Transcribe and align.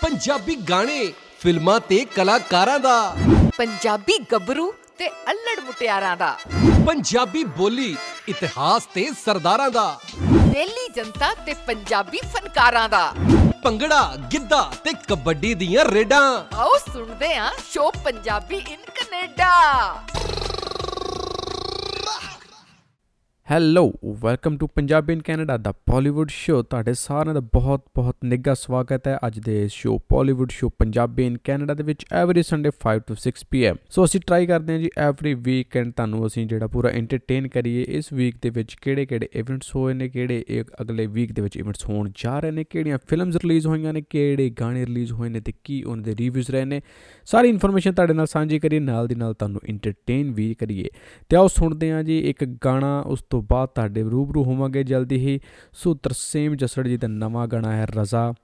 ਪੰਜਾਬੀ 0.00 0.54
ਗਾਣੇ 0.56 1.12
ਫਿਲਮਾਂ 1.40 1.80
ਤੇ 1.80 2.04
ਕਲਾਕਾਰਾਂ 2.04 2.78
ਦਾ। 2.78 3.16
ਪੰਜਾਬੀ 3.56 4.18
ਗੱਭਰੂ 4.32 4.74
ਤੇ 4.98 5.08
ਅਲੜ 5.08 5.64
ਮੁਟਿਆਰਾਂ 5.64 6.16
ਦਾ। 6.16 6.38
ਪੰਜਾਬੀ 6.86 7.44
ਬੋਲੀ 7.44 7.96
ਇਤਿਹਾਸ 8.28 8.86
ਤੇ 8.86 9.10
ਸਰਦਾਰਾਂ 9.24 9.70
ਦਾ। 9.70 9.98
ਦਿੱਲੀ 10.32 10.88
ਜਨਤਾ 10.96 11.34
ਤੇ 11.34 11.54
ਪੰਜਾਬੀ 11.54 12.18
ਫਨਕਾਰਾਂ 12.18 12.88
ਦਾ। 12.88 13.14
ਭੰਗੜਾ 13.64 14.16
ਗਿੱਧਾ 14.32 14.72
ਤੇ 14.84 14.92
ਕਬੱਡੀ 15.08 15.54
ਦੀਆਂ 15.54 15.84
ਰੇਡਾਂ। 15.84 16.56
ਆਓ 16.56 16.76
ਸੁਣਦੇ 16.92 17.34
ਆਂ 17.34 17.50
show 17.72 17.90
Punjabi 17.90 18.56
in 18.56 18.80
Canada. 18.94 19.52
Hello 23.50 23.92
welcome 24.04 24.56
to 24.58 24.66
Punjabi 24.66 25.12
in 25.12 25.22
Canada 25.22 25.56
the 25.56 25.72
Bollywood 25.90 26.28
show 26.28 26.62
ਤੁਹਾਡੇ 26.62 26.94
ਸਾਰਿਆਂ 26.94 27.34
ਦਾ 27.34 27.40
ਬਹੁਤ-ਬਹੁਤ 27.40 28.16
ਨਿੱਘਾ 28.24 28.54
ਸਵਾਗਤ 28.54 29.08
ਹੈ 29.08 29.18
ਅੱਜ 29.26 29.38
ਦੇ 29.38 29.64
ਇਸ 29.64 29.72
show 29.72 29.98
Bollywood 30.12 30.50
show 30.50 30.68
Punjabi 30.68 31.26
in 31.26 31.38
Canada 31.44 31.74
ਦੇ 31.74 31.82
ਵਿੱਚ 31.82 32.06
every 32.12 32.42
Sunday 32.42 32.70
5 32.80 33.00
to 33.06 33.14
6 33.14 33.32
PM 33.50 33.76
so 33.90 34.04
ਅਸੀਂ 34.04 34.20
ਟਰਾਈ 34.26 34.46
ਕਰਦੇ 34.46 34.72
ਹਾਂ 34.72 34.80
ਜੀ 34.80 34.90
ਐਵਰੀ 34.98 35.34
ਵੀਕਐਂਡ 35.34 35.92
ਤੁਹਾਨੂੰ 35.92 36.26
ਅਸੀਂ 36.26 36.46
ਜਿਹੜਾ 36.46 36.66
ਪੂਰਾ 36.66 36.88
ਐਂਟਰਟੇਨ 36.88 37.48
ਕਰੀਏ, 37.48 37.84
ਇਸ 37.88 38.12
ਵੀਕ 38.12 38.36
ਦੇ 38.42 38.50
ਵਿੱਚ 38.50 38.74
ਕਿਹੜੇ-ਕਿਹੜੇ 38.74 39.28
ਇਵੈਂਟਸ 39.34 39.76
ਹੋਏ 39.76 39.94
ਨੇ, 39.94 40.08
ਕਿਹੜੇ 40.08 40.44
ਇੱਕ 40.48 40.70
ਅਗਲੇ 40.82 41.06
ਵੀਕ 41.06 41.32
ਦੇ 41.32 41.42
ਵਿੱਚ 41.42 41.56
ਇਵੈਂਟਸ 41.56 41.88
ਹੋਣ 41.88 42.10
ਜਾ 42.14 42.40
ਰਹੇ 42.40 42.50
ਨੇ, 42.50 42.64
ਕਿਹੜੀਆਂ 42.64 42.98
ਫਿਲਮਸ 43.08 43.36
ਰਿਲੀਜ਼ 43.36 43.66
ਹੋਈਆਂ 43.66 43.92
ਨੇ, 43.92 44.02
ਕਿਹੜੇ 44.10 44.50
ਗਾਣੇ 44.50 44.86
ਰਿਲੀਜ਼ 44.86 45.12
ਹੋਏ 45.12 45.28
ਨੇ 45.28 45.40
ਤੇ 45.40 45.52
ਕੀ 45.64 45.82
ਉਹਨਾਂ 45.82 46.04
ਦੇ 46.04 46.16
ਰਿਵਿਊਜ਼ 46.16 46.50
ਰਹੇ 46.50 46.64
ਨੇ। 46.64 46.82
ਸਾਰੀ 47.24 47.48
ਇਨਫੋਰਮੇਸ਼ਨ 47.48 47.92
ਤੁਹਾਡੇ 47.92 48.14
ਨਾਲ 48.14 48.26
ਸਾਂਝੀ 48.26 48.58
ਕਰੀਏ, 48.58 48.80
ਨਾਲ 48.80 49.06
ਦੀ 49.06 49.14
ਨਾਲ 49.14 49.34
ਤੁਹਾਨੂੰ 49.34 49.60
ਐਂਟਰਟੇਨ 49.68 50.32
ਵੀ 50.32 50.54
ਕਰੀਏ। 50.54 50.88
ਤੇ 51.28 51.36
ਆਓ 51.36 51.46
ਸੁਣਦੇ 51.46 51.92
ਹਾਂ 51.92 52.04
ਜੀ, 52.04 52.20
ਇੱਕ 52.20 52.44
ਗਾਣਾ, 52.44 53.00
ਉਸ 53.00 53.24
ਤੋਂ 53.34 53.42
ਬਾਅਦ 53.42 53.68
ਤੁਹਾਡੇ 53.68 54.02
ਰੂਬਰੂ 54.02 54.44
ਹੋਵਾਂਗੇ 54.44 54.84
ਜਲਦੀ 54.84 55.16
ਹੀ। 55.16 55.40
ਸੋ 55.72 55.94
ਤਰਸੇਮ 55.94 56.54
ਜਸੜ 56.54 56.88
ਜੀ 56.88 56.96
ਦਾ 56.96 57.08
ਨਵਾਂ 57.08 57.46
ਗਾਣਾ 57.46 57.72
ਹੈ 57.76 57.86
ਰਜ਼ਾ। 57.86 58.34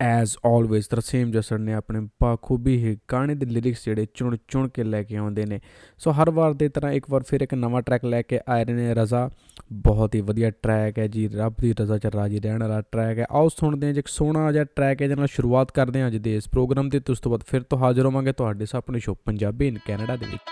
ਐਜ਼ 0.00 0.36
ਆਲਵੇਜ਼ 0.46 0.86
ਤਰਸੇਮ 0.88 1.30
ਜਸੜ 1.30 1.58
ਨੇ 1.58 1.74
ਆਪਣੇ 1.74 2.00
ਬਾਖੂਬੀ 2.00 2.76
ਹੀ 2.76 2.96
ਗਾਣੇ 3.12 3.34
ਦੇ 3.34 3.46
ਲਿਰਿਕਸ 3.46 3.84
ਜਿਹੜੇ 3.84 4.06
ਚੁਣ 4.14 4.36
ਚੁਣ 4.48 4.68
ਕੇ 4.68 4.84
ਲੈ 4.84 5.02
ਕੇ 5.02 5.16
ਆਉਂਦੇ 5.16 5.46
ਨੇ। 5.46 5.60
ਸੋ 5.98 6.10
ਹਰ 6.10 6.30
ਵਾਰ 6.30 6.52
ਦੇ 6.52 6.68
ਤਰ੍ਹਾਂ 6.68 6.92
ਇੱਕ 6.92 7.06
ਵਾਰ 7.10 7.22
ਫਿਰ 7.22 7.40
ਇੱਕ 7.40 7.54
ਨਵਾਂ 7.54 7.82
ਟਰੈਕ 7.82 8.04
ਲੈ 8.04 8.22
ਕੇ 8.22 8.40
ਆਏ 8.48 8.64
ਨੇ 8.64 8.94
ਰਜ਼ਾ। 8.94 9.30
ਬਹੁਤ 9.72 10.14
ਹੀ 10.14 10.20
ਵਧੀਆ 10.20 10.50
ਟਰੈਕ 10.50 10.98
ਹੈ 10.98 11.06
ਜੀ, 11.06 11.28
ਰੱਬ 11.28 11.54
ਦੀ 11.60 11.74
ਰਜ਼ਾ 11.80 11.98
ਚ 11.98 12.06
ਰਾਜੀ 12.06 12.40
ਰਹਿਣ 12.40 12.60
ਵਾਲਾ 12.60 12.82
ਟਰੈਕ 12.92 13.18
ਹੈ। 13.18 13.26
ਆਓ 13.30 13.48
ਸੁਣਦੇ 13.48 13.86
ਹਾਂ 13.86 13.94
ਜੀ, 13.94 13.98
ਇੱਕ 13.98 14.08
ਸੋਹਣਾ 14.08 14.52
ਜਿਹਾ 14.52 14.64
ਟਰੈਕ 14.64 15.02
ਹੈ 15.02 15.06
ਜਿਹਦੇ 15.06 15.20
ਨਾਲ 15.20 15.28
ਸ਼ੁਰੂਆਤ 15.28 15.72
ਕਰਦੇ 15.72 16.00
ਹਾਂ 16.00 16.08
ਅੱਜ 16.08 16.16
ਦੇ 16.16 16.36
ਇਸ 16.36 16.48
ਪ੍ਰੋਗਰਾਮ 16.48 16.88
ਦੀ। 16.88 17.00
ਤੇ 17.00 17.12
ਉਸ 17.12 17.20
ਤੋਂ 17.20 17.30
ਬਾਅਦ 17.30 17.42
ਫਿਰ 17.46 17.62
ਤੋਂ 17.62 17.78
ਹਾਜ਼ਰ 17.78 18.06
ਹੋਵਾਂਗੇ 18.06 18.32
ਤੁਹਾਡੇ 18.32 18.66
ਸਾਹਮਣੇ 18.66 18.98
ਸ਼ੋ 18.98 19.14
ਪੰਜਾਬੀ 19.14 19.68
ਇਨ 19.68 19.78
ਕੈਨੇਡਾ 19.86 20.16
ਦੇ 20.16 20.26
ਵਿੱਚ। 20.26 20.42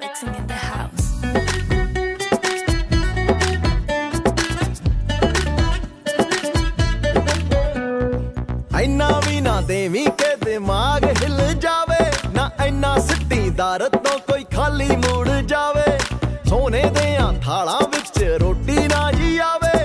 Mixing 0.00 0.36
in 0.36 0.44
the 0.44 0.58
house. 0.64 1.57
ਐਨਾ 8.98 9.20
ਵੀ 9.26 9.40
ਨਾ 9.40 9.60
ਦੇਵੀਂ 9.60 10.06
ਕਿ 10.08 10.36
ਦਿਮਾਗ 10.44 11.04
ਹਿੱਲ 11.04 11.54
ਜਾਵੇ। 11.54 12.10
ਨਾ 12.34 12.50
ਐਨਾ 12.58 12.98
ਸਿੱਟੀ 12.98 13.50
ਦਰ 13.50 13.88
ਤੋਂ 13.88 14.18
ਕੋਈ 14.18 14.44
ਖਾਲੀ 14.56 14.96
ਮੂੜ 14.96 15.28
ਜਾਵੇ। 15.28 15.98
ਸੋਨੇ 16.48 16.82
ਦੇ 16.84 17.18
ਥਾਲਾਂ 17.44 17.80
ਵਿੱਚ 17.80 18.22
ਰੋਟੀ 18.24 18.88
ਨਾ 18.88 19.12
ਜੀ 19.12 19.38
ਆਵੇ। 19.38 19.84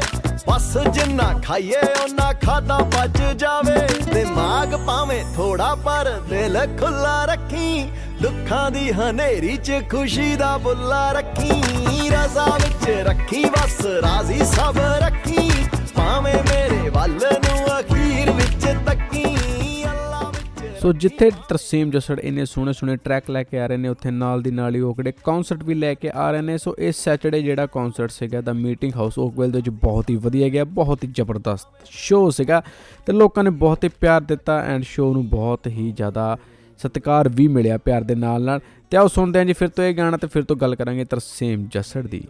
ਬਸ 0.49 0.77
ਜਿੰਨਾ 0.77 1.41
ਖਾਈਏ 1.45 1.81
ਉਹਨਾਂ 2.03 2.33
ਖਾਦਾ 2.45 2.77
ਬਚ 2.77 3.21
ਜਾਵੇ। 3.35 3.87
ਦਿਮਾਗ 4.13 4.75
ਭਾਵੇਂ 4.75 5.23
ਥੋੜਾ 5.35 5.75
ਪਰ 5.75 6.11
ਦਿਲ 6.29 6.77
ਖੁੱਲਾ 6.79 7.25
ਰੱਖੀ, 7.25 7.91
ਦੁੱਖਾਂ 8.21 8.71
ਦੀ 8.71 8.91
ਹਨੇਰੀ 8.91 9.57
'ਚ 9.57 9.81
ਖੁਸ਼ੀ 9.91 10.35
ਦਾ 10.35 10.57
ਬੁੱਲਾ 10.57 11.11
ਰੱਖੀ। 11.11 11.63
ਰਜ਼ਾ 12.09 12.45
ਵਿੱਚ 12.45 12.89
ਰੱਖੀ, 12.89 13.45
ਬਸ 13.45 13.85
ਰਾਜ਼ੀ 13.85 14.45
ਸਭ 14.45 14.75
ਰੱਖੀ। 14.77 15.51
ਭਾਵੇਂ 15.95 16.35
ਮੇਰੇ 16.35 16.89
ਵੱਲ 16.89 17.19
ਨੂੰ 17.33 17.79
ਅਖੀਰ 17.79 18.02
ਵਿੱਚ 18.32 18.66
ਤੱਕੀ 18.86 19.24
ਅੱਲਾ 19.84 20.20
ਵਿੱਚ 20.28 20.80
ਸੋ 20.82 20.92
ਜਿੱਥੇ 20.92 21.30
ਤਰਸੀਮ 21.48 21.90
ਜਸੜ 21.90 22.18
ਇੰਨੇ 22.20 22.44
ਸੋਹਣੇ 22.44 22.72
ਸੋਹਣੇ 22.72 22.96
ਟਰੈਕ 22.96 23.30
ਲੈ 23.30 23.42
ਕੇ 23.42 23.58
ਆ 23.60 23.66
ਰਹੇ 23.66 23.76
ਨੇ 23.76 23.88
ਉੱਥੇ 23.88 24.10
ਨਾਲ 24.10 24.42
ਦੀ 24.42 24.50
ਨਾਲ 24.50 24.74
ਹੀ 24.74 24.80
ਉਹ 24.80 24.94
ਕਿਹੜੇ 24.94 25.12
ਕਨਸਰਟ 25.24 25.62
ਵੀ 25.64 25.74
ਲੈ 25.74 25.92
ਕੇ 25.94 26.10
ਆ 26.14 26.30
ਰਹੇ 26.30 26.42
ਨੇ 26.42 26.58
ਸੋ 26.58 26.74
ਇਸ 26.78 27.04
ਸੈਟਰਡੇ 27.04 27.42
ਜਿਹੜਾ 27.42 27.66
ਕਨਸਰਟ 27.66 28.10
ਸੀਗਾ 28.10 28.40
ਦਾ 28.40 28.52
ਮੀਟਿੰਗ 28.52 28.94
ਹਾਊਸ 28.96 29.18
ਓਕਵੈਲ 29.18 29.50
ਦੇ 29.50 29.58
ਵਿੱਚ 29.58 29.70
ਬਹੁਤ 29.82 30.10
ਹੀ 30.10 30.16
ਵਧੀਆ 30.16 30.48
ਗਿਆ 30.48 30.64
ਬਹੁਤ 30.72 31.04
ਹੀ 31.04 31.08
ਜ਼ਬਰਦਸਤ 31.16 31.86
ਸ਼ੋਅ 31.90 32.30
ਸੀਗਾ 32.30 32.62
ਤੇ 33.06 33.12
ਲੋਕਾਂ 33.12 33.44
ਨੇ 33.44 33.50
ਬਹੁਤ 33.58 33.84
ਹੀ 33.84 33.88
ਪਿਆਰ 34.00 34.20
ਦਿੱਤਾ 34.20 34.60
ਐਂਡ 34.64 34.84
ਸ਼ੋਅ 34.84 35.12
ਨੂੰ 35.12 35.28
ਬਹੁਤ 35.28 35.66
ਹੀ 35.66 35.90
ਜ਼ਿਆਦਾ 35.92 36.36
ਸਤਿਕਾਰ 36.80 37.28
ਵੀ 37.28 37.48
ਮਿਲਿਆ 37.48 37.78
ਪਿਆਰ 37.78 38.02
ਦੇ 38.02 38.14
ਨਾਲ 38.14 38.42
ਨਾਲ 38.42 38.60
ਤੇ 38.92 38.96
ਆਓ 38.96 39.08
ਸੁਣਦੇ 39.08 39.38
ਹਾਂ 39.38 39.46
ਜੀ 39.46 39.52
ਫਿਰ 39.52 39.68
ਤੋਂ 39.68 39.84
ਇਹ 39.84 39.94
ਗਾਣਾ 39.94 40.16
ਤੇ 40.16 40.26
ਫਿਰ 40.26 40.42
ਤੋਂ 40.42 40.56
ਗੱਲ 40.56 40.74
ਕਰਾਂਗੇ 40.74 41.04
ਤਰਸੀਮ 41.04 41.66
ਜਸੜ 41.72 42.06
ਦੀ 42.06 42.22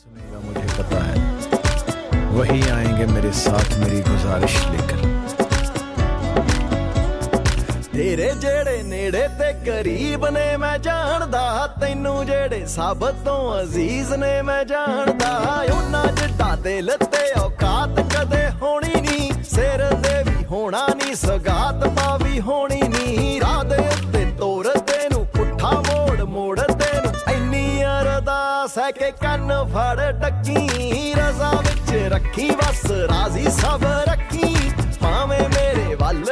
सुनेगा 0.00 0.38
मुझे 0.40 0.66
पता 0.72 1.00
है 1.00 2.28
वही 2.30 2.60
आएंगे 2.70 3.06
मेरे 3.06 3.32
साथ 3.34 3.78
मेरी 3.78 4.00
गुजारिश 4.02 4.56
लेकर 4.68 5.13
ਤੇਰੇ 7.95 8.29
ਜਿਹੜੇ 8.39 8.81
ਨੇੜੇ 8.83 9.27
ਤੇ 9.39 9.51
ਕਰੀਬ 9.65 10.25
ਨੇ, 10.27 10.45
ਮੈਂ 10.57 10.77
ਜਾਣਦਾ 10.77 11.67
ਤੈਨੂੰ 11.81 12.25
ਜਿਹੜੇ 12.25 12.65
ਸਭ 12.65 13.05
ਤੋਂ 13.25 13.61
ਅਜ਼ੀਜ਼ 13.61 14.11
ਨੇ, 14.13 14.41
ਮੈਂ 14.41 14.63
ਜਾਣਦਾ 14.65 15.29
ਉਹਨਾਂ 15.73 16.05
ਜਿੱਡਾ 16.11 16.55
ਦਿਲ 16.55 16.91
ਤੇ 17.03 17.31
ਔਕਾਤ 17.39 17.99
ਕਦੇ 18.13 18.41
ਹੋਣੀ 18.61 19.01
ਨਹੀਂ, 19.01 19.31
ਸਿਰ 19.43 19.83
ਦੇ 19.93 20.23
ਵੀ 20.23 20.43
ਹੋਣਾ 20.45 20.85
ਨਹੀਂ, 20.87 21.15
ਸਗਾਤ 21.15 21.87
ਪਾ 21.89 22.17
ਵੀ 22.17 22.39
ਹੋਣੀ 22.39 22.81
ਨਹੀਂ, 22.81 23.39
ਰਾਹ 23.41 23.63
ਦੇ 23.63 23.77
ਉੱਤੇ 23.77 24.25
ਤੋਰਦੇ 24.37 25.07
ਨੂੰ 25.11 25.25
ਪੁੱਠਾ 25.27 25.71
ਮੋੜ 25.81 26.21
ਮੋੜਦੇ 26.21 26.91
ਨੂੰ 27.01 27.13
ਇੰਨੀ 27.33 27.83
ਅਰਦਾਸ 27.83 28.77
ਹੈ 28.77 28.91
ਕਿ 28.91 29.11
ਕੰਨ 29.21 29.53
ਫੜ 29.73 30.11
ਟੱਕੀ, 30.21 31.13
ਰਜ਼ਾ 31.13 31.51
ਵਿੱਚ 31.61 31.95
ਰੱਖੀ, 32.13 32.49
ਬਸ 32.51 32.85
ਰਾਜ਼ੀ 33.11 33.51
ਸਭ 33.51 33.85
ਰੱਖੀ, 34.09 34.55
ਭਾਵੇਂ 35.01 35.47
ਮੇਰੇ 35.49 35.95
ਵੱਲ 35.95 36.23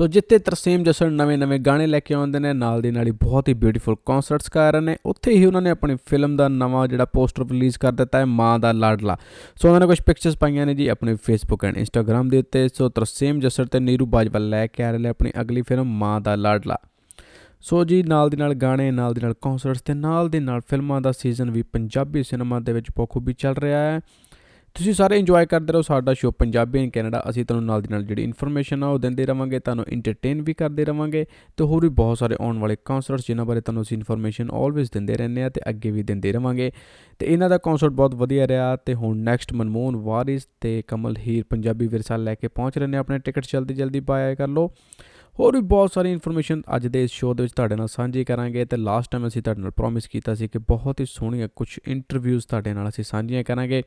ਸੋ 0.00 0.06
ਜਿੱਥੇ 0.06 0.38
ਤਰਸੀਮ 0.38 0.82
ਜਸੜ 0.82 1.06
ਨਵੇਂ-ਨਵੇਂ 1.06 1.60
ਗਾਣੇ 1.60 1.86
ਲੈ 1.86 2.00
ਕੇ 2.00 2.14
ਆਉਂਦੇ 2.14 2.38
ਨੇ, 2.38 2.52
ਨਾਲ 2.52 2.82
ਦੀ 2.82 2.90
ਨਾਲ 2.90 3.06
ਹੀ 3.06 3.10
ਬਹੁਤ 3.10 3.48
ਹੀ 3.48 3.54
ਬਿਊਟੀਫੁਲ 3.54 3.96
ਕਨਸਰਟਸ 4.06 4.48
ਕਰ 4.48 4.72
ਰਹੇ 4.72 4.80
ਨੇ। 4.80 4.96
ਉੱਥੇ 5.06 5.32
ਹੀ 5.32 5.44
ਉਹਨਾਂ 5.44 5.62
ਨੇ 5.62 5.70
ਆਪਣੀ 5.70 5.96
ਫਿਲਮ 6.06 6.36
ਦਾ 6.36 6.48
ਨਵਾਂ 6.48 6.88
ਜਿਹੜਾ 6.88 7.04
ਪੋਸਟਰ 7.04 7.42
ਰਿਲੀਜ਼ 7.42 7.78
ਕਰ 7.78 7.92
ਦਿੱਤਾ 7.92 8.18
ਹੈ, 8.18 8.24
ਮਾਂ 8.24 8.58
ਦਾ 8.58 8.72
ਲਾਡਲਾ। 8.72 9.16
ਸੋ 9.56 9.68
ਉਹਨਾਂ 9.68 9.80
ਨੇ 9.80 9.86
ਕੁਝ 9.86 10.02
ਪਿਕਚਰਸ 10.02 10.36
ਪਾਈਆਂ 10.36 10.66
ਨੇ 10.66 10.74
ਜੀ 10.74 10.88
ਆਪਣੇ 10.88 11.16
ਫੇਸਬੁੱਕ 11.24 11.64
ਐਂਡ 11.64 11.76
ਇੰਸਟਾਗ੍ਰam 11.76 12.28
ਦੇ 12.28 12.38
ਉੱਤੇ। 12.38 12.68
ਸੋ 12.74 12.88
ਤਰਸੀਮ 12.88 13.40
ਜਸੜ 13.40 13.66
ਤੇ 13.66 13.80
ਨੀਰੂ 13.80 14.06
ਬਾਜਵਾ 14.06 14.38
ਲੈ 14.38 14.66
ਕੇ 14.66 14.82
ਆ 14.82 14.90
ਰਹੇ 14.90 14.98
ਨੇ 14.98 15.08
ਆਪਣੀ 15.08 15.32
ਅਗਲੀ 15.40 15.62
ਫਿਲਮ 15.62 15.84
ਮਾਂ 15.84 16.20
ਦਾ 16.20 16.34
ਲਾਡਲਾ। 16.34 16.76
ਸੋ 17.60 17.84
ਜੀ, 17.84 18.02
ਨਾਲ 18.02 18.30
ਦੀ 18.30 18.36
ਨਾਲ 18.36 18.54
ਗਾਣੇ, 18.54 18.90
ਨਾਲ 18.90 19.14
ਦੀ 19.14 19.20
ਨਾਲ 19.20 19.34
ਕਨਸਰਟਸ 19.34 19.82
ਤੇ 19.82 19.94
ਨਾਲ 19.94 20.28
ਦੇ 20.28 20.40
ਨਾਲ 20.40 20.60
ਫਿਲਮਾਂ 20.60 21.00
ਦਾ 21.00 21.12
ਸੀਜ਼ਨ 21.12 21.50
ਵੀ 21.50 21.62
ਪੰਜਾਬੀ 21.62 22.22
ਸਿਨੇਮਾ 22.22 22.60
ਦੇ 22.60 22.72
ਵਿੱਚ 22.72 22.86
ਬਖੂਬੀ 22.98 23.32
ਚੱਲ 23.32 23.54
ਰਿਹਾ 23.54 23.78
ਹੈ। 23.78 24.00
ਤੁਸੀਂ 24.74 24.92
ਸਾਰੇ 24.94 25.18
ਇੰਜੋਏ 25.18 25.46
ਕਰਦੇ 25.46 25.72
ਰਹੋ 25.72 25.82
ਸਾਡਾ 25.82 26.12
ਸ਼ੋ 26.14 26.30
ਪੰਜਾਬੀ 26.30 26.82
ਇਨ 26.82 26.90
ਕੈਨੇਡਾ 26.90 27.22
ਅਸੀਂ 27.30 27.44
ਤੁਹਾਨੂੰ 27.44 27.66
ਨਾਲ 27.66 27.82
ਦੀ 27.82 27.88
ਨਾਲ 27.90 28.04
ਜਿਹੜੀ 28.04 28.22
ਇਨਫੋਰਮੇਸ਼ਨ 28.22 28.82
ਆ 28.82 28.88
ਉਹ 28.88 28.98
ਦਿੰਦੇ 28.98 29.26
ਰਵਾਂਗੇ, 29.26 29.58
ਤੁਹਾਨੂੰ 29.58 29.84
ਐਂਟਰਟੇਨ 29.92 30.42
ਵੀ 30.42 30.54
ਕਰਦੇ 30.54 30.84
ਰਵਾਂਗੇ 30.84 31.24
ਤੇ 31.56 31.64
ਹੋਰ 31.64 31.82
ਵੀ 31.82 31.88
ਬਹੁਤ 31.88 32.18
ਸਾਰੇ 32.18 32.36
ਆਉਣ 32.40 32.58
ਵਾਲੇ 32.58 32.76
ਕਨਸਰਟਸ 32.84 33.26
ਜਿਨ੍ਹਾਂ 33.26 33.46
ਬਾਰੇ 33.46 33.60
ਤੁਹਾਨੂੰ 33.60 33.82
ਅਸੀਂ 33.82 33.96
ਇਨਫੋਰਮੇਸ਼ਨ 33.96 34.50
ਆਲਵੇਜ਼ 34.50 34.90
ਦਿੰਦੇ 34.92 35.14
ਰਹਿੰਦੇ 35.14 35.42
ਆ 35.42 35.48
ਤੇ 35.48 35.60
ਅੱਗੇ 35.68 35.90
ਵੀ 35.90 36.02
ਦਿੰਦੇ 36.02 36.32
ਰਵਾਂਗੇ। 36.32 36.70
ਤੇ 37.18 37.26
ਇਹਨਾਂ 37.26 37.50
ਦਾ 37.50 37.58
ਕਨਸਰਟ 37.58 37.92
ਬਹੁਤ 37.92 38.14
ਵਧੀਆ 38.14 38.48
ਰਿਹਾ 38.48 38.76
ਤੇ 38.76 38.94
ਹੁਣ 38.94 39.16
ਨੈਕਸਟ 39.16 39.52
ਮਨਮੋਹਨ 39.52 39.96
ਵਾਰਿਸ 39.96 40.48
ਤੇ 40.60 40.82
ਕਮਲ 40.82 41.16
ਹੀਰ 41.18 41.44
ਪੰਜਾਬੀ 41.50 41.86
ਵਿਰਸਾ 41.86 42.16
ਲੈ 42.16 42.34
ਕੇ 42.34 42.48
ਪਹੁੰਚ 42.48 42.78
ਰਹੇ 42.78 42.86
ਨੇ। 42.86 42.96
ਆਪਣੇ 42.96 43.18
ਟਿਕਟ 43.18 43.46
ਜਲਦੀ 43.52 43.74
ਜਲਦੀ 43.74 44.00
ਬਾਏ 44.00 44.34
ਕਰ 44.34 44.48
ਲਓ। 44.48 44.72
ਹੋਰ 45.40 45.56
ਵੀ 45.56 45.60
ਬਹੁਤ 45.62 45.92
ਸਾਰੀ 45.92 46.12
ਇਨਫੋਰਮੇਸ਼ਨ 46.12 46.62
ਅੱਜ 46.76 46.86
ਦੇ 46.86 47.04
ਇਸ 47.04 47.10
ਸ਼ੋਅ 47.10 47.34
ਦੇ 47.34 47.42
ਵਿੱਚ 47.42 47.52
ਤੁਹਾਡੇ 47.52 47.76
ਨਾਲ 47.76 47.88
ਸਾਂਝੀ 47.88 48.24
ਕਰਾਂਗੇ 48.24 48.64
ਤੇ 48.64 48.76
ਲਾਸਟ 48.76 49.10
ਟਾਈਮ 49.10 49.26
ਅਸੀਂ 49.26 49.42
ਤੁਹਾਡੇ 49.42 49.60
ਨਾਲ 49.60 49.70
ਪ੍ਰੋਮਿਸ 49.70 50.08
ਕੀਤਾ 50.08 50.34
ਸੀ 50.34 50.48
ਕਿ 50.48 50.58
ਬਹੁਤ 50.58 51.00
ਹੀ 51.00 51.06
ਸੋਹਣੀਆਂ 51.08 51.48
ਕੁਝ 51.56 51.78
ਇੰਟਰਵਿਊਜ਼ 51.88 52.46
ਤੁਹਾਡੇ 52.46 52.72
ਨਾਲ 52.72 52.88
ਅਸੀਂ 52.88 53.04
ਸਾਂਝੀਆਂ 53.04 53.44
ਕਰਾਂਗੇ। 53.44 53.82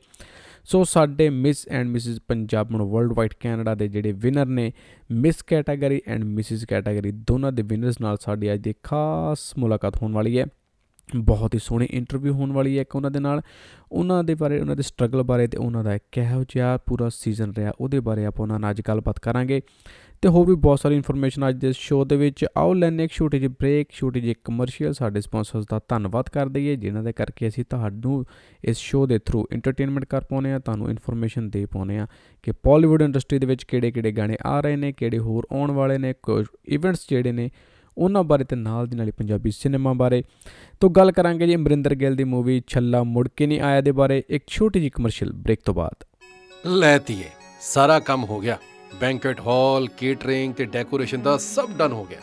ਸੋ 0.64 0.84
ਸਾਡੇ 0.84 1.30
ਮਿਸ 1.30 1.68
ਐਂਡ 1.68 1.88
ਮਿਸਿਸ 1.88 2.20
ਪੰਜਾਬ 2.28 2.70
ਹੁਣ 2.70 2.82
ਵਰਲਡ 2.82 3.12
ਵਾਈਡ 3.12 3.30
ਕੈਨੇਡਾ 3.40 3.74
ਦੇ 3.74 3.88
ਜਿਹੜੇ 3.88 4.12
ਵਿਨਰ 4.12 4.46
ਨੇ, 4.46 4.72
Miss 5.10 5.42
category 5.42 6.02
and 6.06 6.24
Mrs 6.24 6.64
category 6.64 7.10
ਦੋਨਾਂ 7.10 7.52
ਦੇ 7.52 7.62
ਵਿਨਰਸ 7.62 8.00
ਨਾਲ 8.00 8.16
ਸਾਡੀ 8.20 8.54
ਅੱਜ 8.54 8.60
ਦੀ 8.60 8.74
ਖਾਸ 8.82 9.58
ਮੁਲਾਕਾਤ 9.58 10.02
ਹੋਣ 10.02 10.12
ਵਾਲੀ 10.12 10.38
ਹੈ। 10.38 10.46
ਬਹੁਤ 11.16 11.54
ਹੀ 11.54 11.58
ਸੋਹਣੀ 11.58 11.86
ਇੰਟਰਵਿਊ 11.90 12.32
ਹੋਣ 12.32 12.52
ਵਾਲੀ 12.52 12.76
ਹੈ 12.76 12.82
ਇੱਕ 12.82 12.96
ਉਹਨਾਂ 12.96 13.10
ਦੇ 13.10 13.20
ਨਾਲ। 13.20 13.40
ਉਹਨਾਂ 13.92 14.24
ਦੇ 14.24 14.34
ਬਾਰੇ, 14.34 14.60
ਉਹਨਾਂ 14.60 14.76
ਦੇ 14.76 14.82
ਸਟਰਗਲ 14.82 15.22
ਬਾਰੇ 15.22 15.46
ਤੇ 15.46 15.58
ਉਹਨਾਂ 15.58 15.84
ਦਾ 15.84 15.98
ਕਿਹੋ 16.12 16.44
ਜਿਹਾ 16.48 16.76
ਪੂਰਾ 16.76 17.08
ਸੀਜ਼ਨ 17.08 17.52
ਰਿਹਾ। 17.58 17.72
ਉਹਦੇ 17.80 18.00
ਬਾਰੇ 18.00 18.24
ਆਪਾਂ 18.24 18.42
ਉਹਨਾਂ 18.42 18.60
ਨਾਲ 18.60 18.70
ਅੱਜ 18.70 18.82
ਗੱਲਬਾਤ 18.88 19.18
ਕਰਾਂਗੇ। 19.18 19.62
ਤੇ 20.24 20.28
ਹੋਰ 20.28 20.46
ਵੀ 20.46 20.54
ਬਹੁਤ 20.54 20.80
ਸਾਰੀ 20.80 20.94
ਇਨਫੋਰਮੇਸ਼ਨ 20.94 21.48
ਅੱਜ 21.48 21.60
ਦੇ 21.60 21.72
ਸ਼ੋਅ 21.72 22.04
ਦੇ 22.04 22.16
ਵਿੱਚ। 22.16 22.46
ਆਓ 22.56 22.74
ਲੈਣੇ 22.74 23.04
ਇੱਕ 23.04 23.12
ਛੋਟੀ 23.12 23.38
ਜਿਹੀ 23.38 23.48
ਬ੍ਰੇਕ 23.48 23.88
ਛੋਟੀ 23.92 24.20
ਜਿਹੀ 24.20 24.34
ਕਮਰਸ਼ੀਅਲ 24.44 24.92
ਸਾਡੇ 24.92 25.20
ਸਪਾਂਸਰਸ 25.20 25.66
ਦਾ 25.70 25.80
ਧੰਨਵਾਦ 25.88 26.28
ਕਰ 26.28 26.48
ਦਈਏ 26.48 26.76
ਜਿਨ੍ਹਾਂ 26.76 27.04
ਦੇ 27.04 27.12
ਕਰਕੇ 27.12 27.48
ਅਸੀਂ 27.48 27.64
ਤੁਹਾਨੂੰ 27.64 28.24
ਇਸ 28.64 28.76
ਸ਼ੋਅ 28.76 29.06
ਦੇ 29.06 29.18
ਥਰੂ 29.18 29.46
ਐਂਟਰਟੇਨਮੈਂਟ 29.52 30.04
ਕਰ 30.04 30.24
ਪਾਉਨੇ 30.24 30.52
ਆ 30.52 30.58
ਤੁਹਾਨੂੰ 30.58 30.90
ਇਨਫੋਰਮੇਸ਼ਨ 30.90 31.50
ਦੇ 31.50 31.66
ਪਾਉਨੇ 31.66 31.98
ਆ 31.98 32.06
ਕਿ 32.42 32.52
ਬਾਲੀਵੁੱਡ 32.52 33.02
ਇੰਡਸਟਰੀ 33.02 33.38
ਦੇ 33.38 33.46
ਵਿੱਚ 33.46 33.64
ਕਿਹੜੇ-ਕਿਹੜੇ 33.64 34.12
ਗਾਣੇ 34.12 34.36
ਆ 34.46 34.60
ਰਹੇ 34.60 34.76
ਨੇ, 34.76 34.92
ਕਿਹੜੇ 34.92 35.18
ਹੋਰ 35.18 35.46
ਆਉਣ 35.52 35.70
ਵਾਲੇ 35.70 35.98
ਨੇ, 35.98 36.14
ਕੁਝ 36.22 36.46
ਇਵੈਂਟਸ 36.68 37.06
ਜਿਹੜੇ 37.08 37.32
ਨੇ, 37.32 37.50
ਉਹਨਾਂ 37.98 38.24
ਬਾਰੇ 38.24 38.44
ਤੇ 38.44 38.56
ਨਾਲ 38.56 38.86
ਦੀ 38.86 38.96
ਨਾਲ 38.96 39.06
ਹੀ 39.06 39.12
ਪੰਜਾਬੀ 39.12 39.50
ਸਿਨੇਮਾ 39.50 39.92
ਬਾਰੇ। 39.92 40.22
ਤੋਂ 40.80 40.90
ਗੱਲ 40.90 41.12
ਕਰਾਂਗੇ 41.12 41.46
ਜੀ 41.46 41.54
ਅਮਰਿੰਦਰ 41.54 41.94
ਗਿੱਲ 41.94 42.16
ਦੀ 42.16 42.24
ਮੂਵੀ 42.24 42.62
ਛੱਲਾ 42.66 43.02
ਮੁੜ 43.02 43.28
ਕੇ 43.36 43.46
ਨਹੀਂ 43.46 43.60
ਆਇਆ 43.60 43.80
ਦੇ 43.80 43.92
ਬਾਰੇ, 43.92 44.22
ਇੱਕ 44.28 44.44
ਛੋਟੀ 44.46 44.80
ਜਿਹੀ 44.80 44.90
ਕਮਰਸ਼ੀਅਲ 44.90 45.32
ਬ੍ਰੇਕ 45.32 45.60
ਤੋਂ 45.64 45.74
ਬਾਅਦ। 45.74 46.04
ਲੈ 46.66 46.98
ਤੀਏ, 46.98 47.24
ਸਾਰਾ 47.60 48.00
ਕੰਮ 48.00 48.24
ਹੋ 48.24 48.40
ਗਿਆ। 48.40 48.58
ਬੈਂਕਟ 49.00 49.40
ਹਾਲ 49.40 49.86
ਕੇਟਰਿੰਗ 49.98 50.54
ਤੇ 50.54 50.64
ਡੈਕੋਰੇਸ਼ਨ 50.64 51.22
ਦਾ 51.22 51.36
ਸਭ 51.38 51.70
ਡਨ 51.70 51.92
ਹੋ 51.92 52.04
ਗਿਆ। 52.04 52.20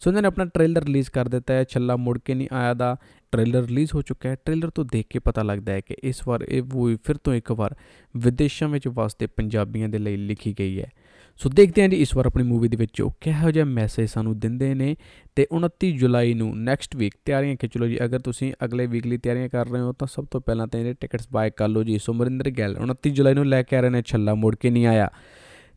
ਸੋ 0.00 0.10
ਇਹਨਾਂ 0.10 0.22
ਨੇ 0.22 0.28
ਆਪਣਾ 0.28 0.44
ਟ੍ਰੇਲਰ 0.44 0.84
ਰਿਲੀਜ਼ 0.84 1.10
ਕਰ 1.10 1.28
ਦਿੱਤਾ 1.28 1.54
ਹੈ, 1.54 1.64
ਛੱਲਾ 1.64 1.96
ਮੁੜ 1.96 2.18
ਕੇ 2.18 2.34
ਨਹੀਂ 2.34 2.48
ਆਇਆ 2.52 2.74
ਦਾ। 2.74 2.96
ਟ੍ਰੇਲਰ 3.32 3.62
ਰਿਲੀਜ਼ 3.62 3.90
ਹੋ 3.94 4.02
ਚੁੱਕਾ 4.02 4.28
ਹੈ 4.28 4.34
ਟ੍ਰੇਲਰ 4.34 4.70
ਤੋਂ 4.70 4.84
ਦੇਖ 4.84 5.06
ਕੇ 5.10 5.18
ਪਤਾ 5.18 5.42
ਲੱਗਦਾ 5.42 5.72
ਹੈ 5.72 5.80
ਕਿ 5.80 5.96
ਇਸ 6.02 6.28
ਵਾਰ 6.28 6.44
ਇਹ 6.48 6.62
ਮੂਵੀ 6.62 6.96
ਫਿਰ 7.04 7.16
ਤੋਂ 7.16 7.34
ਇੱਕ 7.34 7.52
ਵਾਰ 7.52 7.74
ਵਿਦੇਸ਼ਾਂ 8.16 8.68
ਵਿੱਚ 8.68 8.88
ਵਸਦੇ 8.88 9.26
ਪੰਜਾਬੀਆਂ 9.26 9.88
ਦੇ 9.88 9.98
ਲਈ 9.98 10.16
ਲਿਖੀ 10.16 10.54
ਗਈ 10.58 10.80
ਹੈ। 10.80 10.90
ਸੋ 11.36 11.48
ਦੇਖਦੇ 11.48 11.82
ਹਾਂ 11.82 11.88
ਜੀ 11.88 11.96
ਇਸ 11.96 12.16
ਵਾਰ 12.16 12.26
ਆਪਣੀ 12.26 12.42
ਮੂਵੀ 12.42 12.68
ਦੇ 12.68 12.76
ਵਿੱਚ 12.76 13.00
ਉਹ 13.00 13.14
ਕਿਹੋ 13.20 13.50
ਜਿਹਾ 13.50 13.64
ਮੈਸੇਜ 13.64 14.08
ਸਾਨੂੰ 14.08 14.38
ਦਿੰਦੇ 14.38 14.74
ਨੇ 14.74 14.96
ਤੇ 15.36 15.46
29 15.56 15.90
ਜੁਲਾਈ 15.90 16.34
ਨੂੰ 16.34 16.58
ਨੈਕਸਟ 16.62 16.96
ਵੀਕ 16.96 17.14
ਤਿਆਰੀਆਂ 17.24 17.56
ਖਿੱਚ 17.56 17.78
ਲਓ 17.78 17.86
ਜੀ, 17.86 18.04
ਅਗਰ 18.04 18.18
ਤੁਸੀਂ 18.18 18.52
ਅਗਲੇ 18.64 18.86
ਵੀਕ 18.86 19.06
ਲਈ 19.06 19.16
ਤਿਆਰੀਆਂ 19.16 19.48
ਕਰ 19.48 19.68
ਰਹੇ 19.68 19.80
ਹੋ 19.80 19.92
ਤਾਂ 19.92 20.06
ਸਭ 20.06 20.26
ਤੋਂ 20.30 20.40
ਪਹਿਲਾਂ 20.40 20.66
ਤਾਂ 20.66 20.80
ਇਹਦੇ 20.80 20.92
ਟਿਕਟਸ 20.92 21.28
ਬਾਏ 21.32 21.50
ਕਰ 21.50 21.68
ਲਓ 21.68 21.82
ਜੀ। 21.82 21.98
ਸੁਮਰਿੰਦਰ 21.98 22.50
ਗਿੱਲ 22.50 22.76
29 22.82 23.10
ਜੁਲਾਈ 23.10 23.34
ਨੂੰ 23.34 23.46
ਲੈ 23.46 23.62
ਕੇ 23.62 23.76
ਆ 23.76 23.80
ਰਹੇ 23.80 23.90
ਨੇ 23.90 24.02
ਛੱਲਾ 24.06 24.34
ਮੁੜ 24.34 24.56
ਕੇ 24.56 24.70
ਨਹੀਂ 24.70 24.86
ਆਇਆ। 24.86 25.10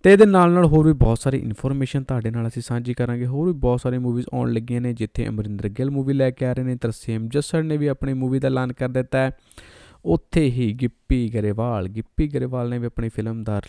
ਤੇ 0.03 0.13
ਇਹਦੇ 0.13 0.25
ਨਾਲ 0.25 0.51
ਨਾਲ 0.51 0.65
ਹੋਰ 0.65 0.87
ਵੀ 0.87 0.93
ਬਹੁਤ 0.93 1.19
ਸਾਰੀ 1.19 1.37
ਇਨਫੋਰਮੇਸ਼ਨ 1.37 2.03
ਤੁਹਾਡੇ 2.03 2.31
ਨਾਲ 2.31 2.47
ਅਸੀਂ 2.47 2.61
ਸਾਂਝੀ 2.61 2.93
ਕਰਾਂਗੇ। 2.93 3.25
ਹੋਰ 3.25 3.47
ਵੀ 3.47 3.53
ਬਹੁਤ 3.53 3.81
ਸਾਰੀ 3.81 3.97
ਮੂਵੀਜ਼ 3.97 4.27
ਆਉਣ 4.33 4.53
ਲੱਗੀਆਂ 4.53 4.81
ਨੇ, 4.81 4.93
ਜਿੱਥੇ 4.93 5.27
ਅਮਰਿੰਦਰ 5.27 5.69
ਗਿੱਲ 5.69 5.91
ਮੂਵੀ 5.91 6.13
ਲੈ 6.13 6.31
ਕੇ 6.31 6.45
ਆ 6.45 6.53
ਰਹੇ 6.53 6.63
ਨੇ। 6.63 6.75
ਤਰਸੇਮ 6.75 7.27
ਜੱਸੜ 7.27 7.63
ਨੇ 7.63 7.77
ਵੀ 7.77 7.87
ਆਪਣੀ 7.87 8.13
ਮੂਵੀ 8.13 8.39
ਦਾ 8.39 8.47
ਐਲਾਨ 8.47 8.73
ਕਰ 8.73 8.89
ਦਿੱਤਾ 8.89 9.17
ਹੈ। 9.17 9.31
ਉੱਥੇ 10.05 10.41
ਹੀ 10.41 10.73
ਗਿੱਪੀ 10.73 11.31
ਗਰੇਵਾਲ 11.33 11.87
ਗਿੱਪੀ 11.87 12.27
ਗਰੇਵਾਲ 12.27 12.69
ਨੇ 12.69 12.79
ਵੀ 12.79 12.85
ਆਪਣੀ 12.85 13.09
ਫਿਲਮ 13.09 13.43
ਦਾ 13.43 13.61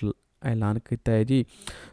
ਐਲਾਨ 0.45 0.79
ਕੀਤਾ 0.79 1.13
ਹੈ 1.13 1.25
ਜੀ। 1.25 1.45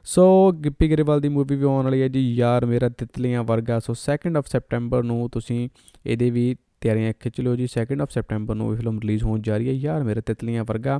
ਸੋ 0.03 0.51
ਗਿੱਪੀ 0.51 0.91
ਗਰੇਵਾਲ 0.91 1.21
ਦੀ 1.21 1.29
ਮੂਵੀ 1.29 1.55
ਵੀ 1.55 1.63
ਆਉਣ 1.63 1.85
ਵਾਲੀ 1.85 2.01
ਹੈ 2.01 2.07
ਜੀ। 2.07 2.35
ਯਾਰ 2.35 2.65
ਮੇਰਾ 2.65 2.89
ਤਿਤਲੀਆਂ 2.89 3.43
ਵਰਗਾ। 3.43 3.79
ਸੋ 3.79 3.93
2nd 3.93 4.37
ਆਫ 4.37 4.47
ਸੈਪਟੈਂਬਰ 4.47 5.03
ਨੂੰ 5.03 5.29
ਤੁਸੀਂ 5.29 5.69
ਇਹਦੇ 6.05 6.29
ਵੀ 6.29 6.55
ਤਿਆਰੀਆਂ 6.81 7.13
ਖਿੱਚ 7.19 7.41
ਲਿਓ 7.41 7.55
ਜੀ। 7.55 7.67
2nd 7.79 8.01
ਆਫ 8.01 8.11
ਸੈਪਟੈਂਬਰ 8.11 8.55
ਨੂੰ 8.55 8.71
ਇਹ 8.71 8.77
ਫਿਲਮ 8.77 8.99
ਰਿਲੀਜ਼ 8.99 9.23
ਹੋਣ 9.23 9.41
ਜਾ 9.41 9.57
ਰਹੀ 9.57 9.67
ਹੈ। 9.67 9.73
ਯਾਰ 9.73 10.03
ਮੇਰਾ 10.03 10.21
ਤਿਤਲੀਆਂ 10.21 10.63
ਵਰਗਾ। 10.63 10.99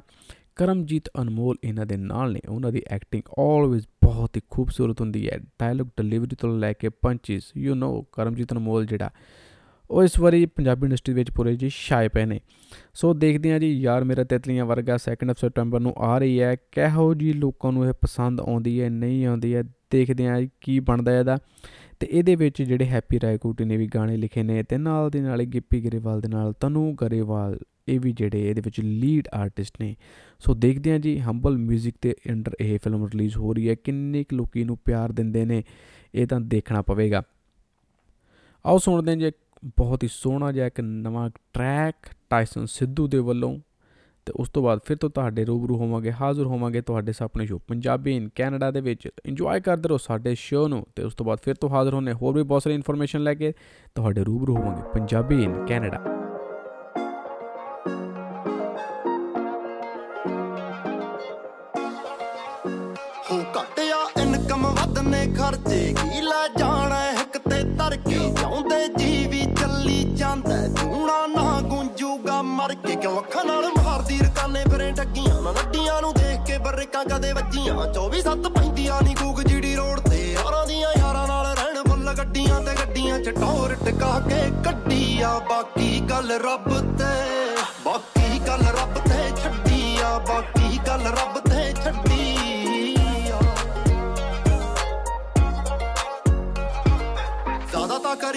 ਕਰਮਜੀਤ 0.55 1.09
ਅਨਮੋਲ 1.21 1.55
ਇਹਨਾਂ 1.63 1.85
ਦੇ 1.85 1.97
ਨਾਲ 1.97 2.33
ਨੇ। 2.33 2.39
ਉਹਨਾਂ 2.49 2.71
ਦੀ 2.71 2.83
ਐਕਟਿੰਗ 2.87 3.23
ਆਲਵੇਜ਼ 3.39 3.85
ਬਹੁਤ 4.03 4.37
ਹੀ 4.37 4.41
ਖੂਬਸੂਰਤ 4.49 5.01
ਹੁੰਦੀ 5.01 5.29
ਹੈ। 5.29 5.39
ਡਾਇਲੌਗ 5.59 5.87
ਡਿਲੀਵਰੀ 5.87 6.35
ਤੋਂ 6.35 6.57
ਲੈ 6.57 6.73
ਕੇ 6.73 6.89
ਪੰਚਸ 6.89 7.51
ਯੂ 7.57 7.73
نو 7.73 8.03
ਕਰਮਜੀਤ 8.11 8.53
ਅਨਮੋਲ 8.53 8.85
ਜਿਹੜਾ 8.85 9.11
ਉਹ 9.91 10.03
ਇਸ 10.03 10.19
ਵਾਰੀ 10.19 10.45
ਪੰਜਾਬੀ 10.45 10.85
ਇੰਡਸਟਰੀ 10.85 11.13
ਵਿੱਚ 11.13 11.31
ਪੂਰੇ 11.31 11.55
ਜੀ 11.55 11.69
ਛਾਏ 11.69 12.07
ਪਏ 12.07 12.25
ਨੇ। 12.25 12.39
ਸੋ 12.93 13.13
ਦੇਖਦੇ 13.13 13.51
ਹਾਂ 13.51 13.59
ਜੀ, 13.59 13.79
ਯਾਰ 13.79 14.03
ਮੇਰਾ 14.03 14.23
ਤਿਤਲੀਆਂ 14.23 14.65
ਵਰਗਾ 14.65 14.97
2nd 14.97 15.29
ਆਫ 15.29 15.37
ਸੈਪਟੈਂਬਰ 15.39 15.79
ਨੂੰ 15.79 15.93
ਆ 15.97 16.17
ਰਹੀ 16.17 16.41
ਹੈ। 16.41 16.55
ਕਿਹੋ 16.55 17.13
ਜੀ 17.13 17.33
ਲੋਕਾਂ 17.33 17.71
ਨੂੰ 17.71 17.87
ਇਹ 17.87 17.93
ਪਸੰਦ 17.93 18.41
ਆਉਂਦੀ 18.41 18.81
ਹੈ, 18.81 18.89
ਨਹੀਂ 18.89 19.25
ਆਉਂਦੀ 19.25 19.55
ਹੈ, 19.55 19.63
ਦੇਖਦੇ 19.91 20.27
ਹਾਂ 20.27 20.41
ਕੀ 20.61 20.79
ਬਣਦਾ 20.79 21.19
ਇਹਦਾ। 21.19 21.37
ਤੇ 21.99 22.07
ਇਹਦੇ 22.11 22.35
ਵਿੱਚ 22.35 22.61
ਜਿਹੜੇ 22.61 22.85
ਹੈਪੀ 22.85 23.19
ਰਾਏਕੋਟੀ 23.19 23.65
ਨੇ 23.65 23.77
ਵੀ 23.77 23.87
ਗਾਣੇ 23.87 24.17
ਲਿਖੇ 24.17 24.43
ਨੇ 24.43 24.63
ਤੇ 24.63 24.77
ਨਾਲ 24.77 25.09
ਦੇ 25.09 25.21
ਨਾਲ 25.21 25.43
ਗਿੱਪੀ 25.43 25.81
ਗਰੇਵਾਲ 25.81 26.21
ਦੇ 26.21 26.27
ਨਾਲ 26.27 26.53
ਤਨੂ 26.53 26.93
ਗਰੇਵਾਲ, 26.93 27.59
ਇਹ 27.87 27.99
ਵੀ 27.99 28.11
ਜਿਹੜੇ 28.11 28.49
ਇਹਦੇ 28.49 28.61
ਵਿੱਚ 28.61 28.79
ਲੀਡ 28.79 29.27
ਆਰਟਿਸਟ 29.33 29.73
ਨੇ। 29.81 29.95
ਸੋ 30.39 30.53
ਦੇਖਦੇ 30.53 30.91
ਹਾਂ 30.91 30.99
ਜੀ 30.99 31.19
ਹੰਬਲ 31.19 31.55
뮤직 31.55 31.91
ਤੇ 32.01 32.15
ਅੰਡਰ 32.29 32.51
ਇਹ 32.61 32.79
ਫਿਲਮ 32.83 33.05
ਰਿਲੀਜ਼ 33.05 33.37
ਹੋ 33.37 33.53
ਰਹੀ 33.53 33.69
ਹੈ, 33.69 33.75
ਕਿੰਨੇ 33.75 34.23
ਕੁ 34.23 34.35
ਲੋਕੀ 34.35 34.63
ਨੂੰ 34.63 34.77
ਪਿਆਰ 34.77 35.11
ਦਿੰਦੇ 35.11 35.45
ਨੇ, 35.45 35.63
ਇਹ 36.15 36.27
ਤਾਂ 36.27 36.41
ਦੇਖਣਾ 36.41 36.81
ਪਵੇਗਾ। 36.81 37.23
ਆਓ 38.65 38.77
ਸੁਣਦੇ 38.77 39.11
ਹਾਂ 39.11 39.17
ਜੀ 39.17 39.31
ਬਹੁਤ 39.65 40.03
ਹੀ 40.03 40.09
ਸੋਹਣਾ 40.11 40.51
ਜਿਹਾ 40.51 40.67
ਇੱਕ 40.67 40.81
ਨਵਾਂ 40.81 41.29
ਟਰੈਕ 41.53 41.95
ਟਾਈਸਨ 42.29 42.65
ਸਿੱਧੂ 42.65 43.07
ਦੇ 43.07 43.19
ਵੱਲੋਂ। 43.19 43.59
ਤੇ 44.25 44.33
ਉਸ 44.35 44.49
ਤੋਂ 44.49 44.63
ਬਾਅਦ 44.63 44.79
ਫਿਰ 44.85 44.97
ਤੋਂ 44.97 45.09
ਤੁਹਾਡੇ 45.09 45.45
ਰੂਬਰੂ 45.45 45.77
ਹੋਵਾਂਗੇ, 45.77 46.11
ਹਾਜ਼ਰ 46.11 46.45
ਹੋਵਾਂਗੇ 46.45 46.81
ਤੁਹਾਡੇ 46.81 47.11
ਸਾਹਮਣੇ 47.11 47.45
ਸ਼ੋ 47.45 47.59
ਪੰਜਾਬੀ 47.67 48.17
ਇਨ 48.17 48.29
ਕੈਨੇਡਾ 48.35 48.71
ਦੇ 48.71 48.81
ਵਿੱਚ 48.81 49.09
ਇੰਜੋਏ 49.25 49.59
ਕਰਦੇ 49.59 49.89
ਰਹੋ 49.89 49.97
ਸਾਡੇ 49.97 50.35
ਸ਼ੋ 50.35 50.67
ਨੂੰ। 50.67 50.87
ਤੇ 50.95 51.03
ਉਸ 51.03 51.15
ਤੋਂ 51.15 51.25
ਬਾਅਦ 51.25 51.39
ਫਿਰ 51.43 51.55
ਤੋਂ 51.55 51.69
ਹਾਜ਼ਰ 51.69 51.93
ਹੋਣੇ 51.93 52.13
ਹੋਰ 52.13 52.35
ਵੀ 52.35 52.43
ਬਹੁਤ 52.43 52.63
ਸਾਰੀ 52.63 52.75
ਇਨਫੋਰਮੇਸ਼ਨ 52.75 53.19
ਲੈ 53.19 53.33
ਕੇ। 53.33 53.53
ਤੁਹਾਡੇ 53.95 54.23
ਰੂਬਰੂ 54.23 54.55
ਹੋਵਾਂਗੇ 54.55 54.81
ਪੰਜਾਬੀ 54.93 55.43
ਇਨ 55.43 55.65
ਕੈਨੇਡਾ 55.65 56.01
ਕੇ 76.97 77.03
ਬਰਕਾਂ 77.03 77.19
ਕਦੇ 77.19 77.33
ਵੱਜੀਆਂ 77.33 77.73
24 77.93 78.21
ਸੱਤ 78.21 78.47
ਪੈਂਦੀਆਂ 78.47 79.01
ਨਹੀਂ 79.01 79.15
ਗੂਗ 79.15 79.41
ਜੀੜੀ 79.41 79.75
ਰੋਡ 79.75 79.99
ਤੇ। 79.99 80.33
ਯਾਰਾਂ 80.33 80.65
ਦੀਆਂ 80.67 80.89
ਯਾਰਾਂ 80.99 81.27
ਨਾਲ 81.27 81.55
ਰਹਿਣ 81.55 81.83
ਫੁੱਲ 81.83 82.13
ਗੱਡੀਆਂ 82.17 82.61
ਤੇ 82.61 82.73
ਗੱਡੀਆਂ 82.79 83.19
ਚ 83.19 83.29
ਟੌਰ 83.29 83.75
ਟਕਾ 83.85 84.19
ਕੇ 84.19 84.41
ਕੱਢੀ 84.65 85.21
ਆ। 85.21 85.39
ਬਾਕੀ 85.39 85.99
ਗੱਲ 85.99 86.31
ਰੱਬ 86.31 86.97
ਤੇ, 86.97 87.13
ਬਾਕੀ 87.85 88.39
ਗੱਲ 88.39 88.61
ਰੱਬ 88.61 88.96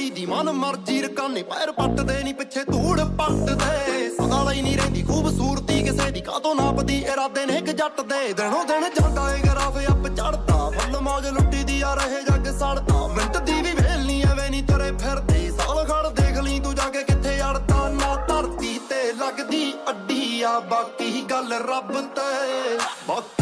ਜ਼ਿਆਦਾ 0.01 0.09
ਤਾਂ 0.09 0.09
ਕਰੀ 0.09 0.11
ਦੀ 0.11 0.27
ਮਨ 0.27 0.51
ਮਰਜ਼ੀ 0.51 1.03
ਰਕਾਨੇ, 1.03 1.43
ਪੈਰ 1.43 1.73
ਪੱਟਦੇ 1.73 2.23
ਨਹੀਂ 2.23 2.35
ਪਿੱਛੇ 2.35 2.65
ਧੂੜ 2.65 3.01
ਪੱਟਦੇ। 3.01 4.11
ਸਦਾ 4.11 4.43
ਲਈ 4.45 4.63
ਨਹੀਂ 4.63 4.77
ਰਹਿੰਦੀ, 4.79 5.03
ਖੂਬਸੂਰਤੀ 5.03 5.83
ਕਿਸੇ 5.83 6.11
ਦੀ 6.11 6.21
ਕਾਤੋਂ 6.21 6.55
ਨਾਪਦੀ, 6.55 6.99
ਇਰਾਦੇ 6.99 7.47
ਨੇ 7.47 7.57
ਇੱਕ 7.57 7.71
ਜੱਟ 7.71 8.01
ਦੇ। 8.01 8.33
ਦਿਨੋਂ 8.33 8.65
ਦਿਨ 8.65 8.89
ਜਾਂਦਾ 9.01 9.35
ਏ 9.35 9.41
ਗਰਾਫ 9.41 9.77
ਅੱਪ 9.91 10.09
ਚੜਦਾ 10.09 10.71
ਫੁੱਲ 10.71 11.01
ਮੌਜ 11.01 11.27
ਲੁੱਟੀ 11.27 11.65
ਦੀ 11.65 11.81
ਆ 11.81 11.95
ਰਹੇ 11.95 12.23
ਜੱਗ 12.23 12.47
ਸੜਦਾ। 12.59 13.07
ਮਿੰਟ 13.07 13.37
ਦੀ 13.37 13.53
ਵੀ 13.53 13.73
ਵੇਲ 13.75 14.05
ਨਹੀਂ 14.07 14.25
ਐਵੇਂ 14.25 14.51
ਨਹੀਂ 14.51 14.63
ਤਰੇ 14.63 14.91
ਫਿਰਦੇ। 14.93 15.51
ਸਾਲ 15.51 15.85
ਖੜ 15.85 16.09
ਦੇਖ 16.21 16.39
ਲਈ, 16.39 16.61
ਤੂੰ 16.61 16.75
ਜਾ 16.75 16.89
ਕੇ 16.89 17.03
ਕਿੱਥੇ 17.03 17.41
ਅੜਦਾ? 17.41 17.89
ਨਾ 17.89 18.15
ਧਰਤੀ 18.29 18.79
ਤੇ 18.91 19.13
ਲੱਗਦੀ 19.13 19.73
ਅੱਡੀ 19.91 20.43
ਆ, 20.43 20.59
ਬਾਕੀ 20.61 21.27
ਗੱਲ 21.31 21.53
ਰੱਬ 21.53 21.93
ਤੇ। 22.17 22.79
ਬਾਕੀ 23.09 23.40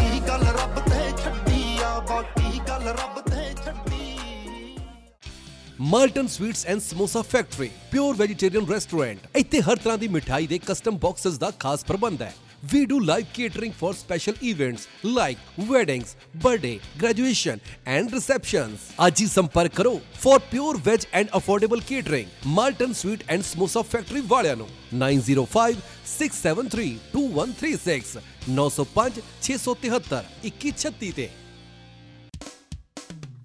Malton 5.80 6.26
sweets 6.26 6.64
and 6.66 6.80
samosa 6.80 7.20
factory 7.23 7.68
pure 7.90 8.14
vegetarian 8.16 8.66
restaurant 8.70 9.37
ਇੱਥੇ 9.37 9.61
ਹਰ 9.62 9.76
ਤਰ੍ਹਾਂ 9.76 9.99
ਦੀ 9.99 10.08
ਮਿਠਾਈ 10.08 10.47
ਦੇ 10.47 10.58
ਕਸਟਮ 10.58 10.97
ਬਾਕਸਸ 10.99 11.38
ਦਾ 11.38 11.50
ਖਾਸ 11.61 11.85
ਪ੍ਰਬੰਧ 11.85 12.23
ਹੈ 12.23 12.32
We 12.62 12.80
do 12.87 12.97
live 13.00 13.26
catering 13.32 13.73
for 13.73 13.90
special 13.94 14.38
events 14.42 14.87
like 15.08 15.42
weddings, 15.68 16.16
birthday, 16.37 16.80
graduation 16.99 17.61
and 17.88 18.14
receptions. 18.14 18.88
ਅੱਜ 19.06 19.20
ਹੀ 19.20 19.26
ਸੰਪਰਕ 19.26 19.75
ਕਰੋ 19.75 19.92
for 20.23 20.35
pure 20.49 20.75
veg 20.88 21.06
and 21.20 21.30
affordable 21.38 21.85
catering. 21.90 22.32
Malton 22.56 22.97
Sweet 23.02 23.23
and 23.28 23.49
Samosa 23.50 23.85
Factory 23.92 24.26
ਵਾਲਿਆਂ 24.28 24.56
ਨੂੰ 24.56 24.68
905 24.99 25.80
673 26.14 26.90
2136 27.14 28.16
905 28.56 29.23
673 29.49 30.25
2136 30.47 31.12
ਤੇ 31.16 31.28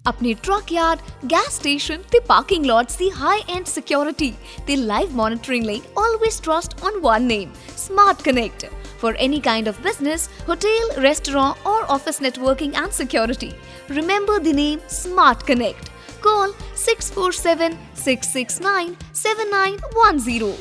ਆਪਣੇ 0.04 0.32
ਟਰੱਕ 0.44 0.72
ਯਾਰਡ 0.72 0.98
ਗੈਸ 1.26 1.54
ਸਟੇਸ਼ਨ 1.54 2.02
ਤੇ 2.12 2.18
ਪਾਰਕਿੰਗ 2.20 2.64
ਲੋਟਸ 2.66 2.96
ਦੀ 2.96 3.10
ਹਾਈ 3.10 3.40
ਐਂਡ 3.54 3.66
ਸਿਕਿਉਰਿਟੀ 3.66 4.32
ਤੇ 4.66 4.76
ਲਾਈਵ 4.76 5.14
ਮੋਨਿਟਰਿੰਗ 5.16 5.64
ਲਈ 5.64 5.80
always 5.98 6.40
trust 6.40 6.84
on 6.84 6.98
one 7.02 7.22
name 7.26 7.52
Smart 7.78 8.22
Connect 8.22 8.66
for 8.98 9.10
any 9.18 9.38
kind 9.38 9.68
of 9.68 9.78
business, 9.82 10.22
hotel, 10.44 10.92
restaurant, 10.98 11.64
or 11.64 11.80
office 11.88 12.20
networking 12.20 12.70
and 12.74 12.94
security. 12.98 13.48
Remember 13.90 14.36
the 14.40 14.54
name 14.54 14.86
Smart 14.90 15.42
Connect. 15.48 15.90
Call 16.22 16.54
647 16.84 17.76
669 17.98 18.94
7910. 19.18 20.54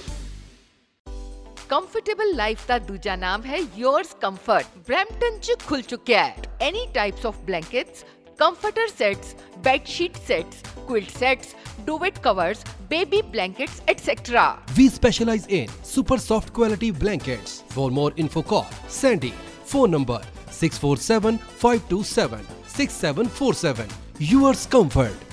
Comfortable 1.69 2.35
life 2.35 2.65
ਦਾ 2.67 2.77
ਦੂਜਾ 2.81 3.15
ਨਾਮ 3.15 3.43
ਹੈ 3.43 3.59
yours 3.77 4.13
comfort 4.21 4.77
Brampton 4.87 5.39
ਚ 5.39 5.55
ਖੁੱਲ 5.67 5.81
ਚੁੱਕਿਆ 5.83 6.23
ਹੈ 6.23 6.51
any 6.61 6.85
types 6.93 7.25
of 7.25 7.37
blankets 7.45 8.03
comforter 8.37 8.87
sets 8.87 9.35
bed 9.61 9.87
sheet 9.87 10.17
sets 10.17 10.61
quilt 10.87 11.09
sets 11.09 11.55
duvet 11.85 12.21
covers 12.21 12.63
baby 12.89 13.21
blankets 13.21 13.81
etc 13.87 14.57
We 14.77 14.89
specialize 14.89 15.45
in 15.47 15.67
super 15.83 16.17
soft 16.17 16.51
quality 16.53 16.89
blankets. 16.91 17.63
For 17.69 17.91
more 17.91 18.11
info 18.15 18.41
call 18.41 18.67
Sandy. 18.87 19.33
Phone 19.65 19.91
number 19.91 20.19
647 20.49 21.37
527 21.37 22.45
6747. 22.67 23.87
Yours 24.19 24.65
Comfort. 24.65 25.32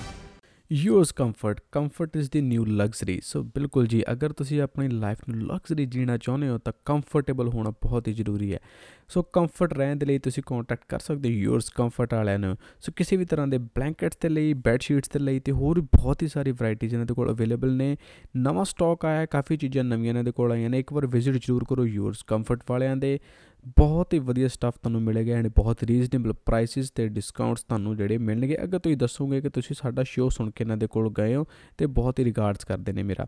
Yours 0.73 1.11
Comfort 1.11 1.59
comfort 1.71 2.15
is 2.17 2.29
the 2.31 2.41
new 2.41 2.65
luxury 2.65 3.19
so 3.23 3.43
ਬਿਲਕੁਲ 3.43 3.87
ਜੀ 3.87 4.03
ਅਗਰ 4.11 4.33
ਤੁਸੀਂ 4.33 4.61
ਆਪਣੀ 4.61 4.87
life 4.87 5.17
ਨੂੰ 5.29 5.41
luxury 5.41 5.85
ਜੀਣਾ 5.85 6.17
ਚਾਹੁੰਦੇ 6.17 6.49
ਹੋ 6.49 6.57
ਤਾਂ 6.57 6.73
ਕੰਫਰਟੇਬਲ 6.85 7.47
ਹੋਣਾ 7.47 7.69
ਬਹੁਤ 7.69 8.07
ਹੀ 8.07 8.13
ਜ਼ਰੂਰੀ 8.13 8.53
ਹੈ 8.53 8.59
ਸੋ 9.07 9.21
ਕੰਫਰਟ 9.23 9.73
ਰਹਿਣ 9.73 9.95
ਦੇ 9.95 10.05
ਲਈ 10.05 10.19
ਤੁਸੀਂ 10.19 10.43
ਕੰਟੈਕਟ 10.45 10.85
ਕਰ 10.89 10.99
ਸਕਦੇ 10.99 11.29
ਹੋ 11.29 11.33
ਯੂਅਰਸ 11.33 11.69
ਕੰਫਰਟ 11.69 12.13
ਵਾਲਿਆਂ 12.13 12.39
ਨੂੰ 12.39 12.57
ਸੋ 12.81 12.91
ਕਿਸੇ 12.95 13.17
ਵੀ 13.17 13.25
ਤਰ੍ਹਾਂ 13.25 13.47
ਦੇ 13.47 13.57
ਬਲੈਂਕਟਸ 13.57 14.17
ਦੇ 14.21 14.29
ਲਈ 14.29 14.53
ਬੈੱਡ 14.53 14.81
ਸ਼ੀਟਸ 14.81 15.09
ਦੇ 15.09 15.19
ਲਈ 15.19 15.39
ਤੇ 15.39 15.51
ਹੋਰ 15.51 15.79
ਵੀ 15.79 15.87
ਬਹੁਤ 15.95 16.23
ਹੀ 16.23 16.27
ਸਾਰੀ 16.27 16.51
ਵੈਰਾਈਟੀਜ਼ 16.51 16.93
ਇਹਨਾਂ 16.93 17.05
ਦੇ 17.05 17.13
ਕੋਲ 17.13 17.31
ਅਵੇਲੇਬਲ 17.31 17.75
ਨੇ 17.75 17.97
ਨਵਾਂ 18.37 18.65
ਸਟਾਕ 18.65 19.05
ਆਇਆ 19.05 19.19
ਹੈ 19.19 19.25
ਕਾਫੀ 19.25 19.57
ਚੀਜ਼ਾਂ 19.57 19.83
ਨਵੀਆਂ 19.83 20.09
ਇਹਨਾਂ 20.09 20.23
ਦੇ 20.23 20.31
ਕੋਲ 20.31 20.51
ਆਈਆਂ 20.51 20.69
ਨੇ 20.69 20.79
ਇੱਕ 20.79 20.93
ਵਾਰ 20.93 21.07
ਵਿਜ਼ਿਟ 21.07 21.35
ਜ਼ਰੂਰ 21.35 21.65
ਕਰੋ 21.69 21.85
ਯੂਅਰਸ 21.85 22.23
ਕੰਫਰਟ 22.23 22.63
ਵਾਲਿਆਂ 22.69 22.97
ਦੇ 22.97 23.19
ਬਹੁਤ 23.67 24.13
ਹੀ 24.13 24.19
ਵਧੀਆ 24.19 24.47
ਸਟੱਫ 24.47 24.73
ਤੁਹਾਨੂੰ 24.77 25.01
ਮਿਲੇਗਾ 25.01 25.33
ਐਂਡ 25.33 25.47
ਬਹੁਤ 25.47 25.83
ਰੀਜ਼ਨੇਬਲ 25.83 26.33
ਪ੍ਰਾਈਸਿਸ 26.33 26.91
ਤੇ 26.91 27.07
ਡਿਸਕਾਊਂਟਸ 27.07 27.63
ਤੁਹਾਨੂੰ 27.63 27.97
ਜਿਹੜੇ 27.97 28.17
ਮਿਲਣਗੇ। 28.17 28.57
ਅਗਰ 28.63 28.79
ਤੁਸੀਂ 28.79 28.97
ਦੱਸੋਗੇ 28.97 29.41
ਕਿ 29.41 29.49
ਤੁਸੀਂ 29.49 29.75
ਸਾਡਾ 29.79 30.03
ਸ਼ੋਅ 30.03 30.29
ਸੁਣ 30.29 30.51
ਕੇ 30.51 30.63
ਇਹਨਾਂ 30.63 30.77
ਦੇ 30.77 30.87
ਕੋਲ 30.87 31.13
ਗਏ 31.17 31.35
ਹੋ 31.35 31.45
ਤੇ 31.77 31.85
ਬਹੁਤ 31.85 32.19
ਹੀ 32.19 32.25
ਰਿਗਾਰਡਸ 32.25 32.65
ਕਰਦੇ 32.65 32.93
ਨੇ 32.93 33.03
ਮੇਰਾ। 33.03 33.27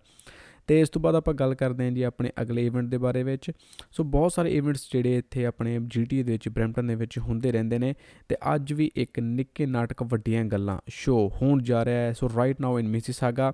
ਤੇ 0.68 0.80
ਇਸ 0.82 0.90
ਤੋਂ 0.90 1.02
ਬਾਅਦ 1.02 1.16
ਆਪਾਂ 1.16 1.34
ਗੱਲ 1.34 1.56
ਕਰਦੇ 1.56 1.84
ਹਾਂ 1.84 1.92
ਜੀ 1.92 2.02
ਆਪਣੇ 2.02 2.32
ਅਗਲੇ 2.42 2.66
ਇਵੈਂਟ 2.66 2.90
ਦੇ 2.90 2.98
ਬਾਰੇ 2.98 3.24
ਵਿੱਚ। 3.24 3.52
ਸੋ 3.92 4.04
ਬਹੁਤ 4.04 4.34
ਸਾਰੇ 4.34 4.52
ਇਵੈਂਟਸ 4.52 4.88
ਜਿਹੜੇ 4.92 5.18
ਇੱਥੇ 5.18 5.46
ਆਪਣੇ 5.46 5.80
ਜੀਟੀ 5.88 6.24
ਦੇ 6.24 6.32
ਵਿੱਚ 6.32 6.50
ਬ੍ਰੈਂਪਟਨ 6.50 6.88
ਦੇ 6.88 6.96
ਵਿੱਚ 6.96 7.20
ਹੁੰਦੇ 7.20 7.52
ਰਹਿੰਦੇ 7.52 7.80
ਨੇ 7.80 7.94
ਤੇ 8.30 8.36
ਅੱਜ 8.56 8.74
ਵੀ 8.74 8.92
ਇੱਕ 8.96 9.20
ਨਿੱਕੇ 9.20 9.66
ਨਾਟਕ 9.66 10.04
ਵੱਡੀਆਂ 10.04 10.46
ਗੱਲਾਂ 10.46 10.78
ਸ਼ੋਅ 10.90 11.30
ਹੋਣ 11.42 11.64
ਜਾ 11.64 11.86
ਰਿਹਾ 11.86 12.00
ਹੈ। 12.00 12.14
ਸੋ 12.14 12.30
ਰਾਈਟ 12.38 12.62
ਨਾਓ 12.62 12.80
ਇਨ 12.80 12.88
ਮਿਸੀਸਾਗਾ 12.88 13.54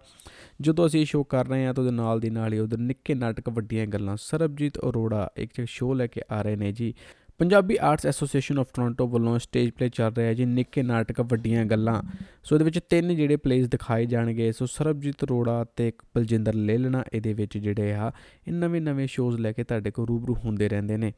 ਜਦੋਂ 0.61 0.87
ਅਸੀਂ 0.87 1.05
ਸ਼ੋਅ 1.05 1.25
ਕਰ 1.29 1.47
ਰਹੇ 1.47 1.65
ਹਾਂ 1.65 1.73
ਤਾਂ 1.73 1.83
ਉਹਦੇ 1.83 1.95
ਨਾਲ 1.95 2.19
ਦੀ 2.19 2.29
ਨਾਲ 2.29 2.53
ਹੀ 2.53 2.59
ਉਧਰ 2.59 2.77
ਨਿੱਕੇ 2.77 3.13
ਨਾਟਕ 3.13 3.49
ਵੱਡੀਆਂ 3.49 3.87
ਗੱਲਾਂ 3.87 4.17
ਸਰਬਜੀਤ 4.19 4.77
ਅਰੋੜਾ 4.79 5.29
ਇੱਕ 5.37 5.61
ਸ਼ੋਅ 5.65 5.95
ਲੈ 5.95 6.07
ਕੇ 6.07 6.21
ਆ 6.31 6.41
ਰਹੇ 6.41 6.55
ਨੇ 6.55 6.71
ਜੀ। 6.71 6.93
Punjabi 7.39 7.77
arts 7.81 8.05
association 8.05 8.59
of 8.59 8.67
Toronto 8.73 9.07
ਵੱਲੋਂ 9.07 9.39
ਸਟੇਜ 9.39 9.69
ਪਲੇ 9.69 9.89
ਚੱਲ 9.89 10.13
ਰਿਹਾ 10.13 10.27
ਹੈ 10.27 10.33
ਜੀ, 10.33 10.45
ਨਿੱਕੇ 10.45 10.83
ਨਾਟਕ 10.83 11.21
ਵੱਡੀਆਂ 11.21 11.65
ਗੱਲਾਂ। 11.65 12.01
ਸੋ 12.43 12.55
ਇਹਦੇ 12.55 12.65
ਵਿੱਚ 12.65 12.79
ਤਿੰਨ 12.89 13.15
ਜਿਹੜੇ 13.15 13.35
ਪਲੇਸ 13.35 13.67
ਦਿਖਾਏ 13.67 14.05
ਜਾਣਗੇ। 14.05 14.51
ਸੋ 14.51 14.65
ਸਰਬਜੀਤ 14.65 15.23
ਅਰੋੜਾ 15.23 15.65
ਤੇ 15.75 15.87
ਇੱਕ 15.87 16.01
ਬਲਜਿੰਦਰ 16.15 16.53
ਲੇਲਣਾ, 16.53 17.03
ਇਹਦੇ 17.13 17.33
ਵਿੱਚ 17.33 17.57
ਜਿਹੜੇ 17.57 17.93
ਆ, 17.93 18.11
ਇਹ 18.47 18.53
ਨਵੇਂ 18.53 18.81
ਨਵੇਂ 18.81 19.07
ਸ਼ੋਜ਼ 19.07 19.39
ਲੈ 19.39 19.51
ਕੇ 19.51 19.63
ਤੁਹਾਡੇ 19.63 19.91
ਕੋਲ 19.91 20.07
ਰੂਬਰੂ 20.07 20.35
ਹੁੰਦੇ 20.35 20.69
ਰਹਿੰਦੇ 20.69 20.97
ਨੇ। 20.97 21.13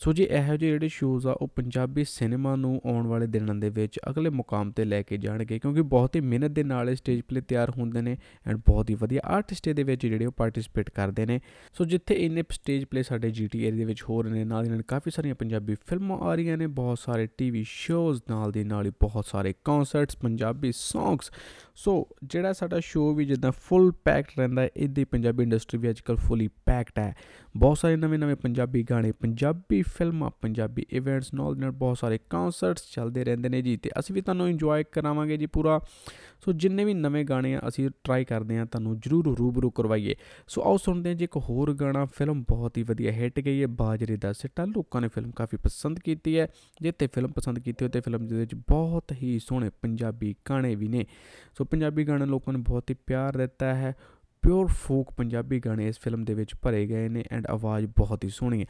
ਸੋ 0.00 0.12
ਜੀ 0.12 0.22
ਇਹੋ 0.24 0.56
ਜਿਹੇ 0.56 0.70
ਜਿਹੜੇ 0.70 0.88
ਸ਼ੋਜ਼ 0.88 1.26
ਆ, 1.26 1.32
ਉਹ 1.32 1.48
ਪੰਜਾਬੀ 1.48 2.04
ਸਿਨੇਮਾ 2.04 2.54
ਨੂੰ 2.56 2.80
ਆਉਣ 2.86 3.06
ਵਾਲੇ 3.06 3.26
ਦਿਨਾਂ 3.26 3.54
ਦੇ 3.54 3.68
ਵਿੱਚ 3.68 3.98
ਅਗਲੇ 4.10 4.30
ਮੁਕਾਮ 4.30 4.70
ਤੇ 4.70 4.84
ਲੈ 4.84 5.02
ਕੇ 5.02 5.16
ਜਾਣਗੇ, 5.16 5.58
ਕਿਉਂਕਿ 5.58 5.82
ਬਹੁਤ 5.82 6.16
ਹੀ 6.16 6.20
ਮਿਹਨਤ 6.20 6.50
ਦੇ 6.50 6.62
ਨਾਲ 6.62 6.90
ਇਹ 6.90 6.96
ਸਟੇਜ 6.96 7.20
ਪਲੇ 7.28 7.40
ਤਿਆਰ 7.40 7.70
ਹੁੰਦੇ 7.70 8.00
ਨੇ 8.00 8.16
ਐਂਡ 8.46 8.60
ਬਹੁਤ 8.66 8.90
ਹੀ 8.90 8.94
ਵਧੀਆ 8.94 9.20
ਆਰਟਿਸਟ 9.24 9.68
ਇਹਦੇ 9.68 9.82
ਵਿੱਚ 9.82 10.06
ਜਿਹੜੇ 10.06 10.26
ਉਹ 10.26 10.32
ਪਾਰਟਿਸਿਪੇਟ 10.32 10.90
ਕਰਦੇ 10.90 11.26
ਨੇ। 11.26 11.40
ਸੋ 11.74 11.84
ਜਿੱਥੇ 11.84 12.14
ਇੰਨੇ 12.14 12.44
ਸਟੇਜ 12.50 12.84
ਪਲੇ 12.84 13.02
ਸਾਡੇ 13.02 13.30
ਜੀਟੀ 13.30 13.64
ਏਰੀਆ 13.64 13.78
ਦੇ 13.78 13.84
ਵਿੱਚ 13.84 14.02
ਹੋ 14.10 14.22
ਰਹੇ 14.22 14.32
ਨੇ, 14.32 14.44
ਨਾਲ 14.44 14.64
ਦੀ 14.64 14.70
ਨਾਲ 14.70 14.82
ਕਾਫੀ 14.82 15.10
ਸਾਰੀਆਂ 15.10 15.34
ਪੰਜਾਬੀ 15.34 15.74
ਫਿਲਮਾਂ 15.86 16.18
ਆ 16.18 16.34
ਰਹੀਆਂ 16.34 16.56
ਨੇ, 16.56 16.66
ਬਹੁਤ 16.66 16.98
ਸਾਰੇ 16.98 17.26
ਟੀਵੀ 17.38 17.64
ਸ਼ੋਜ਼ 17.68 18.22
ਨਾਲ 18.30 18.52
ਦੀ 18.52 18.64
ਨਾਲ 18.64 18.86
ਹੀ 18.86 18.90
ਬਹੁਤ 19.00 19.26
ਸਾਰੇ 19.26 19.54
ਕਨਸਰਟਸ 19.64 20.16
ਪੰਜਾਬੀ 20.16 20.72
ਸੌਂਗਸ 20.74 21.30
ਸੋ 21.80 22.08
ਜਿਹੜਾ 22.24 22.52
ਸਾਡਾ 22.52 22.80
ਸ਼ੋਅ 22.80 23.14
ਵੀ 23.14 23.24
ਜਿੱਦਾਂ 23.24 23.52
ਫੁੱਲ 23.52 23.92
ਪੈਕਡ 24.04 24.38
ਰਹਿੰਦਾ 24.38 24.62
ਹੈ 24.62 24.68
ਇਦਾਂ 24.76 25.04
ਪੰਜਾਬੀ 25.10 25.42
ਇੰਡਸਟਰੀ 25.42 25.78
ਵੀ 25.78 25.90
ਅੱਜਕੱਲ 25.90 26.16
ਫੁੱਲੀ 26.16 26.48
ਪੈਕਡ 26.48 26.98
ਹੈ। 26.98 27.16
ਬਹੁਤ 27.56 27.78
ਸਾਰੇ 27.78 27.96
ਨਵੇਂ 27.96 28.18
ਨਵੇਂ 28.18 28.36
ਪੰਜਾਬੀ 28.36 28.82
ਗਾਣੇ, 28.82 29.12
ਪੰਜਾਬੀ 29.12 29.82
ਫਿਲਮਾਂ, 29.82 30.30
ਪੰਜਾਬੀ 30.40 30.86
ਇਵੈਂਟਸ 30.90 31.34
ਨਾਲ 31.34 31.56
ਨਾਲ 31.56 31.70
ਬਹੁਤ 31.70 31.98
ਸਾਰੇ 31.98 32.18
ਕਨਸਰਟਸ 32.30 32.82
ਚੱਲਦੇ 32.94 33.24
ਰਹਿੰਦੇ 33.24 33.48
ਨੇ 33.48 33.62
ਜੀ। 33.62 33.76
ਤੇ 33.76 33.90
ਅਸੀਂ 33.98 34.14
ਵੀ 34.14 34.20
ਤੁਹਾਨੂੰ 34.20 34.48
ਇੰਜੋਏ 34.48 34.84
ਕਰਾਵਾਂਗੇ 34.92 35.36
ਜੀ 35.36 35.46
ਪੂਰਾ। 35.46 35.80
ਸੋ 36.44 36.52
ਜਿੰਨੇ 36.52 36.84
ਵੀ 36.84 36.94
ਨਵੇਂ 36.94 37.24
ਗਾਣੇ 37.24 37.56
ਆ, 37.56 37.60
ਅਸੀਂ 37.68 37.90
ਟਰਾਈ 38.04 38.24
ਕਰਦੇ 38.24 38.58
ਆ 38.58 38.64
ਤੁਹਾਨੂੰ 38.64 39.00
ਜਰੂਰ 39.00 39.38
ਰੂਬਰੂ 39.38 39.70
ਕਰਵਾਈਏ। 39.70 40.16
ਸੋ 40.48 40.62
ਆਓ 40.62 40.76
ਸੁਣਦੇ 40.76 41.08
ਹਾਂ 41.10 41.16
ਜੀ 41.16 41.24
ਇੱਕ 41.24 41.36
ਹੋਰ 41.36 41.74
ਗਾਣਾ। 41.74 42.04
ਫਿਲਮ 42.04 42.42
ਬਹੁਤ 42.42 42.78
ਹੀ 42.78 42.82
ਵਧੀਆ 42.82 43.12
ਹਿੱਟ 43.12 43.40
ਗਈ 43.40 43.62
ਹੈ, 43.62 43.66
ਬਾਜਰੇ 43.66 44.16
ਦਾ 44.16 44.32
ਸਿੱਟਾ। 44.32 44.64
ਲੋਕਾਂ 44.64 45.00
ਨੇ 45.00 45.08
ਫਿਲਮ 45.08 45.30
ਕਾਫੀ 45.30 45.56
ਪਸੰਦ 45.56 46.00
ਕੀਤੀ 46.00 46.38
ਹੈ। 46.38 46.48
ਜਿੱਤੇ 46.82 47.06
ਫਿਲਮ 47.06 47.32
ਪਸੰਦ 47.32 47.58
ਕੀਤੀ 47.58 47.84
ਹੋਤੇ 47.84 48.00
ਫਿਲਮ 48.00 48.26
ਦੇ 48.26 48.36
ਵਿੱਚ 48.36 48.54
ਬਹੁਤ 48.54 49.12
ਹੀ 49.12 49.38
ਸੋਹਣੇ 49.38 49.70
ਪੰਜਾਬੀ 49.82 50.34
ਗਾਣੇ 50.50 50.74
ਵੀ 50.74 50.88
ਨੇ। 50.88 51.06
ਸੋ 51.58 51.67
ਪੰਜਾਬੀ 51.70 52.04
ਗਾਣੇ 52.04 52.26
ਲੋਕਾਂ 52.26 52.52
ਨੇ 52.52 52.58
ਬਹੁਤ 52.58 52.90
ਹੀ 52.90 52.96
ਪਿਆਰ 53.06 53.36
ਦਿੱਤਾ 53.36 53.74
ਹੈ। 53.74 53.94
ਪਿਓਰ 54.42 54.66
ਫੋਕ 54.66 55.12
ਪੰਜਾਬੀ 55.16 55.60
ਗਾਣੇ 55.60 55.88
ਇਸ 55.88 55.98
ਫਿਲਮ 55.98 56.24
ਦੇ 56.24 56.34
ਵਿੱਚ 56.34 56.54
ਭਰੇ 56.62 56.86
ਗਏ 56.86 57.08
ਨੇ 57.08 57.24
ਐਂਡ 57.32 57.46
ਆਵਾਜ਼ 57.46 57.86
ਬਹੁਤ 57.86 58.24
ਹੀ 58.24 58.28
ਸੋਹਣੀ 58.28 58.60
ਹੈ। 58.60 58.66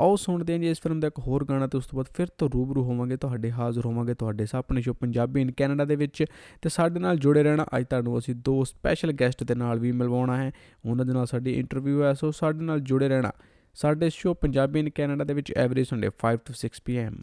ਆਓ 0.00 0.16
ਸੁਣਦੇ 0.16 0.52
ਹਾਂ 0.52 0.60
ਜੀ 0.60 0.70
ਇਸ 0.70 0.80
ਫਿਲਮ 0.82 1.00
ਦਾ 1.00 1.08
ਇੱਕ 1.08 1.18
ਹੋਰ 1.18 1.44
ਗਾਣਾ 1.44 1.66
ਤੇ 1.66 1.78
ਉਸ 1.78 1.86
ਤੋਂ 1.86 1.96
ਬਾਅਦ 1.96 2.16
ਫਿਰ 2.16 2.26
ਤੋਂ 2.26 2.50
ਰੂਬਰੂ 2.54 2.84
ਹੋਵਾਂਗੇ, 2.84 3.16
ਤੁਹਾਡੇ 3.16 3.52
ਹਾਜ਼ਰ 3.52 3.86
ਹੋਵਾਂਗੇ 3.86 4.14
ਤੁਹਾਡੇ 4.14 4.46
ਸਾਹਮਣੇ 4.46 4.80
ਸ਼ੋ 4.80 4.92
ਪੰਜਾਬੀ 4.92 5.40
ਇਨ 5.40 5.52
ਕੈਨੇਡਾ 5.52 5.84
ਦੇ 5.84 5.96
ਵਿੱਚ 5.96 6.24
ਤੇ 6.62 6.68
ਸਾਡੇ 6.68 7.00
ਨਾਲ 7.00 7.16
ਜੁੜੇ 7.16 7.42
ਰਹਿਣਾ। 7.42 7.66
ਅੱਜ 7.78 7.86
ਤੁਹਾਨੂੰ 7.90 8.18
ਅਸੀਂ 8.18 8.34
ਦੋ 8.34 8.64
ਸਪੈਸ਼ਲ 8.64 9.12
ਗੈਸਟ 9.12 9.44
ਦੇ 9.44 9.54
ਨਾਲ 9.54 9.78
ਵੀ 9.78 9.92
ਮਿਲਵਾਉਣਾ 9.92 10.36
ਹੈ। 10.36 10.52
ਉਹਨਾਂ 10.84 11.04
ਦੇ 11.04 11.12
ਨਾਲ 11.12 11.26
ਸਾਡੀ 11.26 11.52
ਇੰਟਰਵਿਊ 11.52 12.02
ਹੈ, 12.02 12.14
ਸੋ 12.14 12.30
ਸਾਡੇ 12.30 12.64
ਨਾਲ 12.64 12.80
ਜੁੜੇ 12.80 13.08
ਰਹਿਣਾ। 13.08 13.32
ਸਾਡੇ 13.74 14.10
ਸ਼ੋ 14.10 14.34
ਪੰਜਾਬੀ 14.34 14.80
ਇਨ 14.80 14.90
ਕੈਨੇਡਾ 14.90 15.24
ਦੇ 15.24 15.34
ਵਿੱਚ 15.34 15.52
ਐਵਰੀ 15.52 15.84
ਸੰਡੇ 15.84 16.10
5 16.10 16.40
ਤੋਂ 16.44 16.54
6 16.54 16.82
PM 16.84 17.20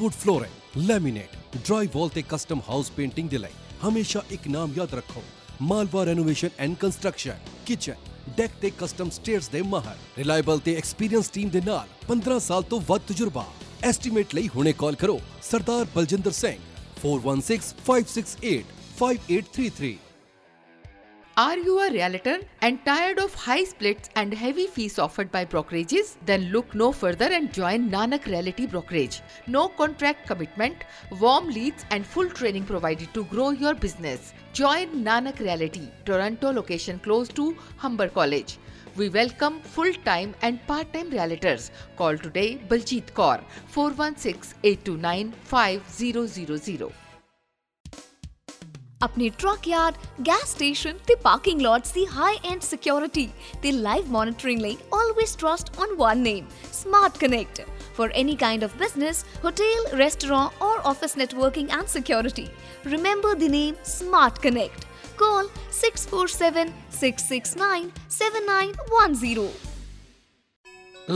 hardwood 0.00 0.14
flooring 0.14 0.84
laminate 0.86 1.36
drywall 1.94 2.08
ਤੇ 2.08 2.22
ਕਸਟਮ 2.28 2.60
ਹਾਊਸ 2.68 2.90
ਪੇਂਟਿੰਗ 2.90 3.28
ਦੇ 3.28 3.38
ਲਈ 3.38 3.50
ਹਮੇਸ਼ਾ 3.82 4.22
ਇੱਕ 4.30 4.46
ਨਾਮ 4.48 4.72
ਯਾਦ 4.76 4.94
ਰੱਖੋ। 4.94 5.22
Malwa 5.62 6.04
renovation 6.04 6.48
and 6.58 6.76
construction 6.76 7.38
kitchen 7.66 7.94
deck 8.36 8.50
ਤੇ 8.62 8.70
ਕਸਟਮ 8.78 9.10
ਸਟੇਅਰਸ 9.10 9.48
ਦੇ 9.48 9.62
ਮਾਹਰ। 9.62 9.96
ਰਿਲਾਇਬਲ 10.18 10.58
ਤੇ 10.58 10.74
ਐਕਸਪੀਰੀਅੰਸ 10.76 11.28
ਟੀਮ 11.30 11.48
ਦੇ 11.48 11.60
ਨਾਲ 11.60 11.88
15 12.08 12.38
ਸਾਲ 12.40 12.62
ਤੋਂ 12.62 12.80
ਵੱਧ 12.88 13.02
ਤਜਰਬਾ। 13.08 13.46
ਐਸਟੀਮੇਟ 13.82 14.34
ਲਈ 14.34 14.48
ਹੁਣੇ 14.48 14.72
ਕਾਲ 14.72 14.94
ਕਰੋ। 14.94 15.20
Sardar 15.42 15.86
Baljinder 15.94 16.36
Singh 16.38 16.58
416568 17.02 18.54
5833 19.00 19.92
Are 21.40 21.56
you 21.56 21.78
a 21.80 21.90
realtor 21.90 22.40
and 22.60 22.84
tired 22.84 23.18
of 23.18 23.34
high 23.34 23.64
splits 23.64 24.10
and 24.14 24.34
heavy 24.34 24.66
fees 24.66 24.98
offered 24.98 25.30
by 25.32 25.46
brokerages? 25.46 26.16
Then 26.26 26.42
look 26.52 26.74
no 26.74 26.92
further 26.92 27.28
and 27.36 27.50
join 27.50 27.88
Nanak 27.90 28.26
Realty 28.26 28.66
Brokerage. 28.66 29.22
No 29.46 29.68
contract 29.68 30.26
commitment, 30.26 30.84
warm 31.18 31.48
leads, 31.48 31.86
and 31.90 32.04
full 32.04 32.28
training 32.28 32.66
provided 32.66 33.14
to 33.14 33.24
grow 33.24 33.48
your 33.64 33.74
business. 33.74 34.34
Join 34.52 35.02
Nanak 35.02 35.40
Realty, 35.40 35.90
Toronto 36.04 36.52
location 36.52 36.98
close 36.98 37.28
to 37.28 37.56
Humber 37.78 38.08
College. 38.08 38.58
We 38.96 39.08
welcome 39.08 39.60
full 39.60 39.94
time 40.10 40.34
and 40.42 40.66
part 40.66 40.92
time 40.92 41.10
realtors. 41.10 41.70
Call 41.96 42.18
today 42.18 42.58
Baljeet 42.68 43.14
Kaur 43.14 43.40
416 43.68 44.58
829 44.62 45.32
5000. 45.44 47.09
ਆਪਣੇ 49.00 49.28
truck 49.38 49.66
yard 49.68 49.94
gas 50.26 50.50
station 50.50 50.98
ਤੇ 51.06 51.14
parking 51.22 51.60
lots 51.60 51.92
ਦੀ 51.92 52.04
high 52.06 52.36
end 52.50 52.62
security 52.62 53.28
ਤੇ 53.62 53.70
live 53.72 54.10
monitoring 54.12 54.60
ਲਈ 54.60 54.76
always 54.94 55.34
trust 55.36 55.78
on 55.80 55.94
one 55.98 56.18
name 56.22 56.46
Smart 56.72 57.18
Connect 57.18 57.62
for 57.94 58.06
any 58.12 58.34
kind 58.34 58.64
of 58.64 58.74
business, 58.78 59.18
hotel, 59.40 59.86
restaurant, 59.94 60.60
or 60.60 60.76
office 60.84 61.14
networking 61.14 61.66
and 61.70 61.90
security. 61.90 62.44
Remember 62.86 63.32
the 63.34 63.48
name 63.50 63.74
Smart 63.86 64.38
Connect. 64.40 64.86
Call 65.18 65.50
647 65.74 66.72
669 66.94 67.90
7910. 68.14 69.46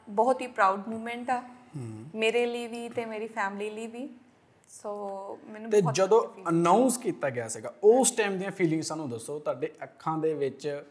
ਬਹੁਤ 0.09 0.41
ਹੀ 0.41 0.47
proud 0.47 0.89
moment 0.89 1.31
ਆ। 1.31 1.43
ਮੇਰੇ 2.15 2.45
ਲਈ 2.47 2.67
ਵੀ 2.67 2.89
ਤੇ 2.89 3.05
ਮੇਰੀ 3.05 3.29
family 3.29 3.71
ਲਈ 3.71 3.87
ਵੀ। 3.87 4.09
ਸੋ 4.69 5.39
ਮੈਨੂੰ 5.47 5.71
ਤੇ 5.71 5.81
ਬਹੁਤ 5.81 5.95
ਜਦੋਂ 5.95 6.23
ਅਨਾਉਂਸ 6.49 6.97
ਕੀਤਾ 6.97 7.31
ਗਿਆ 7.31 7.49
ਸੀਗਾ 7.49 7.73
ਉਸ 7.85 8.11
ਟਾਈਮ 8.11 8.39
ਦੀਆਂ 8.39 8.51
ਫੀਲਿੰਗਸ 8.51 8.87
ਸਾਨੂੰ 8.87 9.09
ਦੱਸੋ 9.11 9.39
ਤੁਹਾਡੇ 9.39 9.71
ਅੱਖਾਂ 9.83 10.17
ਦੇ 10.19 10.33
ਵਿੱਚ 10.35 10.85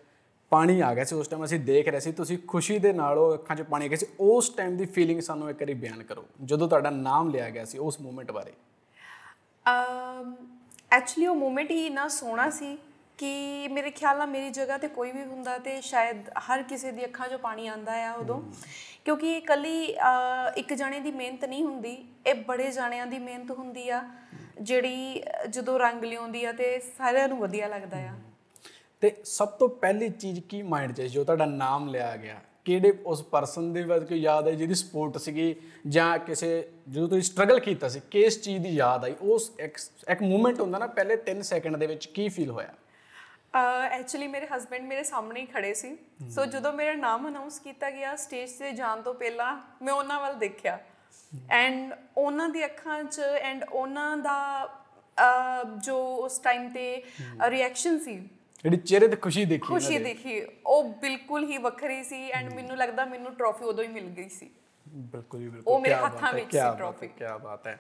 ਪਾਣੀ 0.52 0.80
ਆ 0.82 0.94
ਗਿਆ 0.94 1.04
ਸੀ 1.04 1.16
ਉਸ 1.16 1.28
ਟਾਈਮ 1.28 1.44
ਅਸੀਂ 1.46 1.60
ਦੇਖ 1.60 1.88
ਰਹੇ 1.88 2.00
ਸੀ 2.00 2.12
ਤੁਸੀਂ 2.12 2.38
ਖੁਸ਼ੀ 2.48 2.78
ਦੇ 2.80 2.92
ਨਾਲ 2.94 3.18
ਉਹ 3.18 3.34
ਅੱਖਾਂ 3.34 3.56
'ਚ 3.56 3.62
ਪਾਣੀ 3.62 3.86
ਆ 3.86 3.88
ਗਿਆ 3.88 3.98
ਸੀ। 3.98 4.06
ਉਸ 4.20 4.50
ਟਾਈਮ 4.50 4.78
ਦੀ 4.78 4.86
ਫੀਲਿੰਗ 4.86 5.22
ਸਾਨੂੰ 5.22 5.50
ਇੱਕ 5.50 5.62
ਵਾਰੀ 5.62 5.74
ਬਿਆਨ 5.74 6.04
ਕਰੋ 6.04 6.26
ਜਦੋਂ 6.44 6.68
ਤੁਹਾਡਾ 6.68 6.90
ਨਾਮ 6.90 7.30
ਲਿਆ 7.30 7.50
ਗਿਆ 7.50 7.66
ਸੀ 7.66 7.78
ਉਸ 7.78 8.00
ਮੂਮੈਂਟ 8.02 8.32
ਬਾਰੇ। 8.32 8.54
ਐਕਚੁਅਲੀ 10.92 11.28
ਉਹ 11.28 11.36
ਮੂਮੈਂਟ 11.36 11.72
ਹੀ 11.72 11.86
ਇੰਨਾ 11.86 12.08
ਸੋਹਣਾ 12.08 12.50
ਸੀ 12.50 12.78
ਕਿ 13.22 13.68
ਮੇਰੇ 13.68 13.92
ਖਿਆਲ 13.92 14.18
ਨਾਲ 14.18 14.28
ਮੇਰੀ 14.28 14.50
ਜਗ੍ਹਾ 14.50 14.78
ਤੇ 14.78 14.88
ਕੋਈ 14.88 15.12
ਵੀ 15.12 15.24
ਹੁੰਦਾ 15.24 15.58
ਤੇ 15.58 15.82
ਸ਼ਾਇਦ 15.82 16.30
ਹਰ 16.30 16.64
ਕਿਸੇ 16.64 16.92
ਦੀ 16.92 17.06
ਅੱਖਾਂ 17.06 17.28
'ਚੋਂ 17.28 17.40
ਪਾਣੀ 17.40 17.68
ਆਂਦਾ 17.68 18.08
ਆ 18.08 18.14
ਉਦੋਂ। 18.14 18.42
ਕਿਉਂਕਿ 19.06 19.38
ਇਕੱਲੀ 19.38 19.96
ਅਹ, 19.96 20.52
ਇੱਕ 20.58 20.74
ਜਣੇ 20.74 21.00
ਦੀ 21.00 21.12
ਮਿਹਨਤ 21.12 21.46
ਨਹੀਂ 21.46 21.64
ਹੁੰਦੀ 21.64 22.06
ਇਹ 22.28 22.36
ਬੜੇ 22.36 22.72
ਜਾਣਿਆਂ 22.72 23.08
ਦੀ 23.08 23.20
ਮਿਹਨਤ 23.20 23.52
ਹੁੰਦੀ 23.52 23.90
ਆ 23.90 24.04
ਜਿਹੜੀ 24.62 25.24
ਅਹ, 25.24 25.48
ਜਦੋਂ 25.48 25.80
ਰੰਗ 25.80 26.04
ਲਿਆਉਂਦੀ 26.04 26.46
ਆ 26.46 26.52
ਤੇ 26.52 26.80
ਸਾਰਿਆਂ 26.98 27.28
ਨੂੰ 27.28 27.38
ਵਧੀਆ 27.38 27.68
ਲੱਗਦਾ 27.68 27.98
ਆ। 27.98 28.14
ਤੇ 29.02 29.16
ਸਭ 29.24 29.48
ਤੋਂ 29.48 29.70
ਪਹਿਲੀ 29.70 30.10
ਚੀਜ਼ 30.10 30.40
ਕੀ 30.40 30.62
ਮਾਈਂਡ 30.62 30.92
'ਚ 30.92 31.02
ਸੀ 31.02 31.08
ਜੋ 31.08 31.24
ਤੁਹਾਡਾ 31.24 31.46
ਨਾਮ 31.46 31.88
ਲਿਆ 31.90 32.16
ਗਿਆ? 32.18 32.40
ਕਿਹੜੇ 32.66 32.94
ਉਸ 33.06 33.24
ਪਰਸਨ 33.24 33.74
ਦੇ 33.74 33.84
ਬਾਰੇ 33.84 34.06
ਕੋਈ 34.06 34.20
ਯਾਦ 34.20 34.48
ਹੈ 34.48 34.52
ਜਿਹਦੀ 34.52 34.74
ਸਪੋਰਟ 34.74 35.18
ਸੀਗੀ 35.18 35.56
ਜਾਂ 35.88 36.20
ਕਿਸੇ 36.20 36.70
ਜਦੋਂ 36.90 37.08
ਤੁਸੀਂ 37.08 37.24
ਸਟਰਗਲ 37.24 37.60
ਕੀਤਾ 37.60 37.90
ਸੀ 37.90 38.02
ਕਿਸ 38.12 38.42
ਚੀਜ਼ 38.42 38.64
ਦੀ 38.64 38.70
ਯਾਦ 38.70 39.04
ਆਈ? 39.04 39.16
ਉਸ 39.22 39.52
ਇੱਕ 39.60 39.78
ਇੱਕ 40.10 40.22
ਮੂਮੈਂਟ 40.22 40.60
ਹੁੰਦਾ 40.62 40.78
ਨਾ 40.78 40.88
ਪਹਿਲੇ 40.88 41.16
3 41.16 41.42
ਸੈਕਿੰਡ 41.42 41.78
ਦੇ 41.78 41.88
ਵਿੱਚ 41.88 42.06
ਕੀ 42.06 42.30
ਫੀਲ 42.30 42.52
ਹੋਇਆ? 42.52 42.74
ਐਕਚੁਅਲੀ 43.54 44.28
ਮੇਰੇ 44.28 44.48
ਹਸਬੰਡ 44.48 44.88
ਮੇਰੇ 44.88 45.04
ਸਾਹਮਣੇ 45.04 45.42
ਹੀ 45.42 45.46
ਖੜੇ 45.46 45.74
ਸੀ। 45.74 45.96
ਸੋ 46.30 46.46
ਜਦੋਂ 46.46 46.72
ਮੇਰਾ 46.74 46.94
ਨਾਮ 46.94 47.28
ਅਨਾਉਂਸ 47.28 47.60
ਕੀਤਾ 47.60 47.90
ਗਿਆ 47.92 48.16
ਸਟੇਜ 48.16 48.52
ਤੇ 48.52 48.72
ਜਾਣ 48.72 49.02
ਤੋਂ 49.02 49.14
ਪਹਿਲਾਂ 49.14 49.56
ਮੈਂ 49.82 49.94
ਉਹਨਾਂ 49.94 50.20
ਵੱਲ 50.20 50.36
ਦੇਖਿਆ। 50.36 50.78
ਐਂਡ 51.52 51.94
ਉਹਨਾਂ 52.18 52.48
ਦੀ 52.50 52.66
ਅੱਖਾਂ 52.66 53.04
'ਚ 53.04 53.20
ਐਂਡ 53.20 53.64
ਉਹਨਾਂ 53.64 54.16
ਦਾ 54.18 54.38
ਜੋ 55.78 55.98
ਉਸ 56.16 56.40
ਟਾਈਮ 56.40 56.70
ਤੇ 56.70 57.04
ਰਿਐਕਸ਼ਨ 57.48 58.00
ਸੀ 58.00 58.16
ਜਿਹੜੀ 58.64 58.78
ਚਿਹਰੇ 58.78 59.08
ਤੇ 59.08 59.16
ਖੁਸ਼ੀ 59.16 59.46
ਦੇਖੀ 59.46 59.68
ਖੁਸ਼ੀ। 59.68 59.98
ਦੇਖੀ 60.00 60.42
ਉਹ 60.66 60.84
ਬਿਲਕੁਲ 61.02 61.46
ਹੀ 61.46 61.58
ਵੱਖਰੀ 61.58 62.04
ਸੀ 62.04 62.30
ਐਂਡ 62.30 62.54
ਮੈਨੂੰ 62.54 62.78
ਲੱਗਦਾ 62.78 63.06
ਮੈਨੂੰ 63.06 63.34
ਟਰੋਫੀ 63.36 63.66
ਉਦੋਂ 63.66 63.84
ਹੀ 63.84 63.90
ਮਿਲ 63.90 64.10
ਗਈ 64.10 64.30
ਸੀ। 64.30 64.50
ਬਿਲਕੁਲ 64.88 65.40
ਬਿਲਕੁਲ 65.42 65.74
ਉਹ 65.74 65.80
ਮੇਰੇ 65.80 65.96
ਹੱਥਾਂ 65.96 66.34
ਵਿੱਚ 66.34 66.52
ਸੀ 66.52 66.60
trophy। 66.82 67.08
ਕਿਆ 67.18 67.38
ਬਾਤ 67.38 67.68
ਹੈ। 67.68 67.80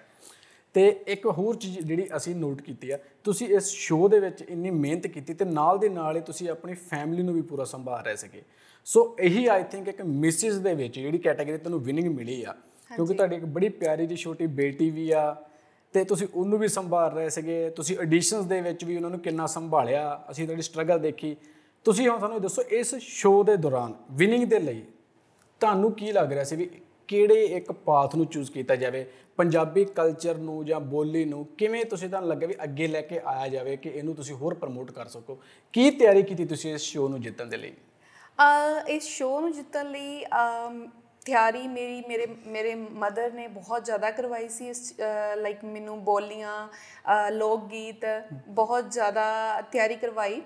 ਤੇ 0.75 0.88
ਇੱਕ 1.07 1.25
ਹੋਰ 1.27 1.55
ਚੀਜ਼ 1.55 1.79
ਜਿਹੜੀ 1.79 2.07
ਅਸੀਂ 2.15 2.36
ਨੋਟ 2.36 2.62
ਕੀਤੀ 2.62 2.89
ਆ 2.91 2.97
ਤੁਸੀਂ 3.23 3.47
ਇਸ 3.47 3.69
ਸ਼ੋਅ 3.69 4.10
ਦੇ 4.10 4.19
ਵਿੱਚ 4.19 4.41
ਇੰਨੀ 4.41 4.69
ਮਿਹਨਤ 4.69 5.07
ਕੀਤੀ 5.07 5.34
ਤੇ 5.34 5.45
ਨਾਲ 5.45 5.79
ਦੇ 5.79 5.89
ਨਾਲ 5.89 6.15
ਹੀ 6.17 6.21
ਤੁਸੀਂ 6.21 6.49
ਆਪਣੀ 6.49 6.73
ਫੈਮਿਲੀ 6.89 7.23
ਨੂੰ 7.23 7.34
ਵੀ 7.34 7.41
ਪੂਰਾ 7.41 7.63
ਸੰਭਾਲ 7.65 8.03
ਰਹੇ 8.03 8.15
ਸੀਗੇ। 8.15 8.41
ਸੋ 8.88 9.03
ਇਹੀ 9.19 9.45
ਆਈ 9.45 9.63
ਥਿੰਕ 9.63 9.88
ਇੱਕ 9.88 10.01
ਮਿਸਿਸ 10.01 10.57
ਦੇ 10.57 10.73
ਵਿੱਚ 10.73 10.99
ਜਿਹੜੀ 10.99 11.17
ਕੈਟਾਗਰੀ 11.17 11.57
ਤੁਹਾਨੂੰ 11.57 11.81
ਵਿਨਿੰਗ 11.84 12.07
ਮਿਲੀ 12.07 12.43
ਆ 12.43 12.55
ਕਿਉਂਕਿ 12.91 13.13
ਤੁਹਾਡੀ 13.13 13.36
ਇੱਕ 13.36 13.45
ਬੜੀ 13.45 13.69
ਪਿਆਰੀ 13.69 14.05
ਜਿਹੀ 14.07 14.17
ਛੋਟੀ 14.17 14.47
ਬੇਟੀ 14.47 14.89
ਵੀ 14.89 15.10
ਆ 15.12 15.34
ਤੇ 15.93 16.03
ਤੁਸੀਂ 16.03 16.27
ਉਹਨੂੰ 16.34 16.60
ਵੀ 16.60 16.67
ਸੰਭਾਲ 16.67 17.12
ਰਹੇ 17.12 17.29
ਸੀਗੇ 17.29 17.69
ਤੁਸੀਂ 17.69 17.97
ਐਡੀਸ਼ਨਸ 17.97 18.45
ਦੇ 18.45 18.62
ਵਿੱਚ 18.62 18.84
ਵੀ 18.86 18.95
ਉਹਨਾਂ 18.95 19.10
ਨੂੰ 19.10 19.19
ਕਿੰਨਾ 19.19 19.45
ਸੰਭਾਲਿਆ 19.47 20.03
ਅਸੀਂ 20.31 20.45
ਤੁਹਾਡੀ 20.45 20.62
ਸਟਰਗਲ 20.62 20.99
ਦੇਖੀ। 20.99 21.36
ਤੁਸੀਂ 21.86 22.07
ਹੁਣ 22.10 22.19
ਸਾਨੂੰ 22.19 22.41
ਦੱਸੋ 22.41 22.62
ਇਸ 22.62 22.95
ਸ਼ੋਅ 22.95 23.43
ਦੇ 23.45 23.55
ਦੌਰਾਨ 23.57 23.93
ਵਿਨਿੰਗ 24.12 24.45
ਦੇ 24.45 24.60
ਲਈ 24.60 24.81
ਤੁਹਾਨੂੰ 25.62 25.91
ਕੀ 25.91 26.12
ਲੱਗ 26.12 26.31
ਰਿਹਾ 26.31 26.43
ਸੀ 26.43 26.55
ਵੀ 26.55 26.69
ਕਿਹੜੇ 27.12 27.43
ਇੱਕ 27.45 27.71
ਪਾਥ 27.71 28.15
ਨੂੰ 28.15 28.26
ਚੂਜ਼ 28.26 28.52
ਕੀਤਾ 28.52 28.76
ਜਾਵੇ? 28.76 29.06
ਪੰਜਾਬੀ 29.38 29.86
ਕਲਚਰ 29.86 30.36
ਨੂੰ 30.36 30.65
ਜਾਂ 30.65 30.80
ਬੋਲੀ 30.80 31.26
ਨੂੰ 31.26 31.45
ਕਿਵੇਂ 31.58 31.86
ਤੁਸੀਂ 31.86 32.10
ਤੁਹਾਨੂੰ 32.10 32.30
ਲੱਗਾ 32.30 32.47
ਵੀ 32.47 32.56
ਅੱਗੇ 32.63 32.88
ਲੈ 32.88 33.02
ਕੇ 33.02 33.19
ਆਇਆ 33.26 33.47
ਜਾਵੇ 33.47 33.78
ਕਿ 33.78 33.89
ਇਹਨੂੰ 33.89 34.15
ਤੁਸੀਂ 34.15 34.36
ਹੋਰ 34.36 34.54
ਪ੍ਰਮੋਟ 34.54 34.91
ਕਰ 34.91 35.08
ਸਕੋ? 35.08 35.39
ਕੀ 35.74 35.89
ਤਿਆਰੀ 35.91 36.24
ਕੀਤੀ 36.24 36.45
ਤੁਸੀਂ 36.45 36.74
ਇਸ 36.74 36.82
ਸ਼ੋਅ 36.82 37.10
ਨੂੰ 37.10 37.21
ਜਿੱਤਣ 37.21 37.45
ਦੇ 37.45 37.58
ਲਈ? 37.58 37.74
ਅਹ 38.39 38.88
ਇਸ 38.88 39.04
ਸ਼ੋਅ 39.04 39.41
ਨੂੰ 39.41 39.52
ਜਿੱਤਣ 39.52 39.91
ਲਈ 39.91 40.26
ਅਮ, 40.26 40.88
ਤਿਆਰੀ 41.26 41.67
ਮੇਰੀ 41.67 42.04
ਮੇਰੇ 42.08 42.26
ਮੇਰੇ 42.47 42.76
ਮਦਰ 42.76 43.32
ਨੇ 43.34 43.47
ਬਹੁਤ 43.47 43.86
ਜ਼ਿਆਦਾ 43.86 44.12
ਕਰਵਾਈ 44.12 44.47
ਸੀ 44.50 44.69
ਇਸ 44.69 44.93
ਲਾਈਕ 45.36 45.63
ਮੈਨੂੰ 45.65 46.04
ਬੋਲੀਆਂ 46.04 46.67
ਅਹ, 46.67 47.32
ਲੋਕ 47.32 47.65
ਗੀਤ 47.67 48.06
ਬਹੁਤ 48.47 48.91
ਜ਼ਿਆਦਾ 48.91 49.62
ਤਿਆਰੀ 49.62 49.95
ਕਰਵਾਈ। 49.95 50.41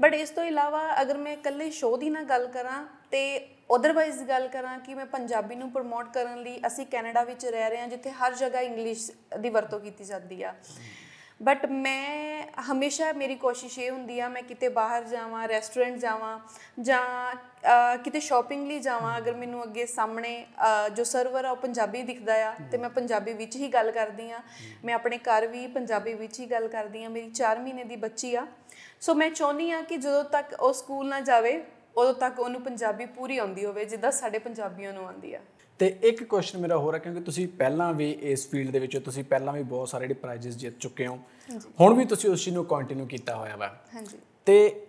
ਬਟ 0.00 0.14
ਇਸ 0.14 0.30
ਤੋਂ 0.30 0.44
ਇਲਾਵਾ 0.44 1.02
ਅਗਰ 1.02 1.18
ਮੈਂ 1.18 1.32
ਇਕੱਲੇ 1.32 1.70
ਸ਼ੋਅ 1.70 1.98
ਦੀ 1.98 2.10
ਨਾ 2.10 2.22
ਗੱਲ 2.22 2.46
ਕਰਾਂ 2.46 2.84
ਤੇ 3.10 3.51
ਅਦਰਵਾਈਜ਼ 3.76 4.22
ਗੱਲ 4.22 4.48
ਕਰਾਂ 4.48 4.78
ਕਿ 4.78 4.94
ਮੈਂ 4.94 5.06
ਪੰਜਾਬੀ 5.06 5.54
ਨੂੰ 5.54 5.70
ਪ੍ਰਮੋਟ 5.70 6.12
ਕਰਨ 6.14 6.42
ਲਈ 6.42 6.60
ਅਸੀਂ 6.66 6.86
ਕੈਨੇਡਾ 6.86 7.24
ਵਿੱਚ 7.24 7.46
ਰਹਿ 7.46 7.70
ਰਹੇ 7.70 7.80
ਹਾਂ 7.80 7.88
ਜਿੱਥੇ 7.88 8.10
ਹਰ 8.10 8.34
ਜਗ੍ਹਾ 8.34 8.60
ਇੰਗਲਿਸ਼ 8.60 9.10
ਦੀ 9.38 9.48
ਵਰਤੋਂ 9.50 9.80
ਕੀਤੀ 9.80 10.04
ਜਾਂਦੀ 10.04 10.42
ਆ। 10.42 10.54
ਬਟ 11.42 11.66
ਮੈਂ 11.66 12.42
ਹਮੇਸ਼ਾ 12.70 13.12
ਮੇਰੀ 13.12 13.34
ਕੋਸ਼ਿਸ਼ 13.36 13.78
ਇਹ 13.78 13.90
ਹੁੰਦੀ 13.90 14.20
ਆ 14.20 14.28
ਮੈਂ 14.28 14.42
ਕਿਤੇ 14.42 14.68
ਬਾਹਰ 14.68 15.04
ਜਾਵਾਂ 15.04 15.48
ਰੈਸਟੋਰੈਂਟ 15.48 15.96
ਜਾਵਾਂ 15.98 16.40
ਜਾਂ 16.80 17.32
ਅ, 17.32 17.96
ਕਿਤੇ 17.96 18.20
ਸ਼ਾਪਿੰਗ 18.20 18.66
ਲਈ 18.66 18.78
ਜਾਵਾਂ 18.78 19.18
ਅਗਰ 19.18 19.34
ਮੈਨੂੰ 19.34 19.62
ਅੱਗੇ 19.64 19.86
ਸਾਹਮਣੇ 19.86 20.46
ਅ, 20.66 20.88
ਜੋ 20.88 21.04
ਸਰਵਰ 21.04 21.44
ਆ 21.44 21.50
ਉਹ 21.50 21.56
ਪੰਜਾਬੀ 21.56 22.02
ਦਿਖਦਾ 22.02 22.34
ਆ 22.48 22.54
ਤੇ 22.72 22.78
ਮੈਂ 22.78 22.90
ਪੰਜਾਬੀ 22.90 23.32
ਵਿੱਚ 23.32 23.56
ਹੀ 23.56 23.68
ਗੱਲ 23.68 23.90
ਕਰਦੀ 23.90 24.30
ਆ। 24.30 24.40
ਮੈਂ 24.84 24.94
ਆਪਣੇ 24.94 25.18
ਘਰ 25.18 25.46
ਵੀ 25.46 25.66
ਪੰਜਾਬੀ 25.66 26.14
ਵਿੱਚ 26.14 26.40
ਹੀ 26.40 26.46
ਗੱਲ 26.46 26.68
ਕਰਦੀ 26.68 27.04
ਆ 27.04 27.08
ਮੇਰੀ 27.08 27.30
4 27.30 27.58
ਮਹੀਨੇ 27.58 27.84
ਦੀ 27.84 27.96
ਬੱਚੀ 27.96 28.34
ਆ। 28.34 28.46
ਸੋ 29.00 29.14
ਮੈਂ 29.14 29.30
ਚਾਹੁੰਦੀ 29.30 29.70
ਆ 29.70 29.82
ਕਿ 29.82 29.96
ਜਦੋਂ 29.96 30.24
ਤੱਕ 30.24 30.52
ਉਹ 30.60 30.72
ਸਕੂਲ 30.72 31.08
ਨਾ 31.08 31.20
ਜਾਵੇ 31.20 31.62
ਉਦੋਂ 31.96 32.14
ਤੱਕ 32.14 32.38
ਉਹਨੂੰ 32.40 32.60
ਪੰਜਾਬੀ 32.62 33.06
ਪੂਰੀ 33.06 33.38
ਆਉਂਦੀ 33.38 33.64
ਹੋਵੇ 33.64 33.84
ਜਿੱਦਾਂ 33.84 34.10
ਸਾਡੇ 34.12 34.38
ਪੰਜਾਬੀਆਂ 34.38 34.92
ਨੂੰ 34.92 35.04
ਆਉਂਦੀ 35.06 35.34
ਆ। 35.34 35.40
ਤੇ 35.80 35.86
ਇੱਕ 36.02 36.22
ਕੁਐਸਚਨ 36.24 36.58
ਮੇਰਾ 36.58 36.76
ਹੋਰ 36.76 36.94
ਹੈ 36.94 36.98
ਕਿਉਂਕਿ 36.98 37.20
ਤੁਸੀਂ 37.20 37.48
ਪਹਿਲਾਂ 37.48 37.92
ਵੀ 37.92 38.10
ਇਸ 38.10 38.46
ਫੀਲਡ 38.50 38.70
ਦੇ 38.70 38.78
ਵਿੱਚ 38.78 38.96
ਤੁਸੀਂ 38.98 39.24
ਪਹਿਲਾਂ 39.24 39.52
ਵੀ 39.52 39.62
ਬਹੁਤ 39.62 39.88
ਸਾਰੇ 39.88 40.04
ਜਿਹੜੇ 40.04 40.14
ਪ੍ਰਾਈਜ਼ਸ 40.14 40.56
ਜਿੱਤ 40.56 40.78
ਚੁੱਕੇ 40.78 41.06
ਹੋ। 41.06 41.18
ਹੁਣ 41.80 41.94
ਵੀ 41.94 42.04
ਤੁਸੀਂ 42.04 42.30
ਉਸ 42.30 42.44
ਚੀਜ਼ 42.44 42.56
ਨੂੰ 42.56 42.64
ਕੰਟੀਨਿਊ 42.64 43.06
ਕੀਤਾ 43.06 43.36
ਹੋਇਆ 43.36 43.56
ਵਾ। 43.56 43.68
ਹਾਂਜੀ। 43.94 44.18
ਤੇ 44.44 44.86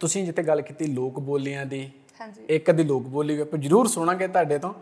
ਤੁਸੀਂ 0.00 0.24
ਜਿੱਤੇ 0.24 0.42
ਗੱਲ 0.42 0.62
ਕੀਤੀ 0.62 0.86
ਲੋਕ 0.86 1.20
ਬੋਲੀਆਂ 1.20 1.66
ਦੀ 1.66 1.90
ਹਾਂਜੀ। 2.20 2.44
ਇੱਕ 2.48 2.70
ਅੱਧੀ 2.70 2.82
ਲੋਕ 2.82 3.02
ਬੋਲੀ 3.02 3.34
ਵੀ 3.34 3.40
ਆਪਾਂ 3.40 3.58
ਜ਼ਰੂਰ 3.58 3.86
ਸੁਣਾਂਗੇ 3.86 4.28
ਤੁਹਾਡੇ 4.28 4.58
ਤੋਂ। 4.58 4.72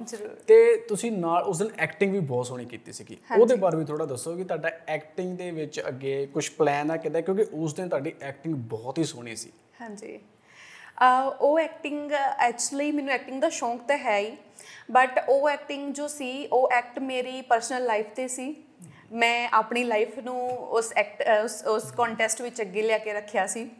ਤੇ 0.46 0.76
ਤੁਸੀਂ 0.76 1.12
ਨਾਲ 1.12 1.42
ਉਸ 1.42 1.58
ਦਿਨ 1.58 1.68
ਐਕਟਿੰਗ 1.78 2.12
ਵੀ 2.12 2.20
ਬਹੁਤ 2.20 2.46
ਸੋਹਣੀ 2.46 2.64
ਕੀਤੀ 2.64 2.92
ਸੀਗੀ। 2.92 3.16
ਉਹਦੇ 3.38 3.54
ਬਾਰੇ 3.54 3.76
ਵੀ 3.76 3.84
ਥੋੜਾ 3.84 4.04
ਦੱਸੋ 4.04 4.36
ਕਿ 4.36 4.44
ਤੁਹਾਡਾ 4.44 4.70
ਐਕਟਿੰਗ 4.88 5.36
ਦੇ 5.38 5.50
ਵਿੱਚ 5.50 5.80
ਅੱਗੇ 5.88 6.26
ਕੁਝ 6.26 6.48
ਪਲਾਨ 6.50 6.90
ਆ 6.90 6.96
ਕਿਦਾਂ 6.96 7.22
ਕਿਉਂਕਿ 7.22 7.46
ਉਸ 7.52 7.74
ਦਿਨ 7.74 7.88
ਤੁਹਾਡੀ 7.88 8.12
ਐਕਟਿੰਗ 8.20 8.54
ਬਹੁਤ 8.54 8.98
ਹੀ 8.98 9.04
ਸੋਹਣੀ 9.04 9.36
ਸੀ। 9.36 9.52
ਹਾਂਜੀ। 9.80 10.18
ਉਹ 11.40 11.58
ਐਕਟਿੰਗ 11.58 12.12
ਐਕਚੁਅਲੀ 12.12 12.90
ਮੈਨੂੰ 12.92 13.12
ਐਕਟਿੰਗ 13.12 13.40
ਦਾ 13.42 13.48
ਸ਼ੌਂਕ 13.48 13.82
ਤਾਂ 13.82 13.98
ਹੈ 13.98 14.18
ਹੀ 14.18 14.36
ਬਟ 14.90 15.24
ਉਹ 15.28 15.48
ਐਕਟਿੰਗ 15.50 15.94
ਜੋ 15.94 16.08
ਸੀ, 16.08 16.46
ਉਹ 16.46 16.70
ਐਕਟ 16.72 16.98
ਮੇਰੀ 16.98 17.40
ਪਰਸਨਲ 17.42 17.84
ਲਾਈਫ 17.84 18.06
ਤੇ 18.06 18.28
ਸੀ। 18.28 18.54
ਮੈਂ 19.12 19.48
ਆਪਣੀ 19.52 19.84
ਲਾਈਫ 19.84 20.18
ਨੂੰ 20.18 20.48
ਉਸ 20.48 20.92
ਐਕਟ 20.96 21.22
ਉਸ 21.44 21.62
ਉਸ 21.66 21.90
ਕੰਟੈਸਟ 21.92 22.42
ਵਿੱਚ 22.42 22.60
ਅੱਗੇ 22.60 22.82
ਲਿਆ 22.82 22.98
ਕੇ 22.98 23.12
ਰੱਖਿਆ 23.12 23.46
ਸੀ। 23.46 23.70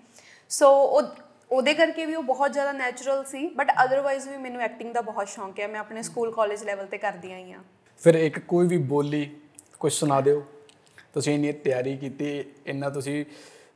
ਸੋ 0.49 0.69
ਉਹ, 0.71 1.03
ਉਹਦੇ 1.51 1.75
ਕਰਕੇ 1.75 2.07
ਵੀ 2.07 2.15
ਉਹ 2.15 2.23
ਬਹੁਤ 2.23 2.53
ਜ਼ਿਆਦਾ 2.53 2.73
ਨੈਚੁਰਲ 2.73 3.25
ਸੀ 3.25 3.47
ਬਟ 3.49 3.73
ਅਦਰਵਾਈਜ਼ 3.85 4.29
ਵੀ 4.29 4.37
ਮੈਨੂੰ 4.37 4.61
ਐਕਟਿੰਗ 4.61 4.95
ਦਾ 4.95 5.01
ਬਹੁਤ 5.01 5.29
ਸ਼ੌਂਕ 5.29 5.61
ਹੈ। 5.61 5.69
ਮੈਂ 5.69 5.81
ਆਪਣੇ 5.81 6.03
ਸਕੂਲ 6.03 6.33
ਕਾਲਜ 6.33 6.65
ਲੈਵਲ 6.65 6.87
ਤੇ 6.87 6.99
ਕਰਦੀ 6.99 7.33
ਆਈ 7.33 7.53
ਹਾਂ। 7.53 7.63
ਫਿਰ 7.99 8.15
ਇੱਕ 8.15 8.39
ਕੋਈ 8.39 8.67
ਵੀ 8.67 8.79
ਬੋਲੀ 8.79 9.37
ਕੁਝ 9.81 9.93
ਸੁਣਾ 9.93 10.21
ਦਿਓ। 10.21 10.45
ਤੁਸੀਂ 11.15 11.35
ਇੰਨੀ 11.35 11.53
ਤਿਆਰੀ 11.53 11.97
ਕੀਤੀ, 11.97 12.45
ਇੰਨਾ 12.67 12.91
ਤੁਸੀਂ 12.91 13.25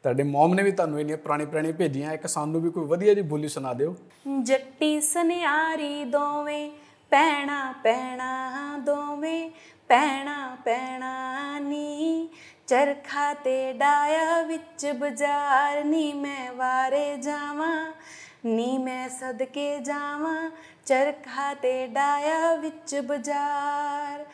ਤੁਹਾਡੇ 0.04 0.22
ਮਮ 0.22 0.54
ਨੇ 0.54 0.62
ਵੀ 0.62 0.70
ਤੁਹਾਨੂੰ 0.70 1.00
ਇੰਨੀਆਂ 1.00 1.16
ਪੁਰਾਣੀ 1.18 1.44
ਪੁਰਾਣੀ 1.46 1.72
ਭੇਜੀਆਂ, 1.72 2.12
ਇੱਕ 2.12 2.26
ਸਾਨੂੰ 2.26 2.60
ਵੀ 2.60 2.70
ਕੋਈ 2.70 2.84
ਵਧੀਆ 2.86 3.14
ਜਿਹੀ 3.14 3.26
ਬੋਲੀ 3.26 3.48
ਸੁਣਾ 3.48 3.72
ਦਿਓ। 3.72 3.94
ਜੱਟੀ 4.42 5.00
ਸੁਨਿਆਰੀ 5.00 6.04
ਦੋਵੇਂ, 6.04 6.70
ਪੈਣਾ 7.12 7.74
ਪੈਣਾ 7.84 8.78
ਦੋਵੇਂ, 8.78 9.50
ਪੈਣਾ 9.88 10.56
ਪੈਣਾ 10.64 11.58
ਨੀ। 11.58 12.28
ਚਰਖਾ 12.66 13.32
ਤੇ 13.34 13.72
ਡਾਇਆ 13.72 14.42
ਵਿੱਚ 14.42 14.86
ਬਾਜ਼ਾਰ 14.86 15.84
ਨੀ 15.84 16.12
ਮੈਂ 16.12 16.52
ਵਾਰੇ 16.52 17.16
ਜਾਵਾਂ, 17.16 17.92
ਨੀ 18.44 18.78
ਮੈਂ 18.78 19.08
ਸਦਕੇ 19.08 19.78
ਜਾਵਾਂ। 19.78 20.50
ਚਰਖਾ 20.86 21.54
ਤੇ 21.54 21.86
ਡਾਇਆ 21.86 22.54
ਵਿੱਚ 22.54 22.94
ਬਾਜ਼ਾਰ, 22.96 24.24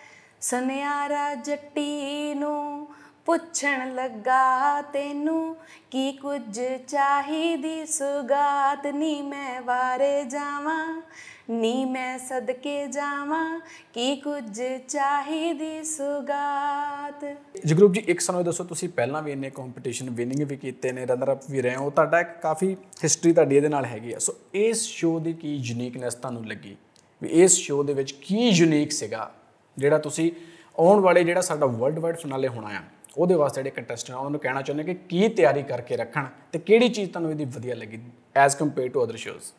ਸੁਨਿਆਰਾ 0.41 1.35
ਜੱਟੀ 1.35 2.35
ਨੂੰ 2.35 2.84
ਪੁੱਛਣ 3.27 3.95
ਲੱਗਾ 3.95 4.81
ਤੈਨੂੰ, 4.83 5.57
ਕੀ 5.91 6.13
ਕੁਝ 6.13 6.61
ਚਾਹੀਦੀ? 6.89 7.85
ਸੁਗਾਤ 7.87 8.87
ਨੀ 8.87 9.21
ਮੈਂ 9.23 9.61
ਵਾਰੇ 9.63 10.25
ਜਾਵਾਂ, 10.25 11.03
ਨੀ 11.51 11.85
ਮੈਂ 11.85 12.19
ਸਦਕੇ 12.19 12.87
ਜਾਵਾਂ, 12.87 13.61
ਕੀ 13.95 14.15
ਕੁਝ 14.17 14.61
ਚਾਹੀਦੀ? 14.89 15.83
ਸੁਗਾਤ। 15.85 17.25
ਜਗਰੂਪ 17.67 17.93
ਜੀ, 17.93 18.01
ਇੱਕ 18.01 18.21
ਸਾਨੂੰ 18.21 18.41
ਇਹ 18.41 18.45
ਦੱਸੋ, 18.45 18.65
ਤੁਸੀਂ 18.65 18.89
ਪਹਿਲਾਂ 18.89 19.23
ਵੀ 19.23 19.33
ਇੰਨੇ 19.33 19.51
ਕੰਪੀਟੀਸ਼ਨ 19.51 20.11
ਵਿਨਿੰਗ 20.11 20.43
ਵੀ 20.49 20.57
ਕੀਤੇ 20.57 20.93
ਨੇ 20.93 21.07
ਰਨਰ 21.07 21.33
ਅਪ 21.33 21.51
ਵੀ 21.51 21.63
ਰਹੇ 21.63 21.77
ਹੋ, 21.77 21.91
ਤੁਹਾਡਾ 21.91 22.21
ਇੱਕ 22.21 22.41
ਕਾਫੀ 22.43 22.75
ਹਿਸਟਰੀ 23.05 23.33
ਤੁਹਾਡੀ 23.33 23.57
ਇਹਦੇ 23.57 23.69
ਨਾਲ 23.69 23.85
ਹੈਗੀ 23.85 24.13
ਆ। 24.13 24.19
ਸੋ 24.19 24.35
ਇਸ 24.55 24.83
ਸ਼ੋਅ 24.89 25.21
ਦੀ 25.21 25.33
ਕੀ 25.33 25.55
ਯੂਨੀਕਨੈਸ 25.65 26.15
ਤੁਹਾਨੂੰ 26.15 26.47
ਲੱਗੀ? 26.47 26.77
ਵੀ 27.23 27.29
ਇਸ 27.43 27.57
ਸ਼ੋਅ 27.59 27.85
ਦੇ 27.85 27.95
ਵਿੱਚ 27.95 28.13
ਕੀ 28.23 28.49
ਯੂਨੀਕ 28.49 28.93
ਸੀਗਾ, 28.93 29.31
ਜਿਹੜਾ 29.77 29.99
ਤੁਸੀਂ 29.99 30.31
ਆਉਣ 30.79 31.01
ਵਾਲੇ 31.01 31.25
ਜਿਹੜਾ 31.25 31.41
ਸਾਡਾ 31.41 31.67
ਵਰਲਡ 31.67 31.99
ਵਾਈਡ 31.99 32.17
ਫਿਨਾਲੇ 32.17 32.49
ਹੋਣਾ 32.49 32.69
ਆ? 32.69 32.83
ਉਹਦੇ 33.19 33.35
ਵਾਸਤੇ 33.35 33.63
ਜਿਹੜੇ 33.63 33.71
ਕੰਟੈਸਟੈਂਟ 33.71 34.17
ਆ 34.17 34.19
ਉਹਨਾਂ 34.19 34.31
ਨੂੰ 34.31 34.41
ਕਹਿਣਾ 34.41 34.63
ਚਾਹੁੰਦੇ 34.63 34.85
ਕਿ 34.85 34.95
ਕੀ 35.09 35.29
ਤਿਆਰੀ 35.29 35.63
ਕਰਕੇ 35.63 35.97
ਰੱਖਣ 35.97 36.27
ਤੇ 36.53 36.59
ਕਿਹੜੀ 36.59 36.89
ਚੀਜ਼ 36.89 37.11
ਤੁਹਾਨੂੰ 37.11 37.31
ਇਹਦੀ 37.31 37.45
ਵਧੀਆ 37.45 37.75
ਲੱਗੀ 37.75 38.01
as 38.37 38.57
compare 38.57 38.89
to 38.89 39.05
other 39.05 39.17
shows 39.17 39.53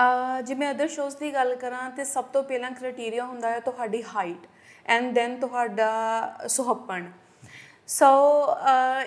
uh 0.00 0.40
ਜੇ 0.42 0.54
ਮੈਂ 0.54 0.70
ਅਦਰ 0.70 0.88
ਸ਼ੋਜ਼ 0.88 1.16
ਦੀ 1.16 1.32
ਗੱਲ 1.34 1.54
ਕਰਾਂ 1.54 1.90
ਤੇ 1.90 2.04
ਸਭ 2.04 2.24
ਤੋਂ 2.24 2.42
ਪਹਿਲਾਂ 2.42 2.70
ਕ੍ਰਾਈਟੇਰੀਆ 2.70 3.24
ਹੁੰਦਾ 3.24 3.50
ਹੈ 3.50 3.60
ਤੁਹਾਡੀ 3.60 4.02
ਹਾਈਟ 4.02 4.46
ਐਂਡ 4.86 5.12
ਦੈਨ 5.14 5.38
ਤੁਹਾਡਾ 5.40 5.90
ਸੁਹੱਪਣ। 6.48 7.04
ਸੋ 7.88 8.06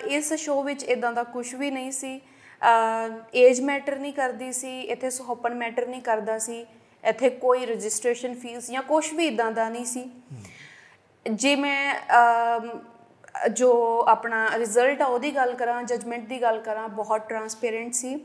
ਇਸ 0.08 0.32
ਸ਼ੋਅ 0.34 0.64
ਵਿੱਚ 0.64 0.82
ਇਦਾਂ 0.84 1.12
ਦਾ 1.12 1.22
ਕੁਝ 1.24 1.54
ਵੀ 1.54 1.70
ਨਹੀਂ 1.70 1.90
ਸੀ। 1.92 2.20
ਏਜ 3.34 3.60
ਮੈਟਰ 3.60 3.98
ਨਹੀਂ 3.98 4.12
ਕਰਦੀ 4.12 4.52
ਸੀ 4.52 4.80
ਇੱਥੇ 4.80 5.10
ਸੁਹੱਪਣ 5.10 5.54
ਮੈਟਰ 5.54 5.86
ਨਹੀਂ 5.86 6.02
ਕਰਦਾ 6.02 6.38
ਸੀ। 6.38 6.64
ਇੱਥੇ 7.04 7.30
ਕੋਈ 7.30 7.66
ਰਜਿਸਟ੍ਰੇਸ਼ਨ 7.66 8.34
ਫੀਸ 8.34 8.70
ਜਾਂ 8.70 8.82
ਕੁਝ 8.82 9.12
ਵੀ 9.14 9.26
ਇਦਾਂ 9.26 9.50
ਦਾ 9.52 9.68
ਨਹੀਂ 9.68 9.84
ਸੀ। 9.84 10.10
ਜੇ 11.26 11.54
ਮੈਂ 11.56 11.94
ਅਮ, 11.96 12.68
ਜੋ 13.50 13.72
ਆਪਣਾ 14.08 14.46
ਰਿਜ਼ਲਟ 14.58 15.02
ਆ, 15.02 15.06
ਉਹਦੀ 15.06 15.30
ਗੱਲ 15.36 15.54
ਕਰਾਂ 15.54 15.82
ਜਜਮੈਂਟ 15.82 16.28
ਦੀ 16.28 16.40
ਗੱਲ 16.42 16.60
ਕਰਾਂ, 16.60 16.88
ਬਹੁਤ 16.90 17.28
ਟਰਾਂਸਪੇਰੈਂਟ 17.28 17.94
ਸੀ। 17.94 18.18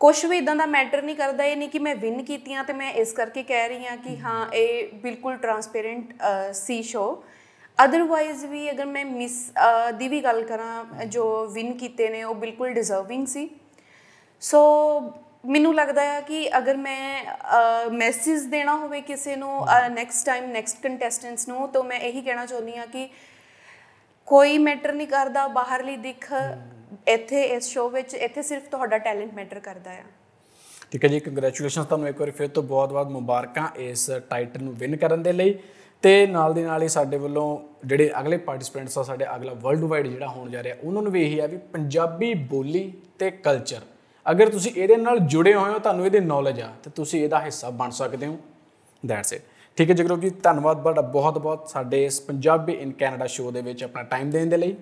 ਕੁਝ 0.00 0.24
ਵੀ 0.26 0.36
ਇਦਾਂ 0.38 0.54
ਦਾ 0.56 0.66
ਮੈਟਰ 0.66 1.02
ਨਹੀਂ 1.02 1.16
ਕਰਦਾ, 1.16 1.44
ਇਹ 1.44 1.56
ਨਹੀਂ 1.56 1.68
ਕਿ 1.68 1.78
ਮੈਂ 1.78 1.94
ਵਿਨ 1.96 2.22
ਕੀਤੀਆਂ 2.24 2.64
ਤੇ 2.64 2.72
ਮੈਂ 2.72 2.92
ਇਸ 2.92 3.12
ਕਰਕੇ 3.12 3.42
ਕਹਿ 3.42 3.68
ਰਹੀ 3.68 3.86
ਹਾਂ 3.86 3.96
ਕਿ 3.96 4.16
ਹਾਂ, 4.20 4.46
ਇਹ 4.52 4.92
ਬਿਲਕੁਲ 4.94 5.36
ਟਰਾਂਸਪੇਰੈਂਟ 5.36 6.12
ਸੀ 6.54 6.82
ਸ਼ੋ 6.82 7.24
ਅਦਰਵਾਈਜ਼ 7.78 8.44
ਵੀ 8.46 8.70
ਅਗਰ 8.70 8.86
ਮੈਂ 8.86 9.04
ਮਿਸ 9.04 9.38
ਦੀ 9.98 10.08
ਵੀ 10.08 10.20
ਗੱਲ 10.24 10.42
ਕਰਾਂ, 10.44 11.04
ਜੋ 11.06 11.46
ਵਿਨ 11.52 11.72
ਕੀਤੇ 11.78 12.08
ਨੇ, 12.08 12.22
ਉਹ 12.24 12.34
ਬਿਲਕੁਲ 12.34 12.72
ਡਿਜ਼ਰਵਿੰਗ 12.74 13.26
ਸੀ। 13.26 13.48
ਸੋ 14.42 14.60
ਮੈਨੂੰ 15.46 15.74
ਲੱਗਦਾ 15.74 16.02
ਹੈ 16.02 16.20
ਕਿ 16.20 16.48
ਅਗਰ 16.58 16.76
ਮੈਂ 16.76 17.88
ਮੈਸੇਜ 17.92 18.42
ਦੇਣਾ 18.50 18.76
ਹੋਵੇ 18.76 19.00
ਕਿਸੇ 19.00 19.36
ਨੂੰ 19.36 19.66
ਨੈਕਸਟ 19.92 20.26
ਟਾਈਮ 20.26 20.44
ਨੈਕਸਟ 20.50 20.82
ਕੰਟੈਸਟੈਂਟਸ 20.82 21.48
ਨੂੰ, 21.48 21.68
ਤਾਂ 21.68 21.82
ਮੈਂ 21.84 21.98
ਇਹੀ 21.98 22.20
ਕਹਿਣਾ 22.20 22.46
ਚਾਹੁੰਦੀ 22.46 22.76
ਹਾਂ 22.76 22.86
ਕਿ 22.86 23.08
ਕੋਈ 24.28 24.58
ਮੈਟਰ 24.58 24.92
ਨਹੀਂ 24.92 25.06
ਕਰਦਾ, 25.08 25.46
ਬਾਹਰਲੀ 25.48 25.96
ਦਿੱਖ 25.96 26.32
ਇੱਥੇ 27.08 27.42
ਇਸ 27.44 27.68
ਸ਼ੋਅ 27.72 27.90
ਵਿੱਚ, 27.90 28.14
ਇੱਥੇ 28.14 28.42
ਸਿਰਫ 28.42 28.68
ਤੁਹਾਡਾ 28.70 28.98
ਟੈਲੈਂਟ 28.98 29.32
ਮੈਟਰ 29.34 29.60
ਕਰਦਾ 29.60 29.90
ਆ। 29.90 30.04
ਠੀਕ 30.92 31.04
ਹੈ 31.04 31.08
ਜੀ 31.08 31.20
ਕੰਗ੍ਰੈਚੁਲੇਸ਼ਨਸ 31.20 31.86
ਤੁਹਾਨੂੰ 31.86 32.08
ਇੱਕ 32.08 32.18
ਵਾਰੀ 32.20 32.30
ਫਿਰ 32.30 32.48
ਤੋਂ 32.48 32.62
ਬਹੁਤ-ਬਹੁਤ 32.62 33.08
ਮੁਬਾਰਕਾਂ 33.10 33.68
ਇਸ 33.80 34.10
ਟਾਈਟਲ 34.28 34.62
ਨੂੰ 34.64 34.74
ਵਿਨ 34.74 34.96
ਕਰਨ 34.96 35.22
ਦੇ 35.22 35.32
ਲਈ 35.32 35.54
ਤੇ 36.02 36.26
ਨਾਲ 36.26 36.54
ਦੇ 36.54 36.62
ਨਾਲ 36.64 36.82
ਹੀ 36.82 36.88
ਸਾਡੇ 36.88 37.16
ਵੱਲੋਂ 37.18 37.46
ਜਿਹੜੇ 37.84 38.10
ਅਗਲੇ 38.20 38.36
ਪਾਰਟਿਸਪੈਂਟਸ 38.38 38.98
ਆ, 38.98 39.02
ਸਾਡੇ 39.02 39.26
ਅਗਲਾ 39.34 39.52
ਵਰਲਡ 39.54 39.84
ਵਾਈਡ 39.84 40.06
ਜਿਹੜਾ 40.06 40.26
ਹੋਣ 40.26 40.50
ਜਾ 40.50 40.62
ਰਿਹਾ, 40.62 40.76
ਉਹਨਾਂ 40.82 41.02
ਨੂੰ 41.02 41.12
ਵੀ 41.12 41.22
ਇਹੀ 41.22 41.38
ਆ 41.38 41.46
ਵੀ 41.46 41.56
ਪੰਜਾਬੀ 41.72 42.32
ਬੋਲੀ 42.50 42.92
ਤੇ 43.18 43.30
ਕਲਚਰ 43.30 43.80
ਅਗਰ 44.26 44.50
ਤੁਸੀਂ 44.50 44.72
ਇਹਦੇ 44.74 44.96
ਨਾਲ 44.96 45.18
ਜੁੜੇ 45.18 45.54
ਹੋਏ 45.54 45.70
ਹੋ, 45.70 45.78
ਤੁਹਾਨੂੰ 45.78 46.06
ਇਹਦੀ 46.06 46.20
ਨੌਲੇਜ 46.20 46.60
ਆ, 46.60 46.72
ਤੇ 46.82 46.90
ਤੁਸੀਂ 46.90 47.22
ਇਹਦਾ 47.24 47.40
ਹਿੱਸਾ 47.40 47.70
ਬਣ 47.72 47.90
ਸਕਦੇ 47.92 48.26
ਹੋ। 48.26 48.36
ਦੈਟਸ 49.02 49.32
ਇਟ 49.32 49.42
ਠੀਕ 49.78 49.90
ਹੈ 49.90 49.94
ਜਗਰੂਪ 49.94 50.20
ਜੀ 50.20 50.28
ਧੰਨਵਾਦ 50.42 50.82
ਤੁਹਾਡਾ 50.82 51.02
ਬਹੁਤ 51.14 51.38
ਬਹੁਤ 51.38 51.68
ਸਾਡੇ 51.68 52.04
ਇਸ 52.04 52.20
ਪੰਜਾਬੀ 52.20 52.72
ਇਨ 52.72 52.92
ਕੈਨੇਡਾ 52.92 53.26
ਸ਼ੋਅ 53.26 53.50
ਦੇ 53.52 53.60
ਵਿੱਚ 53.62 53.82
ਆਪਣਾ 53.84 54.02
ਟਾਈਮ 54.02 54.30
ਦੇਣ 54.30 54.50
ਦੇ 54.50 54.56
ਲਈ। 54.56 54.74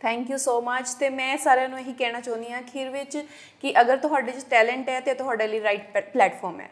ਥੈਂਕ 0.00 0.30
ਯੂ 0.30 0.36
ਸੋ 0.36 0.60
ਮੱਚ 0.60 0.88
ਤੇ 1.00 1.08
ਮੈਂ 1.10 1.36
ਸਾਰਿਆਂ 1.38 1.68
ਨੂੰ 1.68 1.78
ਇਹੀ 1.78 1.92
ਕਹਿਣਾ 1.92 2.20
ਚਾਹੁੰਦੀ 2.20 2.52
ਹਾਂ 2.52 2.62
ਖੀਰ 2.62 2.88
ਵਿੱਚ 2.90 3.16
ਕਿ 3.62 3.72
ਅਗਰ 3.80 3.96
ਤੁਹਾਡੇ 3.96 4.32
'ਚ 4.32 4.44
ਟੈਲੈਂਟ 4.50 4.88
ਹੈ 4.88 5.00
ਤੇ 5.00 5.14
ਤੁਹਾਡੇ 5.14 5.46
ਲਈ 5.48 5.60
ਰਾਈਟ 5.62 5.98
ਪਲੇਟਫਾਰਮ 6.12 6.60
ਹੈ। 6.60 6.68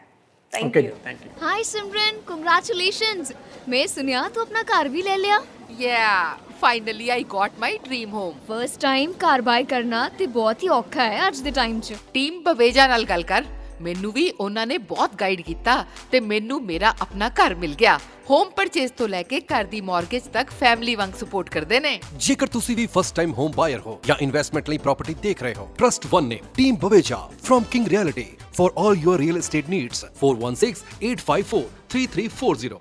Thank 0.53 0.77
you 0.77 0.95
thank 1.03 1.25
you 1.25 1.31
hi 1.43 1.63
Simran 1.63 2.19
congratulations 2.27 3.31
ਮੈਂ 3.69 3.85
ਸੁਨਿਆ 3.87 4.27
ਤੂੰ 4.29 4.43
ਆਪਣਾ 4.43 4.63
ਘਰ 4.63 4.89
ਵੀ 4.89 5.01
ਲੈ 5.01 5.17
ਲਿਆ? 5.17 5.41
Yeah 5.79 6.37
finally 6.61 7.09
I 7.09 7.23
got 7.33 7.51
my 7.59 7.77
dream 7.77 8.13
home 8.13 8.33
first 8.47 8.81
time 8.81 9.11
ਘਰ 9.23 9.41
ਬਾਈ 9.41 9.63
ਕਰਨਾ 9.65 10.07
ਤੇ 10.09 10.27
ਬਹੁਤ 10.27 10.63
ਹੀ 10.63 10.67
ਔਖਾ 10.77 11.03
ਹੈ 11.03 11.27
ਅੱਜ 11.27 11.39
ਦੇ 11.41 11.51
ਟਾਈਮ 11.51 11.79
'ਚ। 11.79 11.93
ਟੀਮ 12.13 12.41
ਬਵੇਜਾ 12.43 12.87
ਨਾਲ 12.87 13.05
ਗੱਲ 13.05 13.23
ਕਰ। 13.23 13.45
ਮੈਨੂੰ 13.81 14.11
ਵੀ 14.11 14.31
ਉਹਨਾਂ 14.31 14.67
ਨੇ 14.67 14.77
ਬਹੁਤ 14.77 15.15
ਗਾਈਡ 15.15 15.41
ਕੀਤਾ 15.41 15.85
ਤੇ 16.11 16.19
ਮੈਨੂੰ 16.19 16.65
ਮੇਰਾ 16.65 16.95
ਆਪਣਾ 17.01 17.29
ਘਰ 17.29 17.55
ਮਿਲ 17.55 17.75
ਗਿਆ। 17.75 17.99
ਹੋਮ 18.29 18.49
ਪਰਚੇਸ 18.49 18.91
ਤੋਂ 18.91 19.07
ਲੈ 19.07 19.23
ਕੇ 19.23 19.39
ਘਰ 19.39 19.63
ਦੀ 19.63 19.81
ਮਾਰਗੇਜ 19.81 20.23
ਤੱਕ 20.23 20.49
ਫੈਮਿਲੀ 20.49 20.95
ਵਾਂਗ 20.95 21.09
ਸਪੋਰਟ 21.19 21.49
ਕਰਦੇ 21.49 21.79
ਨੇ। 21.79 21.99
ਜੇਕਰ 22.17 22.47
ਤੁਸੀਂ 22.47 22.75
ਵੀ 22.75 22.85
ਫਸਟ 22.85 23.15
ਟਾਈਮ 23.15 23.33
ਹੋਮ 23.33 23.51
ਬਾਇਰ 23.51 23.79
ਹੋ 23.79 24.01
ਜਾਂ 24.05 24.15
ਇਨਵੈਸਟਮੈਂਟ 24.21 24.69
ਲਈ 24.69 24.77
ਪ੍ਰਾਪਰਟੀ 24.77 25.13
ਦੇਖ 25.13 25.43
ਰਹੇ 25.43 25.53
ਹੋ 25.53 25.75
ਟਰਸਟ 25.77 26.07
1 26.15 26.27
ਨੇ 26.27 26.39
team 26.57 26.75
Baweja 26.75 27.29
firm 27.43 27.63
King 27.63 27.87
Realty 27.87 28.25
for 28.53 28.71
all 28.77 28.97
your 28.97 29.19
real 29.19 29.37
estate 29.37 29.69
needs 29.69 30.05
4168543340 30.23 32.79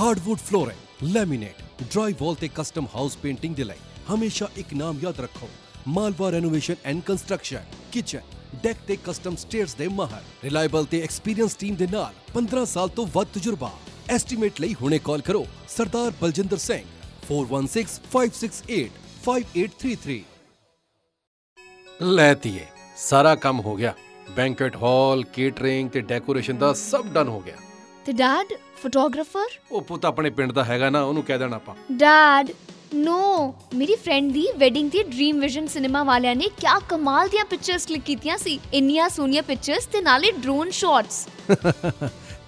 hardwood 0.00 0.40
flooring 0.40 1.12
laminate 1.12 1.54
drywall 2.20 2.34
ਤੇ 2.34 2.48
ਕਸਟਮ 2.54 2.86
ਹਾਊਸ 2.94 3.16
ਪੇਂਟਿੰਗ 3.16 3.54
ਦੇ 3.54 3.64
ਲਈ 3.64 3.76
ਹਮੇਸ਼ਾ 4.14 4.48
ਇੱਕ 4.56 4.74
ਨਾਮ 4.74 4.98
ਯਾਦ 5.02 5.20
ਰੱਖੋ। 5.20 5.48
Malwa 5.88 6.30
renovation 6.30 6.74
and 6.84 7.02
construction 7.02 7.64
kitchen 7.92 8.20
deck 8.62 8.76
ਤੇ 8.86 8.98
ਕਸਟਮ 9.06 9.36
ਸਟੇਅਰਸ 9.36 9.74
ਦੇ 9.74 9.88
ਮਾਹਰ 9.90 10.22
ਰਿਲਾਇਬਲ 10.44 10.84
ਤੇ 10.84 11.02
ਐਕਸਪੀਰੀਅੰਸ 11.02 11.54
ਟੀਮ 11.54 11.74
ਦੇ 11.74 11.86
ਨਾਲ 11.92 12.12
15 12.34 12.66
ਸਾਲ 12.66 12.88
ਤੋਂ 12.88 13.06
ਵੱਧ 13.14 13.26
ਤਜਰਬਾ। 13.34 13.70
ਐਸਟੀਮੇਟ 14.08 14.60
ਲਈ 14.60 14.74
ਹੁਣੇ 14.74 15.00
ਕਾਲ 15.04 15.20
ਕਰੋ 15.20 15.46
ਸਰਦਾਰ 15.68 16.12
ਬਲਜਿੰਦਰ 16.20 16.58
ਸਿੰਘ 16.58 16.84
4165685833 17.26 20.22
ਲੈ 22.16 22.36
ਤੀਏ 22.36 22.66
ਸਾਰਾ 22.96 23.36
ਕੰਮ 23.36 23.60
ਹੋ 23.60 23.76
ਗਿਆ। 23.76 23.94
ਬੈਂਕਟ 24.30 24.76
ਹਾਲ 24.76 25.24
ਕੇਟਰਿੰਗ 25.34 25.90
ਤੇ 25.90 26.00
ਡੈਕੋਰੇਸ਼ਨ 26.10 26.58
ਦਾ 26.58 26.72
ਸਭ 26.80 27.06
ਡਨ 27.14 27.28
ਹੋ 27.28 27.40
ਗਿਆ। 27.40 27.56
ਤੇ 28.04 28.12
ਡੈਡ 28.12 28.46
ਫੋਟੋਗ੍ਰਾਫਰ 28.82 29.46
ਉਹ 29.72 29.82
ਪੁੱਤ 29.82 30.04
ਆਪਣੇ 30.04 30.30
ਪਿੰਡ 30.30 30.52
ਦਾ 30.52 30.64
ਹੈਗਾ 30.64 30.90
ਨਾ 30.90 31.02
ਉਹਨੂੰ 31.02 31.22
ਕਹਿ 31.22 31.38
ਦੇਣਾ 31.38 31.56
ਆਪਾਂ। 31.56 31.74
ਡੈਡ 31.92 32.50
ਨੋ 32.94 33.54
ਮੇਰੀ 33.74 33.94
ਫਰੈਂਡ 33.94 34.32
ਦੀ 34.32 34.46
ਵੈਡਿੰਗ 34.58 34.90
ਤੇ 34.90 35.02
ਡ੍ਰੀਮ 35.02 35.40
ਵਿਜ਼ਨ 35.40 35.66
ਸਿਨੇਮਾ 35.66 36.02
ਵਾਲਿਆਂ 36.02 36.36
ਨੇ 36.36 36.44
ਕਿਆ 36.56 36.78
ਕਮਾਲ 36.78 37.28
ਦੀਆਂ 37.28 37.44
ਪਿਕਚਰਸ 37.44 37.86
ਕਲਿੱਕ 37.86 38.04
ਕੀਤੀਆਂ 38.04 38.38
ਸੀ 38.38 38.60
ਇੰਨੀਆਂ 38.74 39.08
ਸੋਹਣੀਆਂ 39.08 39.42
ਪਿਕਚਰਸ 39.42 39.86
ਤੇ 39.86 40.00
ਨਾਲੇ 40.00 40.32
ਡਰੋਨ 40.32 40.70
ਸ਼ਾਟਸ 40.70 41.28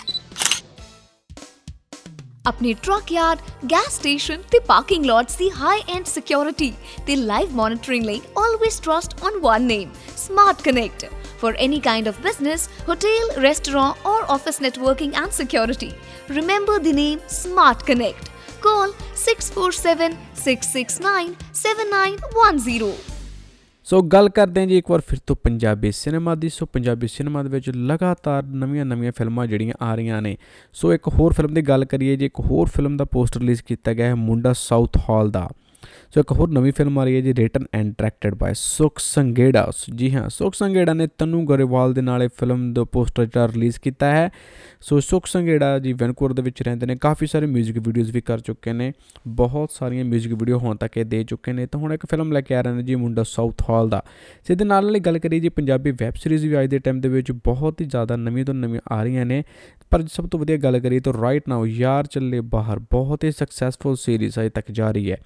ਆਪਣੇ 2.47 2.73
ਟਰੱਕ 2.83 3.13
ਯਾਰਡ 3.13 3.39
ਗੈਸ 3.73 3.97
ਸਟੇਸ਼ਨ 3.97 4.43
ਤੇ 4.51 4.59
ਪਾਰਕਿੰਗ 4.69 5.05
ਲੋਟਸ 5.05 5.37
ਦੀ 5.37 5.51
ਹਾਈ 5.61 5.83
ਐਂਡ 5.97 6.07
ਸਿਕਿਉਰਿਟੀ 6.07 6.73
ਤੇ 7.07 7.17
ਲਾਈਵ 7.17 7.55
ਮੋਨਿਟਰਿੰਗ 7.57 8.05
ਲਈ 8.05 8.21
always 8.39 8.81
trust 8.81 9.23
on 9.25 9.39
one 9.41 9.63
name 9.63 9.91
Smart 10.17 10.63
Connect 10.63 11.09
for 11.39 11.55
any 11.57 11.81
kind 11.81 12.07
of 12.07 12.21
business, 12.23 12.63
hotel, 12.85 13.33
restaurant, 13.39 13.99
or 14.05 14.21
office 14.29 14.61
networking 14.61 15.13
and 15.15 15.33
security. 15.33 15.91
Remember 16.31 16.79
the 16.79 16.93
name 16.93 17.21
Smart 17.31 17.85
Connect. 17.85 18.31
Call 18.61 18.95
647 19.17 20.17
669 20.37 21.37
7910. 21.55 23.16
So 23.91 24.03
ਗੱਲ 24.03 24.29
ਕਰਦੇ 24.29 24.61
ਹਾਂ 24.61 24.69
ਜੀ 24.69 24.79
ਇੱਕ 24.79 24.91
ਵਾਰ 24.91 25.01
ਫਿਰ 25.07 25.19
ਤੋਂ 25.27 25.37
ਪੰਜਾਬੀ 25.37 25.93
ਸਿਨੇਮਾ 25.93 26.35
ਦੀ। 26.35 26.49
ਸੋ 26.49 26.67
ਪੰਜਾਬੀ 26.67 27.09
ਸਿਨੇਮਾ 27.09 27.43
ਦੇ 27.43 27.49
ਵਿੱਚ 27.49 27.71
ਲਗਾਤਾਰ 27.71 28.43
ਨਵੀਆਂ-ਨਵੀਆਂ 28.43 29.13
ਫਿਲਮਾਂ 29.17 29.47
ਜਿਹੜੀਆਂ 29.47 29.85
ਆ 29.85 29.95
ਰਹੀਆਂ 29.95 30.23
ਨੇ। 30.23 30.37
ਸੋ 30.73 30.95
ਇੱਕ 30.95 31.09
ਹੋਰ 31.09 31.33
ਫਿਲਮ 31.33 31.55
ਦੀ 31.55 31.63
ਗੱਲ 31.63 31.85
ਕਰੀਏ 31.85 32.17
ਜੀ, 32.17 32.27
ਇੱਕ 32.27 32.41
ਹੋਰ 32.41 32.69
ਫਿਲਮ 32.75 32.97
ਦਾ 32.97 33.05
ਪੋਸਟਰ 33.05 33.41
ਰਿਲੀਜ਼ 33.41 33.63
ਕੀਤਾ 33.63 33.95
ਗਿਆ 33.95 34.07
ਹੈ 34.07 34.15
ਮੁੰਡਾ 34.15 34.53
ਸਾਊਥ 34.53 34.97
ਹਾਲ 35.11 35.31
ਦਾ। 35.31 35.49
ਸੋ 36.16 36.20
ਇੱਕ 36.20 36.32
ਹੋਰ 36.32 36.50
ਨਵੀਂ 36.50 36.72
ਫਿਲਮ 36.72 37.00
ਆ 37.00 37.04
ਰਹੀ 37.04 37.16
ਹੈ 37.16 37.22
ਜੀ 37.22 37.34
ਰਿਟਨ 37.34 37.66
ਐਂਡ 37.74 37.94
ਡਾਇਰੈਕਟਡ 37.98 38.36
ਬਾਈ 38.36 38.54
ਸੁਖ 38.56 39.00
ਸੰਗੇੜਾ 39.00 39.70
ਜੀ 39.96 40.14
ਹਾਂ 40.16 40.28
ਸੁਖ 40.30 40.56
ਸੰਗੇੜਾ 40.56 40.94
ਨੇ 40.94 41.08
ਤਨੂ 41.18 41.46
ਗਰੇਵਾਲ 41.46 41.94
ਦੇ 41.94 42.02
ਨਾਲ 42.02 42.24
ਇਹ 42.24 42.30
ਫਿਲਮ 42.40 42.72
ਦਾ 42.74 42.84
ਪੋਸਟਰ 42.84 43.26
ਜਿਹੜਾ 43.26 43.48
ਰਿਲੀਜ਼ 43.48 43.80
ਕੀਤਾ 43.80 44.12
ਹੈ 44.12 44.30
ਸੋ 44.82 45.00
ਸੁਖ 45.00 45.26
ਸੰਗੇੜਾ 45.26 45.78
ਜੀ 45.80 45.94
ਵੈਨਕੂਵਰ 45.94 46.34
ਦੇ 46.34 46.42
ਵਿੱਚ 46.42 46.62
ਰਹਿੰਦੇ 46.62 46.86
ਨੇ 46.86 46.96
ਕਾਫੀ 46.96 47.28
ਸਾਰੇ 47.28 47.48
뮤직 47.48 47.82
ਵੀਡੀਓਜ਼ 47.82 48.12
ਵੀ 48.12 48.22
ਕਰ 48.22 48.40
ਚੁੱਕੇ 48.40 48.74
ਨੇ 48.74 48.92
ਬਹੁਤ 49.28 49.72
ਸਾਰੀਆਂ 49.72 50.06
뮤직 50.06 50.36
ਵੀਡੀਓ 50.36 50.58
ਹੁਣ 50.58 50.76
ਤੱਕ 50.76 50.98
ਇਹ 50.98 51.06
ਦੇ 51.06 51.24
ਚੁੱਕੇ 51.24 51.54
ਨੇ 51.54 51.66
ਤਾਂ 51.66 51.80
ਹੁਣ 51.80 51.94
ਇੱਕ 51.94 52.06
ਫਿਲਮ 52.06 52.32
ਲੈ 52.32 52.42
ਕੇ 52.42 52.56
ਆ 52.56 52.62
ਰਹੇ 52.62 52.74
ਨੇ 52.74 52.84
ਜੀ 52.84 52.96
ਮੁੰਡਾ 52.96 53.24
ਸਾਊਥ 53.24 53.70
ਹਾਲ 53.70 53.90
ਦਾ 53.90 54.04
ਸਿੱਧੇ 54.48 54.66
ਨਾਲ 54.66 54.86
ਨਾਲ 54.86 55.00
ਗੱਲ 55.00 55.20
ਕਰੀਏ 55.20 55.40
ਜੀ 55.40 55.50
ਪੰਜਾਬੀ 55.50 55.92
ਵੈਬ 55.92 56.16
ਸੀਰੀਜ਼ 56.16 56.46
ਵੀ 56.46 56.60
ਅੱਜ 56.62 56.70
ਦੇ 56.70 56.80
ਟਾਈਮ 56.80 57.00
ਦੇ 57.02 57.10
ਵਿੱਚ 57.10 57.32
ਬਹੁਤ 57.46 57.82
ਹੀ 57.82 57.86
ਜ਼ਿਆਦਾ 57.86 58.16
ਨਵੀਂ 58.16 58.46
ਤੋਂ 58.46 58.54
ਨਵੀਂ 58.54 58.80
ਆ 58.92 59.02
ਰਹੀਆਂ 59.04 59.26
ਨੇ 59.26 59.44
ਪਰ 59.92 60.04
ਸਭ 60.08 60.28
ਤੋਂ 60.28 60.40
ਵਧੀਆ 60.40 60.58
ਗੱਲ 60.58 60.80
ਕਰੀਏ 60.80 61.00
ਤਾਂ 61.00 61.14
ਰਾਈਟ 61.14 61.50
ਨਾਓ 61.50 61.66
ਯਾਰ 61.66 62.06
ਚੱਲੇ 62.06 62.40
ਬਾਹਰ 62.52 62.80
ਬਹੁਤ 62.92 63.24
ਹੀ 63.24 63.32
ਸਕਸੈਸਫੁਲ 63.32 63.96
ਸੀਰੀਜ਼ 63.96 64.40
ਅਜੇ 64.40 64.50
ਤੱਕ 64.50 64.72
ਜਾਰੀ 64.72 65.12
ਹੈ 65.12 65.18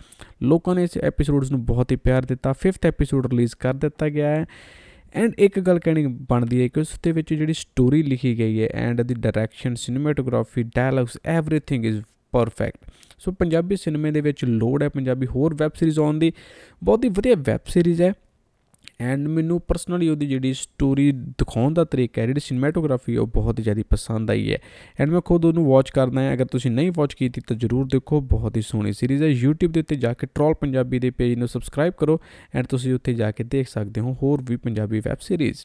ਲੋਕਾਂ 0.44 0.76
ਨੇ 0.81 0.85
ਇਸ 0.85 0.99
ਐਪੀਸੋਡਸ 0.99 1.51
ਨੂੰ 1.51 1.65
ਬਹੁਤ 1.65 1.93
ਹੀ 1.93 1.97
ਪਿਆਰ 1.97 2.23
ਦਿੱਤਾ। 2.23 2.51
5th 2.51 2.89
ਐਪੀਸੋਡ 2.89 3.27
ਰਿਲੀਜ਼ 3.27 3.55
ਕਰ 3.55 3.75
ਦਿੱਤਾ 3.75 4.09
ਗਿਆ 4.09 4.29
ਹੈ। 4.29 4.47
ਐਂਡ 5.15 5.33
ਇੱਕ 5.39 5.61
ਗੱਲ 5.61 5.79
ਕਹਿਣੀ 5.79 6.07
ਬਣਦੀ 6.07 6.63
ਹੈ 6.63 6.69
ਕਿ 6.69 6.81
ਉਸ 6.81 6.89
ਦੇ 7.03 7.13
ਵਿੱਚ 7.13 7.35
ਜਿਹੜੀ 7.35 7.53
ਸਟੋਰੀ 7.53 8.03
ਲਿਖੀ 8.03 8.39
ਗਈ 8.39 8.63
ਹੈ 8.63 8.69
and 8.73 9.03
the 9.03 9.15
direction 9.15 9.75
cinematography 9.75 10.63
dialogues 10.63 11.19
everything 11.25 11.85
is 11.85 12.03
perfect 12.33 12.91
so 13.19 13.33
Punjabi 13.33 13.77
ਸਿਨੇਮੇ 13.77 14.11
ਦੇ 14.11 14.21
ਵਿੱਚ 14.21 14.45
ਲੋੜ 14.45 14.83
ਹੈ 14.83 14.89
ਪੰਜਾਬੀ 14.89 15.27
ਹੋਰ 15.27 15.55
ਵੈਬ 15.55 15.71
ਸੀਰੀਜ਼ 15.75 15.99
ਆਉਣ 15.99 16.19
ਦੀ। 16.19 16.33
ਬਹੁਤ 16.85 17.05
ਹੀ 17.05 17.09
ਵਧੀਆ 17.09 17.35
ਵੈਬ 17.39 17.61
ਸੀਰੀਜ਼ 17.67 18.03
ਹੈ। 18.03 18.13
ਐਂਡ 19.01 19.29
ਮੈਨੂੰ 19.29 19.61
ਪਰਸਨਲੀ 19.61 20.09
ਉਹਦੀ 20.09 20.27
ਜਿਹੜੀ 20.27 20.55
ਸਟੋਰੀ 20.55 21.13
ਦਿਖਾਉਣ 21.13 21.75
ਦਾ 21.75 21.85
ਤਰੀਕਾ 21.85 22.23
ਹੈ, 22.23 22.27
ਜਿਹੜੀ 22.27 22.41
ਸਿਨੇਮੈਟੋਗ੍ਰਾਫੀ 22.41 23.17
ਉਹ 23.17 23.27
ਬਹੁਤ 23.27 23.59
ਹੀ 23.59 23.65
ਜ਼ਿਆਦਾ 23.65 23.83
ਪਸੰਦ 23.91 24.31
ਆਈ 24.31 24.53
ਹੈ। 24.53 24.59
ਐਂਡ 25.01 25.11
ਮੈਂ 25.11 25.21
ਖੁਦ 25.21 25.45
ਉਹਨੂੰ 25.45 25.67
ਵਾਚ 25.67 25.91
ਕਰਦਾ 25.91 26.21
ਹਾਂ। 26.21 26.35
ਅਗਰ 26.35 26.45
ਤੁਸੀਂ 26.45 26.71
ਨਹੀਂ 26.71 26.93
ਵਾਚ 26.97 27.15
ਕੀਤੀ 27.15 27.41
ਤਾਂ 27.41 27.57
ਜਰੂਰ 27.57 27.87
ਦੇਖੋ, 27.87 28.21
ਬਹੁਤ 28.21 28.57
ਹੀ 28.57 28.63
ਸੋਹਣੀ 28.63 28.93
ਸੀਰੀਜ਼ 28.93 29.23
ਹੈ। 29.23 29.29
YouTube 29.29 29.73
ਦੇ 29.73 29.81
ਉੱਤੇ 29.81 29.97
ਜਾ 29.97 30.13
ਕੇ 30.13 30.27
ਟ੍ਰੋਲ 30.35 30.55
ਪੰਜਾਬੀ 30.55 30.99
ਦੇ 30.99 31.11
ਪੇਜ 31.11 31.35
ਨੂੰ 31.35 31.49
ਸਬਸਕ੍ਰਾਈਬ 31.49 31.93
ਕਰੋ 31.99 32.21
ਐਂਡ 32.55 32.67
ਤੁਸੀਂ 32.67 32.95
ਉੱਥੇ 32.95 33.15
ਜਾ 33.15 33.31
ਕੇ 33.31 33.45
ਦੇਖ 33.45 33.69
ਸਕਦੇ 33.69 34.01
ਹੋ 34.01 34.17
ਹੋਰ 34.23 34.43
ਵੀ 34.43 34.57
ਪੰਜਾਬੀ 34.57 35.01
ਵੈਬ 35.01 35.17
ਸੀਰੀਜ਼ 35.21 35.59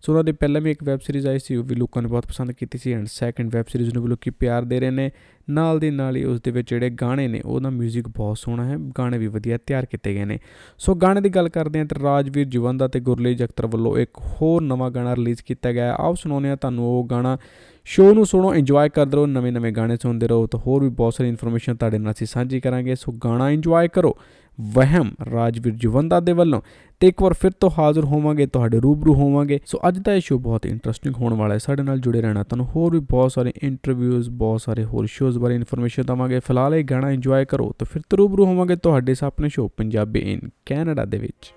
ਸੋ 0.00 0.12
ਉਹਨਾਂ 0.12 0.24
ਦੇ 0.24 0.32
ਪਹਿਲਾਂ 0.32 0.60
ਵੀ 0.60 0.70
ਇੱਕ 0.70 0.84
ਵੈਬ 0.84 1.00
ਸੀਰੀਜ਼ 1.00 1.26
ਆਈ 1.26 1.38
ਸੀ, 1.38 1.56
ਉਹ 1.56 1.64
ਵੀ 1.64 1.74
ਲੋਕਾਂ 1.74 2.02
ਨੇ 2.02 2.08
ਬਹੁਤ 2.08 2.26
ਪਸੰਦ 2.26 2.52
ਕੀਤੀ 2.52 2.78
ਸੀ। 2.78 2.92
ਐਂਡ 2.92 3.06
ਸੈਕੰਡ 3.06 3.54
ਵੈਬ 3.54 3.64
ਸੀਰੀਜ਼ 3.68 3.94
ਨੂੰ 3.94 4.02
ਵੀ 4.02 4.08
ਲੋਕੀ 4.08 4.30
ਪਿਆਰ 4.30 4.62
ਦੇ 4.62 4.80
ਰਹੇ 4.80 4.90
ਨੇ। 4.90 5.10
ਨਾਲ 5.50 5.78
ਦੇ 5.78 5.90
ਨਾਲ 5.90 6.16
ਹੀ 6.16 6.24
ਉਸ 6.24 6.40
ਦੇ 6.40 6.50
ਵਿੱਚ 6.50 6.70
ਜਿਹੜੇ 6.70 6.90
ਗਾਣੇ 6.90 7.28
ਨੇ, 7.28 7.40
ਉਹਦਾ 7.44 7.68
뮤직 7.68 8.08
ਬਹੁਤ 8.08 8.38
ਸੋਹਣਾ 8.38 8.64
ਹੈ, 8.64 8.76
ਗਾਣੇ 8.98 9.18
ਵੀ 9.18 9.26
ਵਧੀਆ 9.26 9.58
ਤਿਆਰ 9.66 9.86
ਕੀਤੇ 9.86 10.14
ਗਏ 10.14 10.24
ਨੇ। 10.24 10.38
ਸੋ 10.78 10.94
ਗਾਣੇ 10.94 11.20
ਦੀ 11.20 11.28
ਗੱਲ 11.28 11.48
ਕਰਦੇ 11.48 11.78
ਹਾਂ 11.78 11.86
ਤੇ 11.86 11.96
ਰਾਜਵੀਰ 12.02 12.46
ਜਵੰਦਾ 12.46 12.88
ਤੇ 12.88 13.00
ਗੁਰਲੀਜ 13.00 13.44
ਅਖਤਰ 13.44 13.66
ਵੱਲੋਂ 13.66 13.98
ਇੱਕ 13.98 14.10
ਹੋਰ 14.18 14.62
ਨਵਾਂ 14.62 14.90
ਗਾਣਾ 14.90 15.16
ਰਿਲੀਜ਼ 15.16 15.42
ਕੀਤਾ 15.42 15.72
ਗਿਆ 15.72 15.84
ਹੈ। 15.84 15.92
ਆਓ 15.92 16.14
ਸੁਣਾਉਂਦੇ 16.14 16.48
ਹਾਂ 16.48 16.56
ਤੁਹਾਨੂੰ 16.56 16.84
ਉਹ 16.84 17.06
ਗਾਣਾ। 17.10 17.38
ਸ਼ੋਅ 17.84 18.14
ਨੂੰ 18.14 18.26
ਸੁਣੋ 18.26 18.54
ਇੰਜੋਏ 18.54 18.88
ਕਰਦੇ 18.88 19.16
ਰਹੋ 19.16 19.26
ਨਵੇਂ 19.26 19.52
ਨਵੇਂ 19.52 19.72
ਗਾਣੇ 19.72 19.96
ਸੁਣਦੇ 20.02 20.28
ਰਹੋ 20.28 20.46
ਤਾਂ 20.46 20.60
ਹੋਰ 20.60 20.82
ਵੀ 20.82 20.88
ਬਹੁਤ 20.88 21.14
ਸਾਰੀ 21.14 21.28
ਇਨਫੋਰਮੇਸ਼ਨ 21.28 21.76
ਤੁਹਾਡੇ 21.76 21.98
ਨਾਲ 21.98 22.12
ਅਸੀਂ 22.12 22.26
ਸਾਂਝੀ 22.26 22.60
ਕਰਾਂਗੇ। 22.60 22.94
ਸੋ 22.94 23.12
ਗਾਣਾ 23.12 23.50
ਇੰਜੋਏ 23.50 23.88
ਕਰੋ। 23.88 24.16
ਵਹਿਮ 24.60 25.10
ਰਾਜਵੀਰ 25.32 25.74
ਜਵੰਦਾ 25.74 26.20
ਦੇ 26.20 26.32
ਵੱਲੋਂ 26.32 26.62
ਤੇ 27.00 27.08
ਇੱਕ 27.08 27.22
ਵਾਰ 27.22 27.32
ਫਿਰ 27.32 27.50
ਤੋਂ 27.50 27.70
ਹਾਜ਼ਰ 27.78 28.04
ਹੋਵਾਂਗੇ, 28.04 28.46
ਤੁਹਾਡੇ 28.46 28.80
ਰੂਬਰੂ 28.80 29.14
ਹੋਵਾਂਗੇ। 29.14 29.60
ਸੋ 29.66 29.78
ਅੱਜ 29.88 29.98
ਦਾ 29.98 30.14
ਇਹ 30.14 30.20
ਸ਼ੋਅ 30.20 30.38
ਬਹੁਤ 30.38 30.66
ਇੰਟਰਸਟਿੰਗ 30.66 31.14
ਹੋਣ 31.14 31.34
ਵਾਲਾ 31.34 31.54
ਹੈ। 31.54 31.58
ਸਾਡੇ 31.58 31.82
ਨਾਲ 31.82 31.98
ਜੁੜੇ 31.98 32.22
ਰਹਿਣਾ 32.22 32.42
ਤੁਹਾਨੂੰ 32.42 32.66
ਹੋਰ 32.66 32.92
ਵੀ 32.92 33.00
ਬਹੁਤ 33.00 33.32
ਸਾਰੇ 33.32 33.52
ਇੰਟਰਵਿਊਜ਼ 33.62 34.30
ਬਹੁਤ 34.30 34.60
ਸਾਰੇ 34.60 34.84
ਹੋਰ 34.84 35.06
ਸ਼ੋਅਜ਼ 35.06 35.38
ਬਾਰੇ 35.38 35.54
ਇਨਫੋਰਮੇਸ਼ਨ 35.54 36.02
ਦਵਾਂਗੇ। 36.02 36.40
ਫਿਲਹਾਲ 36.40 36.74
ਇਹ 36.74 36.84
ਗਾਣਾ 36.84 37.10
ਇੰਜੋਏ 37.10 37.44
ਕਰੋ 37.44 37.74
ਤਾਂ 37.78 37.86
ਫਿਰ 37.92 38.02
ਤੋਂ 38.10 38.18
ਰੂਬਰੂ 38.18 38.44
ਹੋਵਾਂਗੇ 38.44 38.76
ਤੁਹਾਡੇ 38.76 39.12
ਇਸ 39.12 39.24
ਆਪਣੇ 39.24 39.48
ਸ਼ੋਅ 39.48 39.70
ਪੰਜਾਬੀ 39.76 40.32
ਇਨ 40.32 40.40
ਕੈਨੇਡਾ 40.66 41.04
ਦੇ 41.04 41.18
ਵਿੱਚ। 41.18 41.54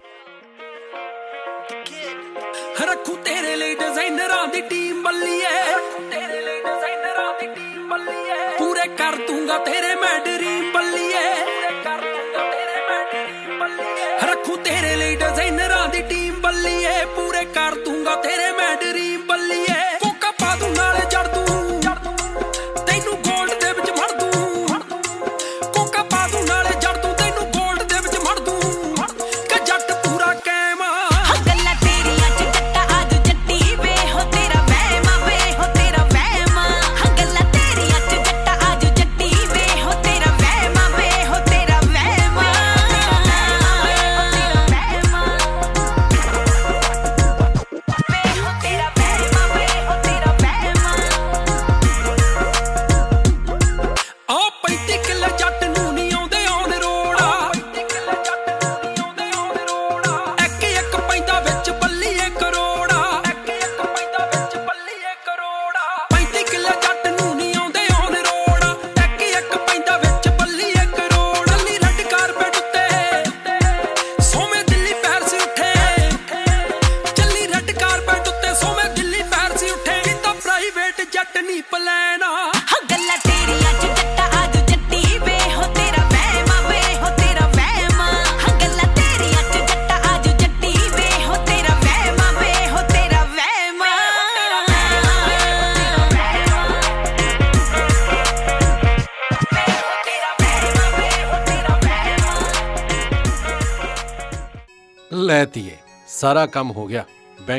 ਰੱਖੂ 2.82 3.14
ਤੇਰੇ 3.14 3.56
ਲਈ 3.56 3.74
ਡਿਜ਼ਾਈਨਰਾਂ 3.74 4.48
ਦੀ 4.48 4.62
ਟੀਮ 4.62 5.04
ਬੱਲੀਏ। 5.04 5.56
ਤੇਰੇ 6.12 6.42
ਲਈ 6.42 6.60
ਡਿਜ਼ਾਈਨਰਾਂ 6.60 7.34
ਦੀ 7.42 7.48
ਟੀਮ 7.48 7.90
ਬੱਲੀਏ। 7.90 8.50
ਪੂਰੇ 8.60 8.88
ਕਰ 8.88 9.16
ਦੂੰਗਾ 9.28 9.58
ਤੇਰੇ 9.58 9.96
ਮੈਂ 9.96 10.27
ਕਰ 17.68 17.76
ਦੂੰਗਾ 17.76 18.14
ਤੇਰੇ 18.16 18.52
ਮੈਂ 18.52 18.76
ਡ੍ਰੀਮ 18.76 19.22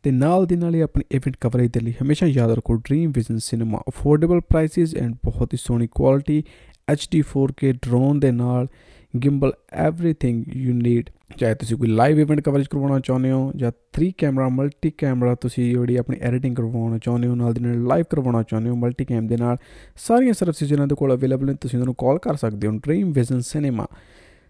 ਤੇ 0.02 0.10
ਨਾਲ 0.10 0.46
ਦੀ 0.46 0.56
ਨਾਲ 0.56 0.74
ਹੀ 0.74 0.80
ਆਪਣੀ 0.80 1.04
ਇਵੈਂਟ 1.12 1.36
ਕਵਰੇਜ 1.40 1.70
ਦੇ 1.70 1.80
ਲਈ 1.80 1.94
ਹਮੇਸ਼ਾ 2.02 2.26
ਯਾਦ 2.26 2.50
ਰੱਖੋ 2.50 2.74
Dream 2.74 3.10
Vision 3.10 3.38
cinema 3.38 3.80
affordable 3.88 4.40
prices 4.40 4.96
and 4.96 5.16
ਬਹੁਤ 5.24 5.52
ਹੀ 5.52 5.58
ਸੋਹਣੀ 5.58 5.86
ਕੁਆਲਿਟੀ 5.86 6.44
HD 6.92 7.22
4K 7.30 7.72
ਡਰੋਨ 7.72 8.20
ਦੇ 8.20 8.30
ਨਾਲ 8.30 8.66
ਗਿੰਬਲ 9.24 9.52
ਐਵਰੀਥਿੰਗ 9.72 10.44
ਯੂ 10.56 10.74
ਨੀਡ 10.74 11.10
ਚਾਹੇ 11.36 11.54
ਤੁਸੀਂ 11.54 11.76
ਕੋਈ 11.76 11.88
ਲਾਈਵ 11.88 12.20
ਇਵੈਂਟ 12.20 12.40
ਕਵਰੇਜ 12.40 12.66
ਕਰਵਾਉਣਾ 12.66 13.00
ਚਾਹੁੰਦੇ 13.00 13.30
ਹੋ 13.30 13.52
ਜਾਂ 13.56 13.72
3 14.00 14.04
ਕੈਮਰਾ 14.18 14.48
ਮਲਟੀ 14.48 14.92
ਕੈਮਰਾ 14.98 15.34
ਤੁਸੀਂ 15.34 15.74
ਜਿਹੜੀ 15.74 15.96
ਆਪਣੀ 15.96 16.16
ਐਡੀਟਿੰਗ 16.20 16.56
ਕਰਵਾਉਣਾ 16.56 16.98
ਚਾਹੁੰਦੇ 16.98 17.28
ਹੋ, 17.28 17.34
ਨਾਲ 17.34 17.54
ਦੀ 17.54 17.60
ਨਾਲ 17.60 17.84
ਲਾਈਵ 17.84 18.04
ਕਰਵਾਉਣਾ 18.10 18.42
ਚਾਹੁੰਦੇ 18.42 18.70
ਹੋ 18.70 18.76
ਮਲਟੀ 18.76 19.04
ਕੈਮ 19.04 19.26
ਦੇ 19.26 19.36
ਨਾਲ, 19.36 19.56
ਸਾਰੀਆਂ 19.96 20.32
ਸਰਵਿਸਿਜ਼ 20.32 20.72
ਇਹਨਾਂ 20.72 20.86
ਦੇ 20.86 20.94
ਕੋਲ 20.94 21.14
ਅਵੇਲੇਬਲ 21.14 21.46
ਨੇ, 21.46 21.54
ਤੁਸੀਂ 21.54 21.78
ਉਹਨਾਂ 21.78 21.86
ਨੂੰ 21.86 21.94
ਕਾਲ 21.98 22.18
ਕਰ 22.18 22.36
ਸਕਦੇ 22.36 22.68
ਹੋ 22.68 22.78
ਡ੍ਰੀਮ 22.78 23.12
ਵਿਜ਼ਨ 23.12 23.40
ਸਿਨੇਮਾ 23.40 23.86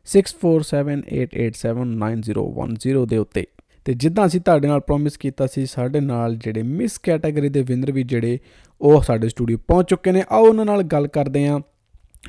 6478879010 0.07 3.07
ਦੇ 3.07 3.17
ਉੱਤੇ। 3.17 3.47
ਤੇ 3.85 3.95
ਜਿੱਦਾਂ 3.95 4.27
ਅਸੀਂ 4.27 4.41
ਤੁਹਾਡੇ 4.41 4.69
ਨਾਲ 4.69 4.81
ਪ੍ਰੋਮਿਸ 4.81 5.17
ਕੀਤਾ 5.17 5.47
ਸੀ, 5.47 5.67
ਸਾਡੇ 5.67 6.01
ਨਾਲ 6.01 6.37
ਜਿਹੜੇ 6.37 6.63
ਮਿਸ 6.63 6.99
ਕੈਟਾਗਰੀ 6.99 7.49
ਦੇ 7.49 7.63
ਵਿਨਰ 7.63 7.93
ਵੀ 7.93 8.03
ਜਿਹੜੇ, 8.03 8.39
ਉਹ 8.81 9.03
ਸਾਡੇ 9.03 9.29
ਸਟੂਡੀਓ 9.29 9.59
ਪਹੁੰਚ 9.69 9.89
ਚੁੱਕੇ 9.89 10.13
ਨੇ। 10.13 10.25
ਆਓ 10.31 10.47
ਉਹਨਾਂ 10.47 10.65
ਨਾਲ 10.65 10.83
ਗੱਲ 10.83 11.07
ਕਰਦੇ 11.07 11.49
ਹਾਂ। 11.49 11.61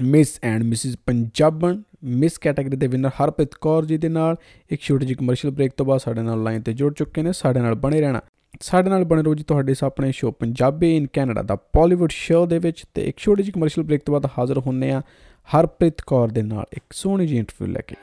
Miss 0.02 0.40
and 0.44 0.64
Mrs 0.64 0.98
Punjaban 1.06 1.82
Miss 2.04 2.38
category 2.38 2.78
ਦੇ 2.78 2.88
ਵਿਨਰ 2.88 3.10
ਹਰਪ੍ਰੀਤ 3.10 3.56
ਕੌਰ 3.62 3.86
ਜੀ 3.86 3.98
ਦੇ 3.98 4.10
ਨਾਲ। 4.10 4.36
ਇੱਕ 4.70 4.82
ਛੋਟੀ 4.82 5.06
ਜਿਹੀ 5.06 5.16
ਕਮਰਸ਼ੀਅਲ 5.16 5.54
ਬ੍ਰੇਕ 5.54 5.72
ਤੋਂ 5.78 5.86
ਬਾਅਦ 5.86 6.00
ਸਾਡੇ 6.00 6.22
ਨਾਲ 6.22 6.44
ਲਾਈਨ 6.44 6.62
ਤੇ 6.62 6.74
ਜੁੜ 6.74 6.94
ਚੁੱਕੇ 6.94 7.22
ਨੇ, 7.22 7.32
ਸਾਡੇ 7.34 7.60
ਨਾਲ 7.60 7.76
ਬਣੇ 7.76 8.02
ਰਹਿਣਾ। 8.02 8.22
ਸਾਡੇ 8.62 8.90
ਨਾਲ 8.90 9.04
ਬਣੇ 9.04 9.24
ਰਹੋ 9.24 9.36
ਜੀ 9.36 9.44
ਤੁਹਾਡੇ 9.44 9.74
ਆਪਣੇ 9.84 10.12
ਸ਼ੋਅ 10.12 10.32
ਪੰਜਾਬੀ 10.32 10.98
ਇਨ 10.98 11.08
ਕੈਨੇਡਾ 11.14 11.42
ਦਾ 11.42 11.56
ਬਾਲੀਵੁੱਡ 11.56 12.12
ਸ਼ੋਅ 12.12 12.48
ਦੇ 12.48 12.60
ਵਿੱਚ। 12.60 12.86
ਤੇ 12.94 13.04
ਇੱਕ 13.06 13.18
ਛੋਟੀ 13.18 13.44
ਜਿਹੀ 13.44 13.52
ਕਮਰਸ਼ੀਅਲ 13.52 13.88
ਬ੍ਰੇਕ 13.88 14.02
ਤੋਂ 14.06 14.14
ਬਾਅਦ 14.14 14.32
ਹਾਜ਼ਰ 14.38 14.58
ਹੁੰਨੇ 14.58 14.92
ਆ 14.92 15.02
ਹਰਪ੍ਰੀਤ 15.58 16.02
ਕੌਰ 16.02 16.28
ਦੇ 16.28 16.42
ਨਾਲ 16.42 16.66
ਇੱਕ 16.74 16.84
ਸੋਹਣੀ 16.92 17.28
ਜਿਹੀ 17.28 17.40
ਇੰਟਰਵਿਊ 17.40 17.74
ਲੈ 17.74 17.82
ਕੇ। 17.88 17.96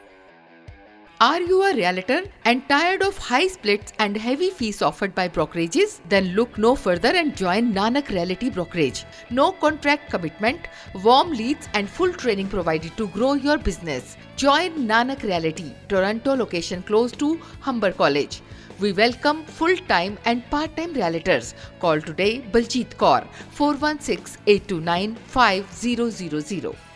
Are 1.20 1.40
you 1.40 1.64
a 1.64 1.74
realtor 1.74 2.22
and 2.44 2.62
tired 2.68 3.02
of 3.02 3.18
high 3.18 3.48
splits 3.48 3.92
and 3.98 4.16
heavy 4.16 4.50
fees 4.50 4.82
offered 4.82 5.16
by 5.16 5.28
brokerages? 5.28 5.98
Then 6.08 6.26
look 6.36 6.56
no 6.56 6.76
further 6.76 7.08
and 7.08 7.36
join 7.36 7.74
Nanak 7.74 8.08
Realty 8.10 8.50
Brokerage. 8.50 9.04
No 9.28 9.50
contract 9.50 10.12
commitment, 10.12 10.68
warm 11.02 11.32
leads, 11.32 11.68
and 11.74 11.90
full 11.90 12.12
training 12.12 12.46
provided 12.46 12.96
to 12.98 13.08
grow 13.08 13.32
your 13.32 13.58
business. 13.58 14.16
Join 14.36 14.86
Nanak 14.86 15.24
Realty, 15.24 15.74
Toronto 15.88 16.36
location 16.36 16.84
close 16.84 17.10
to 17.10 17.34
Humber 17.62 17.90
College. 17.90 18.40
We 18.78 18.92
welcome 18.92 19.44
full 19.44 19.76
time 19.88 20.18
and 20.24 20.48
part 20.50 20.76
time 20.76 20.94
realtors. 20.94 21.54
Call 21.80 22.00
today 22.00 22.42
Baljeet 22.52 22.94
Kaur 22.96 23.26
416 23.50 24.40
829 24.46 25.16
5000. 25.26 26.87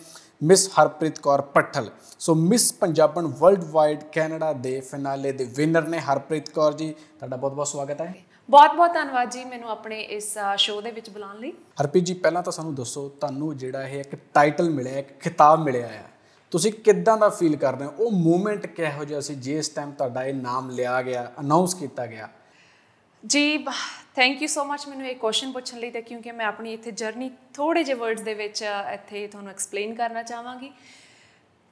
miss 0.41 0.67
Harpreet 0.69 1.19
Kaur 1.19 1.41
ਪੱਠਲ। 1.53 1.89
So 2.19 2.33
Miss 2.35 2.71
Punjaban 2.73 3.25
world 3.39 3.63
wide 3.63 4.03
Canada 4.11 4.51
ਦੇ 4.53 4.79
finale 4.81 5.31
ਦੇ 5.31 5.45
winner 5.55 5.87
ਨੇ 5.87 5.99
ਹਰਪ੍ਰੀਤ 5.99 6.49
ਕੌਰ 6.49 6.73
ਜੀ। 6.73 6.91
ਤੁਹਾਡਾ 6.91 7.37
ਬਹੁਤ 7.37 7.53
ਬਹੁਤ 7.53 7.67
ਸਵਾਗਤ 7.67 8.01
ਹੈ। 8.01 8.13
ਬਹੁਤ 8.49 8.75
ਬਹੁਤ 8.75 8.93
ਧੰਨਵਾਦ 8.93 9.29
ਜੀ 9.29 9.43
ਮੈਨੂੰ 9.45 9.69
ਆਪਣੇ 9.69 9.99
ਇਸ 10.01 10.37
ਸ਼ੋਅ 10.57 10.81
ਦੇ 10.81 10.91
ਵਿੱਚ 10.91 11.09
ਬੁਲਾਉਣ 11.09 11.39
ਲਈ। 11.39 11.51
ਹਰਪ੍ਰੀਤ 11.81 12.05
ਜੀ 12.05 12.13
ਪਹਿਲਾਂ 12.13 12.43
ਤਾਂ 12.43 12.51
ਸਾਨੂੰ 12.51 12.73
ਦੱਸੋ 12.75 13.07
ਤੁਹਾਨੂੰ 13.09 13.55
ਜਿਹੜਾ 13.57 13.83
ਇਹ 13.83 13.99
ਇੱਕ 13.99 14.15
ਟਾਈਟਲ 14.33 14.69
ਮਿਲਿਆ 14.69 14.97
ਇੱਕ 14.99 15.19
ਖਿਤਾਬ 15.19 15.63
ਮਿਲਿਆ 15.63 15.87
ਹੈ 15.87 16.03
ਤੁਸੀਂ 16.51 16.71
ਕਿੱਦਾਂ 16.73 17.17
ਦਾ 17.17 17.29
ਫੀਲ 17.29 17.55
ਕਰਦੇ 17.55 17.85
ਹੋ? 17.85 17.93
ਉਹ 17.97 18.11
ਮੂਮੈਂਟ 18.11 18.65
ਕਿਹੋ 18.67 19.03
ਜਿਹਾ 19.03 19.19
ਸੀ 19.19 19.35
ਜਿਸ 19.35 19.69
ਟਾਈਮ 19.69 19.91
ਤੁਹਾਡਾ 19.91 20.23
ਇਹ 20.23 20.33
ਨਾਮ 20.33 20.69
ਲਿਆ 20.69 21.01
ਗਿਆ 21.01 21.31
ਅਨਾਉਂਸ 21.39 21.73
ਕੀਤਾ 21.73 22.05
ਗਿਆ? 22.05 22.29
ਜੀ 23.23 23.57
ਥੈਂਕ 24.15 24.41
ਯੂ 24.41 24.47
ਸੋ 24.47 24.63
ਮਚ 24.65 24.87
ਮੈਨੂੰ 24.87 25.07
ਇਹ 25.07 25.15
ਕੁਐਸਚਨ 25.15 25.51
ਪੁੱਛਣ 25.51 25.77
ਲਈ 25.79 25.89
ਤੇ 25.91 26.01
ਕਿਉਂਕਿ 26.01 26.31
ਮੈਂ 26.31 26.45
ਆਪਣੀ 26.45 26.73
ਇੱਥੇ 26.73 26.91
ਜਰਨੀ 26.91 27.29
ਥੋੜੇ 27.53 27.83
ਜਿਹੇ 27.83 27.97
ਵਰਡਸ 27.97 28.21
ਦੇ 28.21 28.33
ਵਿੱਚ 28.33 28.61
ਇੱਥੇ 28.93 29.25
ਤੁਹਾਨੂੰ 29.27 29.51
ਐਕਸਪਲੇਨ 29.51 29.93
ਕਰਨਾ 29.95 30.23
ਚਾਹਾਂਗੀ। 30.23 30.71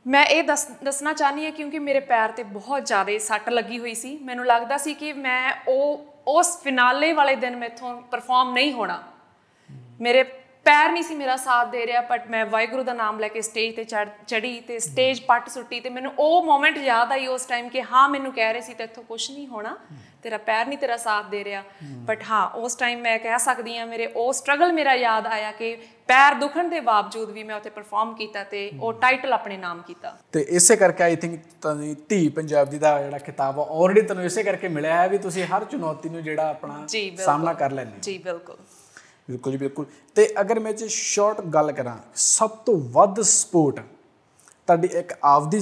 ਮੈਂ 0.05 0.25
ਇਹ 0.25 0.43
ਦੱਸ, 0.43 0.67
ਦੱਸਣਾ 0.83 1.13
ਚਾਹਨੀ 1.13 1.45
ਹਾਂ 1.45 1.51
ਕਿਉਂਕਿ 1.51 1.79
ਮੇਰੇ 1.79 1.99
ਪੈਰ 1.99 2.31
ਤੇ 2.31 2.43
ਬਹੁਤ 2.43 2.85
ਜ਼ਿਆਦਾ 2.85 3.17
ਸੱਟ 3.19 3.49
ਲੱਗੀ 3.49 3.79
ਹੋਈ 3.79 3.93
ਸੀ। 3.93 4.17
ਮੈਨੂੰ 4.17 4.45
ਲੱਗਦਾ 4.45 4.77
ਸੀ 4.77 4.93
ਕਿ 4.93 5.13
ਮੈਂ 5.13 5.53
ਉਹ, 5.67 6.05
ਉਸ 6.27 6.57
ਫਿਨਾਲੇ 6.63 7.13
ਵਾਲੇ 7.13 7.35
ਦਿਨ 7.35 7.55
ਮੈਥੋਂ 7.55 8.01
ਪਰਫਾਰਮ 8.01 8.53
ਨਹੀਂ 8.53 8.73
ਹੋਣਾ। 8.73 9.03
ਮੇਰੇ 10.01 10.23
ਪੈਰ 10.68 10.91
ਨਹੀਂ 10.91 11.03
ਸੀ 11.03 11.15
ਮੇਰਾ 11.15 11.36
ਸਾਥ 11.38 11.68
ਦੇ 11.72 11.86
ਰਿਹਾ 11.88 11.99
ਬਟ 12.01 12.28
ਮੈਂ 12.30 12.45
ਵਾਹਿਗੁਰੂ 12.45 12.84
ਦਾ 12.84 12.93
ਨਾਮ 12.93 13.20
ਲੈ 13.20 13.28
ਕੇ 13.28 13.41
ਸਟੇਜ 13.41 13.76
ਤੇ 13.76 13.84
ਚੜੀ 14.28 14.59
ਤੇ 14.59 14.80
ਸਟੇਜ 14.80 15.20
ਪੱਟ 15.22 15.47
ਸੁੱਟੀ 15.49 15.80
ਤੇ 15.80 15.89
ਮੈਨੂੰ 15.89 16.11
ਉਹ 16.20 16.43
ਮੂਮੈਂਟ 16.45 16.78
ਯਾਦ 16.78 17.11
ਆਈ 17.11 17.28
ਉਸ 17.28 17.45
ਟਾਈਮ 17.45 17.70
ਕਿ 17.70 17.82
ਹਾਂ 17.91 18.07
ਮੈਨੂੰ 18.09 18.32
ਕਹਿ 18.34 18.53
ਰਹੇ 18.53 18.61
ਸੀ 18.61 18.74
ਤੇ 18.74 18.84
ਇੱਥੋਂ 18.84 19.03
ਕੁਝ 19.03 19.20
ਨਹੀਂ 19.32 19.47
ਹੋਣਾ 19.47 19.76
ਤੇਰਾ 20.24 20.38
ਪੈਰ 20.38 20.65
ਨਹੀਂ 20.68 20.78
ਤੇਰਾ 20.78 20.97
ਸਾਥ 20.97 21.26
ਦੇ 21.26 21.43
ਰਿਹਾ। 21.43 21.61
ਬਟ 22.05 22.24
ਹਾਂ 22.30 22.47
ਉਸ 22.59 22.76
ਟਾਈਮ 22.76 22.99
ਮੈਂ 23.01 23.18
ਕਹਿ 23.20 23.39
ਸਕਦੀ 23.39 23.78
ਆ 23.78 23.86
ਮੇਰੇ 23.86 24.05
ਉਹ 24.07 24.32
ਸਟਰਗਲ 24.34 24.74
ਮੇਰਾ 24.74 24.93
ਯਾਦ 24.95 25.28
ਆਇਆ 25.28 25.51
ਕਿ 25.51 25.76
ਪੈਰ 26.07 26.34
ਦੁਖਣ 26.34 26.70
ਦੇ 26.70 26.80
ਬਾਵਜੂਦ 26.80 27.30
ਵੀ 27.32 27.43
ਮੈਂ 27.43 27.55
ਉੱਥੇ 27.55 27.70
ਪਰਫਾਰਮ 27.70 28.13
ਕੀਤਾ 28.15 28.43
ਤੇ 28.43 28.70
ਉਹ 28.82 28.93
ਟਾਈਟਲ 29.01 29.34
ਆਪਣੇ 29.34 29.57
ਨਾਮ 29.57 29.82
ਕੀਤਾ। 29.88 30.15
ਤੇ 30.34 30.45
ਇਸੇ 30.49 30.76
ਕਰਕੇ 30.76 31.03
ਆਈ 31.03 31.15
ਥਿੰਕ 31.15 31.39
ਤੁਹਾਨੂੰ 31.61 31.95
ਧੀ 32.09 32.28
ਪੰਜਾਬ 32.30 32.70
ਦੀ 32.70 32.80
ਦਾ 32.80 32.97
ਜਿਹੜਾ 33.03 33.18
ਕਿਤਾਬ 33.26 33.59
ਆ 33.59 33.65
ਆਲਰੇਡੀ 33.70 34.01
ਤੁਹਾਨੂੰ 34.01 34.26
ਇਸੇ 34.26 34.43
ਕਰਕੇ 34.43 34.68
ਮਿਲਿਆ 34.68 35.01
ਹੈ 35.01 35.07
ਵੀ 35.07 35.18
ਤੁਸੀਂ 35.18 35.45
ਹਰ 35.45 35.65
ਚੁਣੌਤੀ 35.65 36.09
ਨੂੰ 36.09 36.24
ਜਿਹੜਾ 36.24 36.49
ਆਪਣਾ 36.49 36.86
ਸਾਹਮਣਾ 37.18 37.53
ਕਰ 37.53 37.72
ਲੈਂਦੇ। 37.72 37.99
ਜੀ 38.01 38.18
ਬਿਲਕੁਲ। 38.18 38.57
ਬਿਲਕੁਲ 39.30 39.51
ਜੀ 39.51 39.57
ਬਿਲਕੁਲ। 39.57 39.86
ਤੇ 40.15 40.28
ਅਗਰ 40.41 40.59
ਮੈਂ 40.59 40.73
ਜੇ 40.73 40.88
ਸ਼ਾਰਟ 40.88 41.41
ਗੱਲ 41.53 41.71
ਕਰਾਂ 41.71 41.97
ਸਭ 42.15 42.49
ਤੋਂ 42.65 42.78
ਵੱਧ 42.91 43.21
ਸਪੋਰਟ 43.21 43.80
ਤੁਹਾਡੀ 44.67 44.88
ਇੱਕ 44.99 45.13
ਆਪਦੀ 45.23 45.61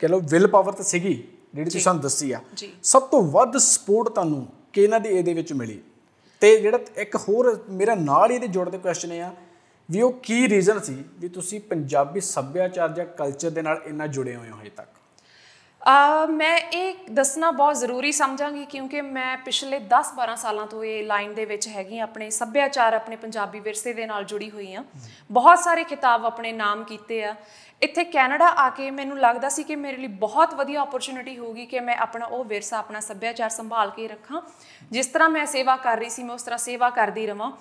ਕਹਿ 0.00 0.08
ਲਓ 0.08 0.20
ਵਿਲ 0.30 0.46
ਪਾਵਰ 0.46 0.72
ਤਾਂ 0.72 0.84
ਸੀਗੀ 0.84 1.14
ਜਿਹੜੀ 1.54 1.64
ਤੁਸੀਂ 1.64 1.80
ਸਾਨੂੰ 1.80 2.02
ਦੱਸੀ 2.02 2.30
ਆ। 2.32 2.40
ਸਭ 2.82 3.02
ਤੋਂ 3.02 3.22
ਵੱਧ 3.22 3.56
ਸਪੋਰਟ 3.56 4.08
ਤੁਹਾਨੂੰ 4.08 4.46
ਕਿਹਨਾਂ 4.72 5.00
ਦੀ 5.00 5.08
ਇਹਦੇ 5.08 5.34
ਵਿੱਚ 5.34 5.52
ਮਿਲੀ? 5.52 5.80
ਤੇ 6.42 6.56
ਜਿਹੜਾ 6.60 6.78
ਇੱਕ 6.96 7.16
ਹੋਰ 7.16 7.64
ਮੇਰਾ 7.70 7.94
ਨਾਲ 7.94 8.30
ਹੀ 8.30 8.34
ਇਹਦੇ 8.34 8.46
ਜੋੜਦੇ 8.46 8.78
ਕੁਐਸਚਨ 8.78 9.12
ਆ 9.12 9.32
ਵੀ 9.88 10.02
ਉਹ 10.02 10.12
ਕੀ 10.22 10.48
ਰੀਜ਼ਨ 10.48 10.80
ਸੀ 10.80 11.02
ਵੀ 11.20 11.28
ਤੁਸੀਂ 11.28 11.60
ਪੰਜਾਬੀ 11.60 12.20
ਸੱਭਿਆਚਾਰ 12.20 12.92
ਜਾਂ 12.92 13.04
ਕਲਚਰ 13.06 13.50
ਦੇ 13.50 13.62
ਨਾਲ 13.62 13.80
ਇੰਨਾ 13.86 14.06
ਜੁੜੇ 14.06 14.34
ਹੋਏ 14.36 14.50
ਹੋ 14.50 14.60
ਹਜੇ 14.60 14.70
ਤੱਕ? 14.76 14.88
ਮੈਂ 16.30 16.56
ਇਹ 16.56 16.94
ਦੱਸਣਾ 17.10 17.50
ਬਹੁਤ 17.50 17.76
ਜ਼ਰੂਰੀ 17.76 18.10
ਸਮਝਾਂਗੀ 18.12 18.64
ਕਿਉਂਕਿ 18.64 19.00
ਮੈਂ 19.00 19.36
ਪਿਛਲੇ 19.38 19.78
10-12 19.78 20.34
ਸਾਲਾਂ 20.36 20.66
ਤੋਂ 20.66 20.84
ਇਹ 20.84 21.04
ਲਾਈਨ 21.06 21.34
ਦੇ 21.34 21.44
ਵਿੱਚ 21.44 21.68
ਹੈਗੀ 21.68 21.98
ਆਪਣੇ 21.98 22.30
ਸੱਭਿਆਚਾਰ, 22.30 22.94
ਆਪਣੇ 22.94 23.16
ਪੰਜਾਬੀ 23.16 23.60
ਵਿਰਸੇ 23.60 23.92
ਦੇ 23.92 24.06
ਨਾਲ 24.06 24.24
ਜੁੜੀ 24.24 24.50
ਹੋਈ 24.50 24.74
ਆ 24.74 24.84
ਬਹੁਤ 25.30 25.58
ਸਾਰੇ 25.58 25.84
ਖਿਤਾਬ 25.84 26.26
ਆਪਣੇ 26.26 26.52
ਨਾਮ 26.52 26.84
ਕੀਤੇ 26.84 27.22
ਆ। 27.24 27.34
ਇੱਥੇ 27.82 28.04
ਕੈਨੇਡਾ 28.04 28.48
ਆ 28.48 28.68
ਕੇ 28.70 28.90
ਮੈਨੂੰ 28.90 29.18
ਲੱਗਦਾ 29.18 29.48
ਸੀ 29.48 29.62
ਕਿ 29.62 29.76
ਮੇਰੇ 29.76 29.96
ਲਈ 29.96 30.06
ਬਹੁਤ 30.06 30.54
ਵਧੀਆ 30.54 30.82
ਓਪਰਚ्युनिटी 30.82 31.38
ਹੋਊਗੀ 31.38 31.66
ਕਿ 31.66 31.80
ਮੈਂ 31.80 31.96
ਆਪਣਾ 31.96 32.26
ਉਹ 32.26 32.44
ਵਿਰਸਾ, 32.44 32.78
ਆਪਣਾ 32.78 33.00
ਸੱਭਿਆਚਾਰ 33.00 33.50
ਸੰਭਾਲ 33.50 33.90
ਕੇ 33.90 34.08
ਰੱਖਾਂ। 34.08 34.42
ਜਿਸ 34.92 35.06
ਤਰ੍ਹਾਂ 35.06 35.28
ਮੈਂ 35.28 35.46
ਸੇਵਾ 35.46 35.76
ਕਰ 35.76 35.98
ਰਹੀ 35.98 36.08
ਸੀ, 36.08 36.22
ਮੈਂ 36.22 36.34
ਉਸ 36.34 36.42
ਤਰ੍ਹਾਂ 36.42 36.58
ਸੇਵਾ 36.58 36.90
ਕਰਦੀ 36.90 37.26
ਰਵਾਂ। 37.26 37.52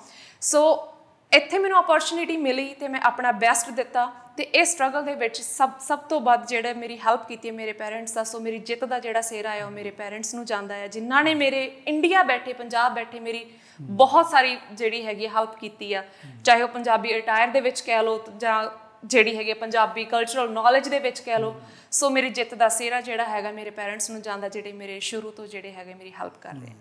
ਸੋ 0.41 0.91
ਇੱਥੇ 1.31 1.57
ਮੈਨੂੰ 1.59 1.77
ਓਪਰਚ्युनिटी 1.77 2.37
ਮਿਲੀ 2.41 2.73
ਤੇ 2.73 2.87
ਮੈਂ 2.87 2.99
ਆਪਣਾ 3.03 3.31
ਬੈਸਟ 3.31 3.69
ਦਿੱਤਾ 3.71 4.05
ਤੇ 4.37 4.43
ਇਹ 4.43 4.65
ਸਟਰਗਲ 4.65 5.03
ਦੇ 5.03 5.13
ਵਿੱਚ 5.15 5.41
ਸਭ 5.41 5.69
ਸਭ 5.81 5.99
ਤੋਂ 6.09 6.19
ਵੱਧ 6.21 6.45
ਜਿਹੜਾ 6.47 6.73
ਮੇਰੀ 6.73 6.97
ਹੈਲਪ 6.97 7.25
ਕੀਤੀ 7.27 7.47
ਹੈ 7.47 7.53
ਮੇਰੇ 7.53 7.71
ਪੈਰੈਂਟਸ 7.73 8.13
ਦਾ, 8.13 8.23
ਸੋ 8.23 8.39
ਮੇਰੀ 8.39 8.57
ਜਿੱਤ 8.59 8.83
ਦਾ 8.85 8.99
ਜਿਹੜਾ 8.99 9.21
ਸਿਹਰਾ 9.21 9.51
ਹੈ 9.51 9.65
ਉਹ 9.65 9.71
ਮੇਰੇ 9.71 9.91
ਪੈਰੈਂਟਸ 9.91 10.33
ਨੂੰ 10.35 10.45
ਜਾਂਦਾ 10.45 10.75
ਹੈ, 10.75 10.87
ਜਿਨ੍ਹਾਂ 10.87 11.23
ਨੇ 11.23 11.33
ਮੇਰੇ 11.33 11.63
ਇੰਡੀਆ 11.87 12.23
ਬੈਠੇ, 12.23 12.53
ਪੰਜਾਬ 12.53 12.93
ਬੈਠੇ 12.95 13.19
ਮੇਰੀ 13.19 13.45
ਬਹੁਤ 13.81 14.29
ਸਾਰੀ 14.31 14.57
ਜਿਹੜੀ 14.73 15.05
ਹੈਗੀ 15.05 15.27
ਹੈਲਪ 15.27 15.55
ਕੀਤੀ 15.59 15.93
ਆ। 15.93 16.03
ਚਾਹੇ 16.45 16.61
ਉਹ 16.61 16.67
ਪੰਜਾਬੀ 16.67 17.17
ਅਟਾਇਰ 17.17 17.47
ਦੇ 17.47 17.61
ਵਿੱਚ 17.61 17.81
ਕਹਿ 17.81 18.03
ਲੋ 18.03 18.19
ਜਾਂ 18.37 18.63
ਜਿਹੜੀ 19.05 19.35
ਹੈਗੀ 19.37 19.53
ਪੰਜਾਬੀ 19.53 20.03
ਕਲਚਰਲ 20.05 20.51
ਨੌਲੇਜ 20.51 20.87
ਦੇ 20.89 20.99
ਵਿੱਚ 20.99 21.19
ਕਹਿ 21.19 21.39
ਲੋ 21.39 21.55
ਸੋ 21.91 22.09
ਮੇਰੀ 22.09 22.29
ਜਿੱਤ 22.29 22.53
ਦਾ 22.53 22.69
ਸਿਹਰਾ 22.69 23.01
ਜਿਹੜਾ 23.01 23.25
ਹੈਗਾ 23.25 23.51
ਮੇਰੇ 23.51 23.69
ਪੈਰੈਂਟਸ 23.71 24.09
ਨੂੰ 24.09 24.21
ਜਾਂਦਾ, 24.21 24.49
ਜਿਹੜੇ 24.49 24.71
ਮੇਰੇ 24.73 24.99
ਸ਼ੁਰੂ 24.99 25.31
ਤੋਂ 25.31 25.47
ਜਿਹੜੇ 25.47 25.71
ਹੈਗੇ 25.71 25.93
ਮੇਰੀ 25.93 26.11
ਹੈਲਪ 26.11 26.37
ਕਰ 26.41 26.53
ਰਹੇ 26.53 26.61
ਨੇ। 26.61 26.75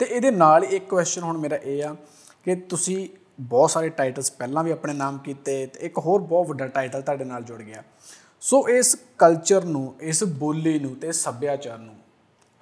ਤੇ 0.00 0.06
ਇਹਦੇ 0.06 0.30
ਨਾਲ 0.30 0.64
ਇੱਕ 0.64 0.88
ਕੁਐਸਚਨ 0.88 1.22
ਹੁਣ 1.22 1.38
ਮੇਰਾ 1.38 1.56
ਇਹ 1.56 1.82
ਆ 1.84 1.94
ਕਿ 2.44 2.54
ਤੁਸੀਂ 2.54 3.08
ਬਹੁਤ 3.40 3.70
ਸਾਰੇ 3.70 3.88
ਟਾਈਟਲਸ 3.88 4.30
ਪਹਿਲਾਂ 4.32 4.64
ਵੀ 4.64 4.70
ਆਪਣੇ 4.70 4.92
ਨਾਮ 4.92 5.18
ਕੀਤੇ 5.18 5.66
ਤੇ 5.66 5.80
ਇੱਕ 5.80 5.98
ਹੋਰ 5.98 6.20
ਬਹੁਤ 6.20 6.46
ਵੱਡਾ 6.46 6.66
ਟਾਈਟਲ 6.66 7.02
ਤੁਹਾਡੇ 7.02 7.24
ਨਾਲ 7.24 7.42
ਜੁੜ 7.42 7.62
ਗਿਆ। 7.62 7.82
ਸੋ 8.40 8.68
ਇਸ 8.68 8.96
ਕਲਚਰ 9.18 9.64
ਨੂੰ, 9.64 9.94
ਇਸ 10.00 10.24
ਬੋਲੀ 10.24 10.78
ਨੂੰ 10.78 10.96
ਤੇ 10.96 11.12
ਸੱਭਿਆਚਾਰ 11.12 11.78
ਨੂੰ 11.78 11.94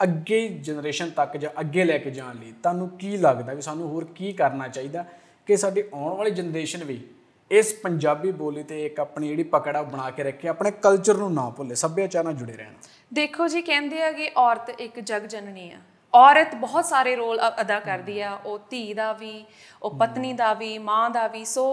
ਅੱਗੇ 0.03 0.49
ਜਨਰੇਸ਼ਨ 0.49 1.11
ਤੱਕ 1.11 1.37
ਜਾਂ 1.37 1.51
ਅੱਗੇ 1.61 1.85
ਲੈ 1.85 1.99
ਕੇ 1.99 2.11
ਜਾਣ 2.11 2.37
ਲਈ 2.37 2.53
ਤੁਹਾਨੂੰ 2.63 2.89
ਕੀ 2.89 3.17
ਲੱਗਦਾ 3.17 3.53
ਵੀ 3.53 3.63
ਸਾਨੂੰ 3.63 3.89
ਹੋਰ 3.89 4.05
ਕੀ 4.05 4.33
ਕਰਨਾ 4.33 4.69
ਚਾਹੀਦਾ 4.69 5.05
ਕਿ 5.47 5.57
ਸਾਡੀ 5.57 5.85
ਆਉਣ 5.95 6.17
ਵਾਲੀ 6.17 6.31
ਜਨਰੇਸ਼ਨ 6.31 6.85
ਵੀ 6.85 7.05
ਇਸ 7.51 7.75
ਪੰਜਾਬੀ 7.75 8.33
ਬੋਲੀ 8.33 8.63
ਤੇ 8.63 8.87
ਇੱਕ 8.87 9.01
ਆਪਣੀ 9.01 9.29
ਜਿਹੜੀ 9.29 9.43
ਪਕੜ 9.43 9.77
ਆ 9.77 9.81
ਉਹ 9.81 9.87
ਬਣਾ 9.87 10.11
ਕੇ 10.11 10.23
ਰੱਖੇ, 10.23 10.49
ਆਪਣੇ 10.49 10.71
ਕਲਚਰ 10.71 11.15
ਨੂੰ 11.15 11.35
ਨਾ 11.35 11.51
ਭੁੱਲੇ, 11.51 11.75
ਸੱਭਿਆਚਾਰ 11.75 12.25
ਨਾਲ 12.25 12.35
ਜੁੜੇ 12.35 12.53
ਰਹਿਣ। 12.53 12.73
ਦੇਖੋ 13.13 13.49
ਜੀ, 13.49 13.63
ਕਹਿੰਦੇ 13.63 14.03
ਆ 14.03 14.13
ਕਿ 14.13 14.31
ਔਰਤ 14.37 14.71
ਇੱਕ 14.71 15.01
ਜਗ 15.01 15.27
ਜਨਨੀ 15.27 15.73
ਆ। 15.73 15.79
ਔਰਤ 16.17 16.55
ਬਹੁਤ 16.55 16.85
ਸਾਰੇ 16.85 17.15
ਰੋਲ 17.17 17.41
ਅਦਾ 17.61 17.79
ਕਰਦੀ 17.81 18.21
ਆ 18.21 18.31
ਉਹ 18.47 18.59
ਧੀ 18.71 18.95
ਦਾ 18.95 19.13
ਵੀ 19.13 19.45
ਉਹ 19.83 19.91
ਪਤਨੀ 19.99 20.33
ਦਾ 20.33 20.53
ਵੀ 20.55 20.77
ਮਾਂ 20.79 21.09
ਦਾ 21.11 21.27
ਵੀ 21.29 21.45
ਸੋ 21.45 21.67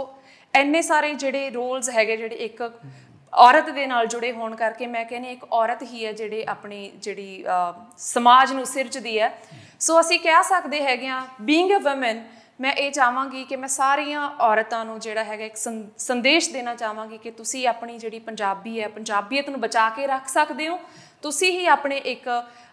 ਐਨੇ 0.54 0.82
ਸਾਰੇ 0.82 1.14
ਜਿਹੜੇ 1.14 1.50
ਰੋਲਸ 1.50 1.90
ਹੈਗੇ 1.90 2.18
ਜਿਹੜੇ 2.18 2.36
ਇੱਕ 2.36 2.62
ਔਰਤ 3.34 3.70
ਦੇ 3.70 3.86
ਨਾਲ 3.88 4.08
ਜੁੜੇ 4.08 4.32
ਹੋਣ 4.32 4.56
ਕਰਕੇ 4.56 4.88
ਮੈਂ 4.88 5.04
ਕਹਿੰਦੀ 5.06 5.32
ਇੱਕ 5.32 5.44
ਔਰਤ 5.52 5.82
ਹੀ 5.84 6.06
ਹੈ 6.06 6.12
ਜਿਹੜੇ 6.14 6.44
ਆਪਣੀ 6.48 6.92
ਜਿਹੜੀ 6.98 7.44
ਸਮਾਜ 7.98 8.52
ਨੂੰ 8.54 8.66
ਸਿਰਜਦੀ 8.66 9.20
ਹੈ। 9.20 9.32
ਸੋ 9.80 10.00
ਅਸੀਂ 10.00 10.20
ਕਹਿ 10.20 10.44
ਸਕਦੇ 10.44 10.82
ਹੈਗੇ 10.84 11.08
ਆ 11.08 11.22
ਬੀਇੰਗ 11.42 11.72
ਅ 11.72 11.88
ਔਮਨ 11.88 12.24
ਮੈਂ 12.62 12.72
ਇਹ 12.74 12.92
ਚਾਹਾਂਗੀ 12.92 13.44
ਕਿ 13.44 13.56
ਮੈਂ 13.56 13.68
ਸਾਰੀਆਂ 13.68 14.30
ਔਰਤਾਂ 14.42 14.84
ਨੂੰ 14.86 15.00
ਜਿਹੜਾ 15.00 15.24
ਹੈਗਾ 15.24 15.46
ਇੱਕ 15.46 15.56
ਸੰਦੇਸ਼ 15.98 16.52
ਦੇਣਾ 16.52 16.76
ਚਾਹਾਂਗੀ 16.76 17.18
ਕਿ 17.18 17.32
ਤੁਸੀਂ 17.32 17.68
ਆਪਣੀ 17.68 17.98
ਜਿਹੜੀ 17.98 18.20
ਪੰਜਾਬੀ 18.20 18.82
ਹੈ 18.82 18.88
ਪੰਜਾਬੀਅਤ 18.88 19.50
ਨੂੰ 19.50 19.60
ਬਚਾ 19.62 19.90
ਕੇ 19.90 20.08
ਰੱਖ 20.08 20.28
ਸਕਦੇ 20.28 20.68
ਹੋ। 20.68 20.80
ਤੁਸੀਂ 21.22 21.52
ਹੀ 21.52 21.66
ਆਪਣੇ 21.68 21.98
ਇੱਕ 22.06 22.30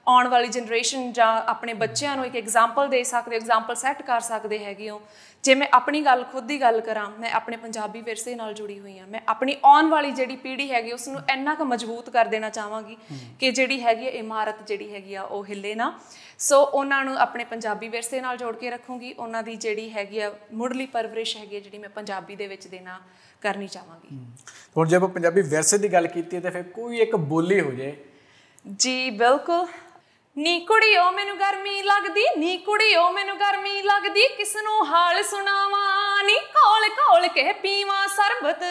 ਆਉਣ 0.07 0.28
ਵਾਲੀ 0.28 0.48
ਜਨਰੇਸ਼ਨ 0.48 1.12
ਜਾਂ 1.12 1.26
ਆਪਣੇ 1.46 1.72
ਬੱਚਿਆਂ 1.74 2.16
ਨੂੰ 2.16 2.24
ਇੱਕ 2.26 2.36
ਐਗਜ਼ਾਮਪਲ 2.36 2.88
ਦੇ 2.88 3.03
ਸਕਦੇ 3.05 3.36
ਹੋ 3.36 3.40
ਐਗਜ਼ਾਮਪਲ 3.40 3.74
ਸੈੱਟ 3.74 4.03
ਕਰ 4.03 4.20
ਸਕਦੇ 4.20 4.59
ਹੈਗੇ 4.59 4.88
ਹੋ। 4.90 5.01
ਜੇ 5.44 5.55
ਮੈਂ 5.55 5.66
ਆਪਣੀ 5.72 6.01
ਗੱਲ 6.01 6.24
ਖੁਦ 6.24 6.46
ਦੀ 6.46 6.61
ਗੱਲ 6.61 6.80
ਕਰਾਂ 6.80 7.09
ਮੈਂ 7.11 7.30
ਆਪਣੇ 7.32 7.57
ਪੰਜਾਬੀ 7.57 8.01
ਵਿਰਸੇ 8.01 8.34
ਨਾਲ 8.34 8.55
ਜੁੜੀ 8.55 8.78
ਹੋਈ 8.80 8.98
ਹਾਂ 8.98 9.07
ਮੈਂ 9.07 9.20
ਆਪਣੀ 9.28 9.57
ਆਉਣ 9.64 9.88
ਵਾਲੀ 9.88 10.11
ਜਿਹੜੀ 10.11 10.36
ਪੀੜ੍ਹੀ 10.36 10.70
ਹੈਗੀ 10.72 10.92
ਉਸ 10.92 11.07
ਨੂੰ 11.09 11.20
ਇੰਨਾ 11.32 11.55
ਕੁ 11.55 11.64
ਮਜ਼ਬੂਤ 11.64 12.11
ਕਰ 12.11 12.24
ਦੇਣਾ 12.26 12.51
ਚਾਹਾਂਗੀ 12.51 12.96
ਕਿ 13.40 13.51
ਜਿਹੜੀ 13.51 13.80
ਹੈਗੀ 13.82 14.07
ਹੈ 14.07 14.11
ਇਮਾਰਤ 14.11 14.66
ਜਿਹੜੀ 14.68 14.92
ਹੈਗੀ 14.94 15.14
ਆ 15.14 15.22
ਉਹ 15.22 15.44
ਹਿੱਲੇ 15.44 15.74
ਨਾ। 15.74 15.92
ਸੋ 16.38 16.62
ਉਹਨਾਂ 16.62 17.05
ਨੂੰ 17.05 17.16
ਆਪਣੇ 17.18 17.44
ਪੰਜਾਬੀ 17.44 17.88
ਵਿਰਸੇ 17.88 18.20
ਨਾਲ 18.20 18.36
ਜੋੜ 18.36 18.55
ਕੇ 18.57 18.70
ਰੱਖੂੰਗੀ 18.70 19.12
ਉਹਨਾਂ 19.12 19.42
ਦੀ 19.42 19.57
ਜਿਹੜੀ 19.57 19.90
ਹੈਗੀ 19.92 20.20
ਆ 20.20 20.32
ਮੁੱਢਲੀ 20.53 20.86
ਪਰਵਰਿਸ਼ 20.86 21.36
ਹੈਗੀ 21.36 21.57
ਆ 21.57 21.61
ਜਿਹੜੀ 21.61 21.78
ਮੈਂ 21.78 21.90
ਪੰਜਾਬੀ 21.90 22.36
ਦੇ 22.36 22.46
ਵਿੱਚ 22.46 22.66
ਦੇਣਾ 22.66 22.98
ਕਰਨੀ 23.42 23.66
ਚਾਹਾਂਗੀ। 23.66 24.18
ਹੁਣ 24.76 24.88
ਜੇ 24.88 24.96
ਆਪਾਂ 24.96 25.09
ਪੰਜਾਬੀ 25.09 25.42
ਵਿਰਸੇ 25.42 25.78
ਦੀ 25.78 25.92
ਗੱਲ 25.92 26.07
ਕੀਤੀ 26.07 26.40
ਤੇ 26.40 26.51
ਫਿਰ 26.51 26.62
ਕੋਈ 26.72 26.98
ਇੱਕ 26.98 27.16
ਬੋਲੀ 27.16 27.61
ਹੋ 27.61 27.70
ਜੇ 27.72 27.96
ਜੀ 28.78 29.11
ਬਿਲਕੁਲ। 29.11 29.66
ਨੀ 30.37 30.59
ਕੁੜੀਓ 30.61 31.11
ਮੈਨੂੰ 31.11 31.37
ਗਰਮੀ 31.39 31.83
ਲੱਗਦੀ, 31.83 32.24
ਨੀ 32.39 32.57
ਕੁੜੀਓ 32.59 33.11
ਮੈਨੂੰ 33.11 33.37
ਗਰਮੀ 33.39 33.83
ਲੱਗਦੀ 33.83 34.26
ਕਿਸ 34.28 34.57
ਨੂੰ 34.57 34.87
ਹਾਲ 34.87 35.22
ਸੁਣਾਵਾਂ? 35.22 36.24
ਨੀ 36.24 36.35
ਕੋਲ 36.35 36.89
ਕੋਲ 36.89 37.26
ਕੇ 37.28 37.53
ਪੀਵਾਂ 37.53 38.09
ਸਰਬਤ, 38.09 38.62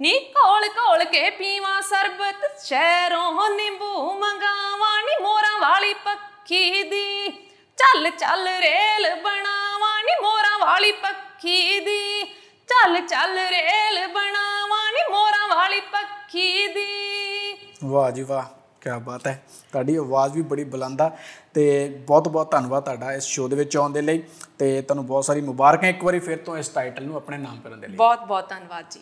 ਨੀ 0.00 0.18
ਕੋਲ 0.18 0.68
ਕੋਲ 0.68 1.04
ਕੇ 1.04 1.30
ਪੀਵਾਂ 1.30 1.82
ਸਰਬਤ, 1.82 2.60
ਸ਼ਹਿਰੋਂ 2.60 3.50
ਨਿੰਬੂ 3.50 4.12
ਮੰਗਾਵਾਂ, 4.12 5.02
ਨੀ 5.02 5.22
ਮੋਰਾਂ 5.22 5.58
ਵਾਲੀ 5.58 5.94
ਪੱਖੀ 5.94 6.82
ਦੀ, 6.82 7.28
ਚੱਲ 7.78 8.10
ਚੱਲ 8.10 8.48
ਰੇਲ 8.48 9.14
ਬਣਾਵਾਂ, 9.14 10.02
ਨੀ 10.04 10.12
ਮੋਰਾਂ 10.22 10.58
ਵਾਲੀ 10.58 10.92
ਪੱਖੀ 10.92 11.80
ਦੀ, 11.80 12.22
ਚੱਲ 12.68 13.00
ਚੱਲ 13.00 13.38
ਰੇਲ 13.38 14.06
ਬਣਾਵਾਂ, 14.08 14.92
ਨੀ 14.92 15.10
ਮੋਰਾਂ 15.10 15.48
ਵਾਲੀ 15.48 15.80
ਪੱਖੀ 15.80 16.66
ਦੀ। 16.68 17.56
ਵਾਹ 17.84 18.10
ਜੀ 18.10 18.22
ਵਾਹ। 18.22 18.61
ਕੀ 18.82 18.90
ਬਾਤ 19.02 19.26
ਹੈ। 19.26 19.42
ਤੁਹਾਡੀ 19.72 19.96
ਆਵਾਜ਼ 19.96 20.34
ਵੀ 20.34 20.42
ਬੜੀ 20.42 20.64
ਬੁਲੰਦ 20.64 21.02
ਆ 21.02 21.10
ਤੇ 21.54 21.88
ਬਹੁਤ 22.06 22.28
ਬਹੁਤ 22.28 22.50
ਧੰਨਵਾਦ 22.50 22.82
ਤੁਹਾਡਾ 22.82 23.12
ਇਸ 23.12 23.24
ਸ਼ੋਅ 23.24 23.48
ਦੇ 23.48 23.56
ਵਿੱਚ 23.56 23.76
ਆਉਣ 23.76 23.92
ਦੇ 23.92 24.02
ਲਈ 24.02 24.22
ਤੇ 24.58 24.82
ਤੁਹਾਨੂੰ 24.82 25.06
ਬਹੁਤ 25.06 25.24
ਸਾਰੀ 25.24 25.40
ਮੁਬਾਰਕਾਂ 25.40 25.88
ਇੱਕ 25.88 26.04
ਵਾਰੀ 26.04 26.18
ਫਿਰ 26.18 26.36
ਤੋਂ 26.36 26.56
ਇਸ 26.58 26.68
ਟਾਈਟਲ 26.68 27.04
ਨੂੰ 27.04 27.16
ਆਪਣੇ 27.16 27.38
ਨਾਮ 27.38 27.60
ਕਰਨ 27.60 27.80
ਦੇ 27.80 27.88
ਲਈ। 27.88 27.96
ਬਹੁਤ 27.96 28.24
ਬਹੁਤ 28.28 28.48
ਧੰਨਵਾਦ 28.48 28.84
ਜੀ। 28.90 29.00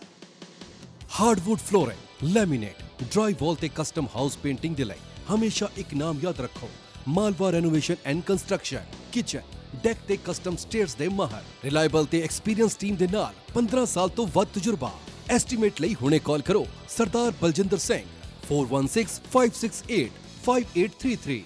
ਹਾਰਡਵੁੱਡ 1.20 1.60
ਫਲੋਰਿੰਗ 1.60 2.28
ਲੈਮੀਨੇਟ 2.36 2.82
ਡਰਾਈ 3.02 3.34
ਵਾਲ 3.42 3.54
ਤੇ 3.54 3.70
ਕਸਟਮ 3.74 4.06
ਹਾਊਸ 4.16 4.36
ਪੇਂਟਿੰਗ 4.38 4.76
ਦੇ 4.76 4.84
ਲਈ 4.84 5.00
ਹਮੇਸ਼ਾ 5.34 5.68
ਇੱਕ 5.76 5.94
ਨਾਮ 5.94 6.20
ਯਾਦ 6.22 6.40
ਰੱਖੋ। 6.40 6.68
Malwa 7.08 7.50
renovation 7.50 7.96
and 8.04 8.22
construction 8.22 8.84
kitchen 9.12 9.40
deck 9.82 9.96
ਤੇ 10.08 10.18
ਕਸਟਮ 10.24 10.56
ਸਟੇਅਰਸ 10.56 10.94
ਦੇ 10.94 11.08
ਮਾਹਰ। 11.08 11.42
ਰਿਲਾਇਬਲ 11.64 12.06
ਤੇ 12.06 12.22
ਐਕਸਪੀਰੀਅੰਸ 12.22 12.76
ਟੀਮ 12.76 12.96
ਦੇ 12.96 13.08
ਨਾਲ 13.12 13.34
15 13.54 13.84
ਸਾਲ 13.86 14.08
ਤੋਂ 14.08 14.26
ਵੱਧ 14.34 14.48
ਤਜਰਬਾ। 14.54 14.92
ਐਸਟੀਮੇਟ 15.28 15.80
ਲਈ 15.80 15.94
ਹੁਣੇ 15.94 16.18
ਕਾਲ 16.18 16.42
ਕਰੋ 16.42 16.66
Sardar 16.88 17.32
Baljinder 17.42 17.78
Singh. 17.78 18.06
4165685833 18.50 21.44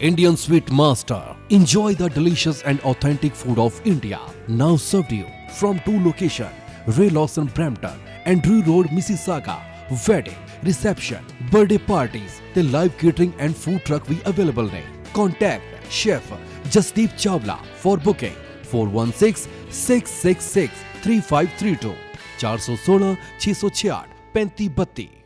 Indian 0.00 0.36
Sweet 0.36 0.70
Master. 0.70 1.34
Enjoy 1.50 1.92
the 1.92 2.08
delicious 2.10 2.62
and 2.62 2.78
authentic 2.82 3.34
food 3.34 3.58
of 3.58 3.84
India. 3.84 4.20
Now 4.46 4.76
served 4.76 5.10
you 5.10 5.26
from 5.54 5.80
two 5.80 5.98
locations, 6.04 6.52
Ray 6.96 7.10
Lawson 7.10 7.46
Brampton 7.46 7.98
and 8.24 8.40
Drew 8.40 8.62
Road, 8.62 8.86
Mississauga. 8.86 9.60
Wedding, 10.06 10.36
reception, 10.62 11.24
birthday 11.50 11.78
parties, 11.78 12.40
the 12.54 12.62
live 12.64 12.96
catering 12.98 13.34
and 13.38 13.56
food 13.56 13.84
truck 13.84 14.08
we 14.08 14.20
available 14.24 14.70
ne. 14.70 14.84
Contact 15.14 15.62
Chef 15.90 16.22
Jasdeep 16.64 17.10
Chawla 17.14 17.58
for 17.76 17.96
booking 17.96 18.34
416 18.62 19.50
666 19.70 20.72
3532 21.02 21.94
416 22.38 23.00
666 23.00 24.22
3532 24.22 25.17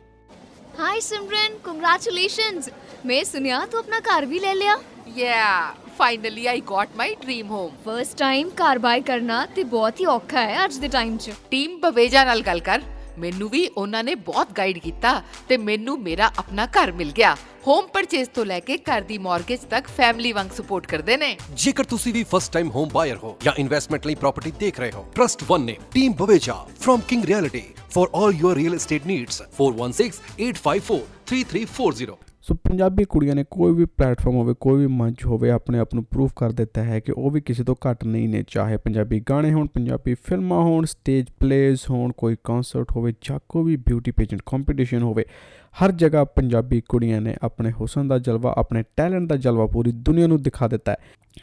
hi 0.92 1.00
Simran 1.00 1.54
congratulations 1.64 2.68
मैं 3.06 3.22
सुनिया 3.24 3.64
तू 3.66 3.78
अपना 3.78 3.98
car 4.02 4.26
भी 4.26 4.38
ले 4.38 4.52
लिया 4.54 4.76
Yeah, 5.10 5.74
finally 5.98 6.46
I 6.48 6.58
got 6.64 6.94
my 6.96 7.06
dream 7.22 7.48
home. 7.48 7.70
First 7.84 8.16
time 8.18 8.50
car 8.56 8.78
buy 8.78 9.00
ਕਰਨਾ 9.02 9.44
ਤੇ 9.54 9.64
ਬਹੁਤ 9.66 10.00
ਹੀ 10.00 10.04
ਔਖਾ 10.06 10.40
ਹੈ 10.40 10.64
ਅੱਜ 10.64 10.76
ਦੇ 10.78 10.88
ਟਾਈਮ 10.88 11.16
'ਚ 11.16 11.32
ਟੀਮ 11.50 11.78
ਬਵੇਜਾ 11.80 12.24
ਨਾਲ 12.24 12.42
ਗੱਲ 12.42 12.60
ਕਰ 12.60 12.82
ਮੈਨੂੰ 13.18 13.48
ਵੀ 13.50 13.66
ਉਹਨਾਂ 13.68 14.02
ਨੇ 14.04 14.14
ਬਹੁਤ 14.26 14.52
ਗਾਈਡ 14.58 14.78
ਕੀਤਾ 14.78 15.20
ਤੇ 15.48 15.56
ਮੈਨੂੰ 15.58 15.98
ਮੇਰਾ 16.00 16.30
ਆਪਣਾ 16.38 16.66
ਘਰ 16.76 16.92
ਮਿਲ 16.92 17.12
ਗਿਆ 17.12 17.36
ਹੋਮ 17.67 17.87
ਪਰਚੇਸ 17.87 18.27
ਤੋਂ 18.27 18.45
ਲੈ 18.45 18.59
ਕੇ 18.59 18.77
ਘਰ 18.77 19.01
ਦੀ 19.01 19.17
ਮਾਰਗੇਜ 19.17 19.59
ਤੱਕ 19.59 19.87
ਫੈਮਿਲੀ 19.87 20.31
ਵਾਂਗ 20.31 20.47
ਸਪੋਰਟ 20.57 20.87
ਕਰਦੇ 20.87 21.17
ਨੇ। 21.17 21.37
ਜੇਕਰ 21.57 21.83
ਤੁਸੀਂ 21.83 22.13
ਵੀ 22.13 22.23
ਫਸਟ 22.23 22.53
ਟਾਈਮ 22.53 22.69
ਹੋਮ 22.69 22.89
ਬਾਇਰ 22.93 23.17
ਹੋ 23.17 23.37
ਜਾਂ 23.43 23.53
ਇਨਵੈਸਟਮੈਂਟ 23.57 24.07
ਲਈ 24.07 24.15
ਪ੍ਰਾਪਰਟੀ 24.15 24.51
ਦੇਖ 24.59 24.79
ਰਹੇ 24.79 24.91
ਹੋ 24.91 25.05
ਟਰਸਟ 25.15 25.43
1 25.51 25.63
ਨੇ 25.63 25.77
team 25.93 26.13
Baweja 26.13 26.65
from 26.79 26.99
King 27.07 27.25
Realty 27.25 27.63
for 27.89 28.07
all 28.15 28.33
your 28.33 28.55
real 28.55 28.75
estate 28.75 29.07
needs 29.07 29.41
4168543340 29.61 32.07
so 32.41 32.53
Punjabi 32.53 33.03
ਕੁੜੀਆਂ 33.03 33.35
ਨੇ 33.35 33.45
ਕੋਈ 33.51 33.73
ਵੀ 33.73 33.85
ਪਲੇਟਫਾਰਮ 33.85 34.35
ਹੋਵੇ 34.35 34.55
ਕੋਈ 34.59 34.79
ਵੀ 34.79 34.87
ਮੰਚ 34.87 35.25
ਹੋਵੇ 35.25 35.49
ਆਪਣੇ 35.49 35.79
ਆਪ 35.79 35.93
ਨੂੰ 35.93 36.03
ਪ੍ਰੂਫ 36.03 36.31
ਕਰ 36.35 36.51
ਦਿੱਤਾ 36.51 36.83
ਹੈ 36.83 36.99
ਕਿ 36.99 37.11
ਉਹ 37.11 37.31
ਵੀ 37.31 37.41
ਕਿਸੇ 37.41 37.63
ਤੋਂ 37.63 37.75
ਘੱਟ 37.75 38.03
ਨਹੀਂ 38.03 38.29
ਨੇ 38.29 38.43
ਚਾਹੇ 38.47 38.77
ਪੰਜਾਬੀ 38.77 39.19
ਗਾਣੇ 39.19 39.53
ਹੋਣ 39.53 39.67
ਪੰਜਾਬੀ 39.67 40.13
ਫਿਲਮਾਂ 40.13 40.61
ਹੋਣ 40.61 40.85
ਸਟੇਜ 40.85 41.25
ਪਲੇਜ਼ 41.39 41.79
ਹੋਣ 41.89 42.11
ਕੋਈ 42.17 42.35
ਕਨਸਰਟ 42.43 42.87
ਹੋਵੇ 42.95 43.13
ਜਾਂ 43.21 43.39
ਕੋਈ 43.49 43.63
ਵੀ 43.63 43.75
ਬਿਊਟੀ 43.75 44.11
ਪੇਜੈਂਟ 44.11 44.41
ਕੰਪੀਟੀਸ਼ਨ 44.45 45.01
ਹੋਵੇ। 45.01 45.25
ਹਰ 45.73 45.91
ਜਗ੍ਹਾ 45.91 46.23
ਪੰਜਾਬੀ 46.23 46.81
ਕੁੜੀਆਂ 46.89 47.21
ਨੇ 47.21 47.35
ਆਪਣੇ 47.41 47.71
ਹੁਸਨ 47.71 48.07
ਦਾ 48.07 48.19
ਜਲਵਾ, 48.19 48.53
ਆਪਣੇ 48.57 48.83
ਟੈਲੈਂਟ 48.97 49.29
ਦਾ 49.29 49.35
ਜਲਵਾ 49.35 49.65
ਪੂਰੀ 49.67 49.91
ਦੁਨੀਆ 49.91 50.27
ਨੂੰ 50.27 50.41
ਦਿਖਾ 50.41 50.67
ਦਿੱਤਾ 50.67 50.91
ਹੈ। 50.91 50.97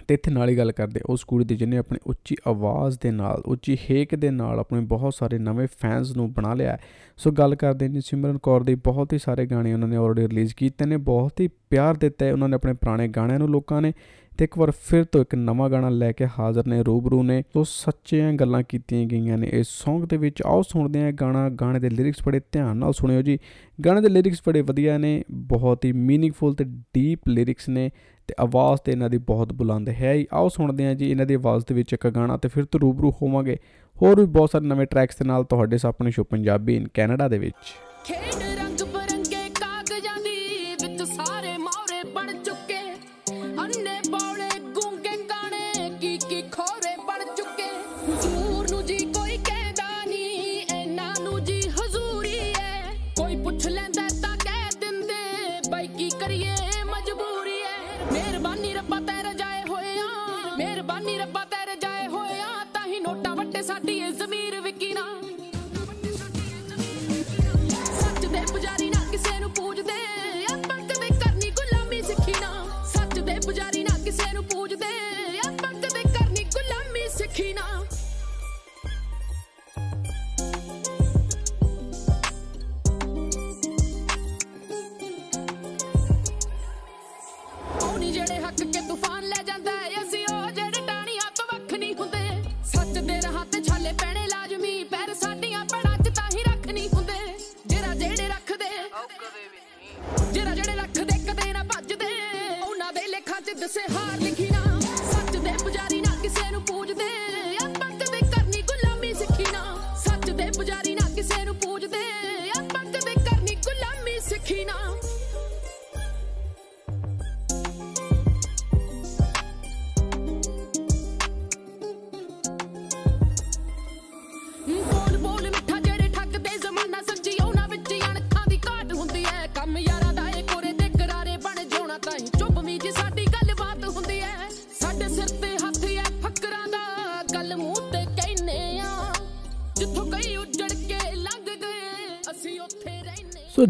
ਤੇ 0.08 0.14
ਇੱਥੇ 0.14 0.30
ਨਾਲ 0.30 0.48
ਹੀ 0.48 0.58
ਗੱਲ 0.58 0.72
ਕਰਦੇ, 0.72 1.00
ਉਸ 1.06 1.24
ਕੁੜੀ 1.24 1.44
ਦੀ 1.44 1.56
ਜਿਹਨੇ 1.56 1.76
ਆਪਣੀ 1.76 1.98
ਉੱਚੀ 2.06 2.36
ਆਵਾਜ਼ 2.46 2.98
ਦੇ 3.02 3.10
ਨਾਲ, 3.10 3.42
ਉੱਚੀ 3.46 3.78
ਹੇਕ 3.90 4.14
ਦੇ 4.14 4.30
ਨਾਲ 4.30 4.60
ਆਪਣੇ 4.60 4.80
ਬਹੁਤ 4.80 5.14
ਸਾਰੇ 5.14 5.38
ਨਵੇਂ 5.38 5.68
ਫੈਨਸ 5.80 6.16
ਨੂੰ 6.16 6.32
ਬਣਾ 6.32 6.54
ਲਿਆ 6.54 6.72
ਹੈ। 6.72 6.80
ਸੋ 7.16 7.30
ਗੱਲ 7.30 7.54
ਕਰਦੇ 7.54 7.88
ਨੇ 7.88 8.00
ਸਿਮਰਨ 8.00 8.38
ਕੌਰ 8.38 8.62
ਦੀ, 8.62 8.74
ਬਹੁਤ 8.74 9.12
ਹੀ 9.12 9.18
ਸਾਰੇ 9.18 9.46
ਗਾਣੇ 9.46 9.74
ਉਹਨਾਂ 9.74 9.88
ਨੇ 9.88 9.96
ਆਲਰੇਡੀ 9.96 10.28
ਰਿਲੀਜ਼ 10.28 10.54
ਕੀਤੇ 10.54 10.86
ਨੇ, 10.86 10.96
ਬਹੁਤ 10.96 11.40
ਹੀ 11.40 11.48
ਪਿਆਰ 11.70 11.94
ਦਿੱਤਾ 11.94 12.26
ਹੈ। 12.26 12.32
ਉਹਨਾਂ 12.32 12.48
ਨੇ 12.48 12.54
ਆਪਣੇ 12.54 12.72
ਪੁਰਾਣੇ 12.72 13.08
ਗਾਣਿਆਂ 13.08 13.38
ਨੂੰ 13.38 13.48
ਲੋਕਾਂ 13.48 13.82
ਨੇ 13.82 13.92
ਤੇ 14.41 14.45
ਇੱਕ 14.45 14.59
ਵਾਰ 14.59 14.70
ਫਿਰ 14.70 15.05
ਤੋਂ 15.05 15.20
ਇੱਕ 15.20 15.34
ਨਵਾਂ 15.34 15.70
ਗਾਣਾ 15.70 15.88
ਲੈ 15.88 16.12
ਕੇ 16.12 16.26
ਹਾਜ਼ਰ 16.38 16.66
ਨੇ 16.66 16.82
ਰੂਬਰੂ 16.82 17.22
ਨੇ। 17.22 17.43
ਸੋ 17.53 17.64
ਸੱਚੀਆਂ 17.64 18.32
ਗੱਲਾਂ 18.32 18.62
ਕੀਤੀਆਂ 18.68 19.07
ਗਈਆਂ 19.07 19.38
ਨੇ। 19.38 19.49
ਇਸ 19.53 19.66
Song 19.82 20.07
ਦੇ 20.07 20.16
ਵਿੱਚ 20.16 20.43
ਆਓ 20.47 20.62
ਸੁਣਦੇ 20.62 21.03
ਹਾਂ 21.03 21.12
ਗਾਣਾ। 21.12 21.49
ਗਾਣੇ 21.49 21.80
ਦੇ 21.80 21.91
ਲਿਰਿਕਸ 21.91 22.18
ਬੜੇ 22.26 22.41
ਧਿਆਨ 22.53 22.76
ਨਾਲ 22.76 22.93
ਸੁਣਿਓ 22.93 23.22
ਜੀ। 23.22 23.38
ਗਾਣੇ 23.84 24.01
ਦੇ 24.01 24.09
ਲਿਰਿਕਸ 24.09 24.43
ਬੜੇ 24.47 24.61
ਵਧੀਆ 24.61 24.99
ਨੇ, 24.99 25.24
ਬਹੁਤ 25.30 25.84
ਹੀ 25.84 25.93
ਮੀਨਿੰਗਫੁਲ 25.93 26.55
ਤੇ 26.55 26.64
ਡੀਪ 26.64 27.28
ਲਿਰਿਕਸ 27.28 27.68
ਨੇ 27.68 27.91
ਤੇ 28.26 28.34
ਆਵਾਜ਼ 28.41 28.80
ਤੇ 28.80 28.93
ਇਹਨਾਂ 28.93 29.11
ਦੀ 29.11 29.18
ਬਹੁਤ 29.18 29.53
ਬੁਲੰਦ 29.53 29.88
ਹੈ 29.88 30.12
ਹੀ। 30.12 30.26
ਆਓ 30.32 30.49
ਸੁਣਦੇ 30.49 30.86
ਹਾਂ 30.86 30.95
ਜੀ 30.95 31.11
ਇਹਨਾਂ 31.11 31.26
ਦੀ 31.26 31.34
ਆਵਾਜ਼ 31.34 31.64
ਦੇ 31.68 31.74
ਵਿੱਚ 31.74 31.93
ਇੱਕ 31.93 32.09
ਗਾਣਾ 32.09 32.36
ਤੇ 32.36 32.49
ਫਿਰ 32.49 32.64
ਤੋਂ 32.64 32.80
ਰੂਬਰੂ 32.80 33.11
ਹੋਵਾਂਗੇ। 33.11 33.57
ਹੋਰ 34.03 34.20
ਵੀ 34.20 34.26
ਬਹੁਤ 34.26 34.51
ਸਾਰੇ 34.51 34.66
ਨਵੇਂ 34.66 34.86
ਟਰੈਕਸ 34.86 35.18
ਦੇ 35.18 35.24
ਨਾਲ 35.24 35.45
ਤੁਹਾਡੇ 35.45 35.78
ਸਾਹਮਣੇ 35.78 36.11
ਸ਼ੋ 36.11 36.24
ਪੰਜਾਬੀ 36.24 36.76
ਇਨ 36.76 36.88
ਕੈਨੇਡਾ 36.95 37.28
ਦੇ 37.28 37.38
ਵਿੱਚ। 37.38 37.74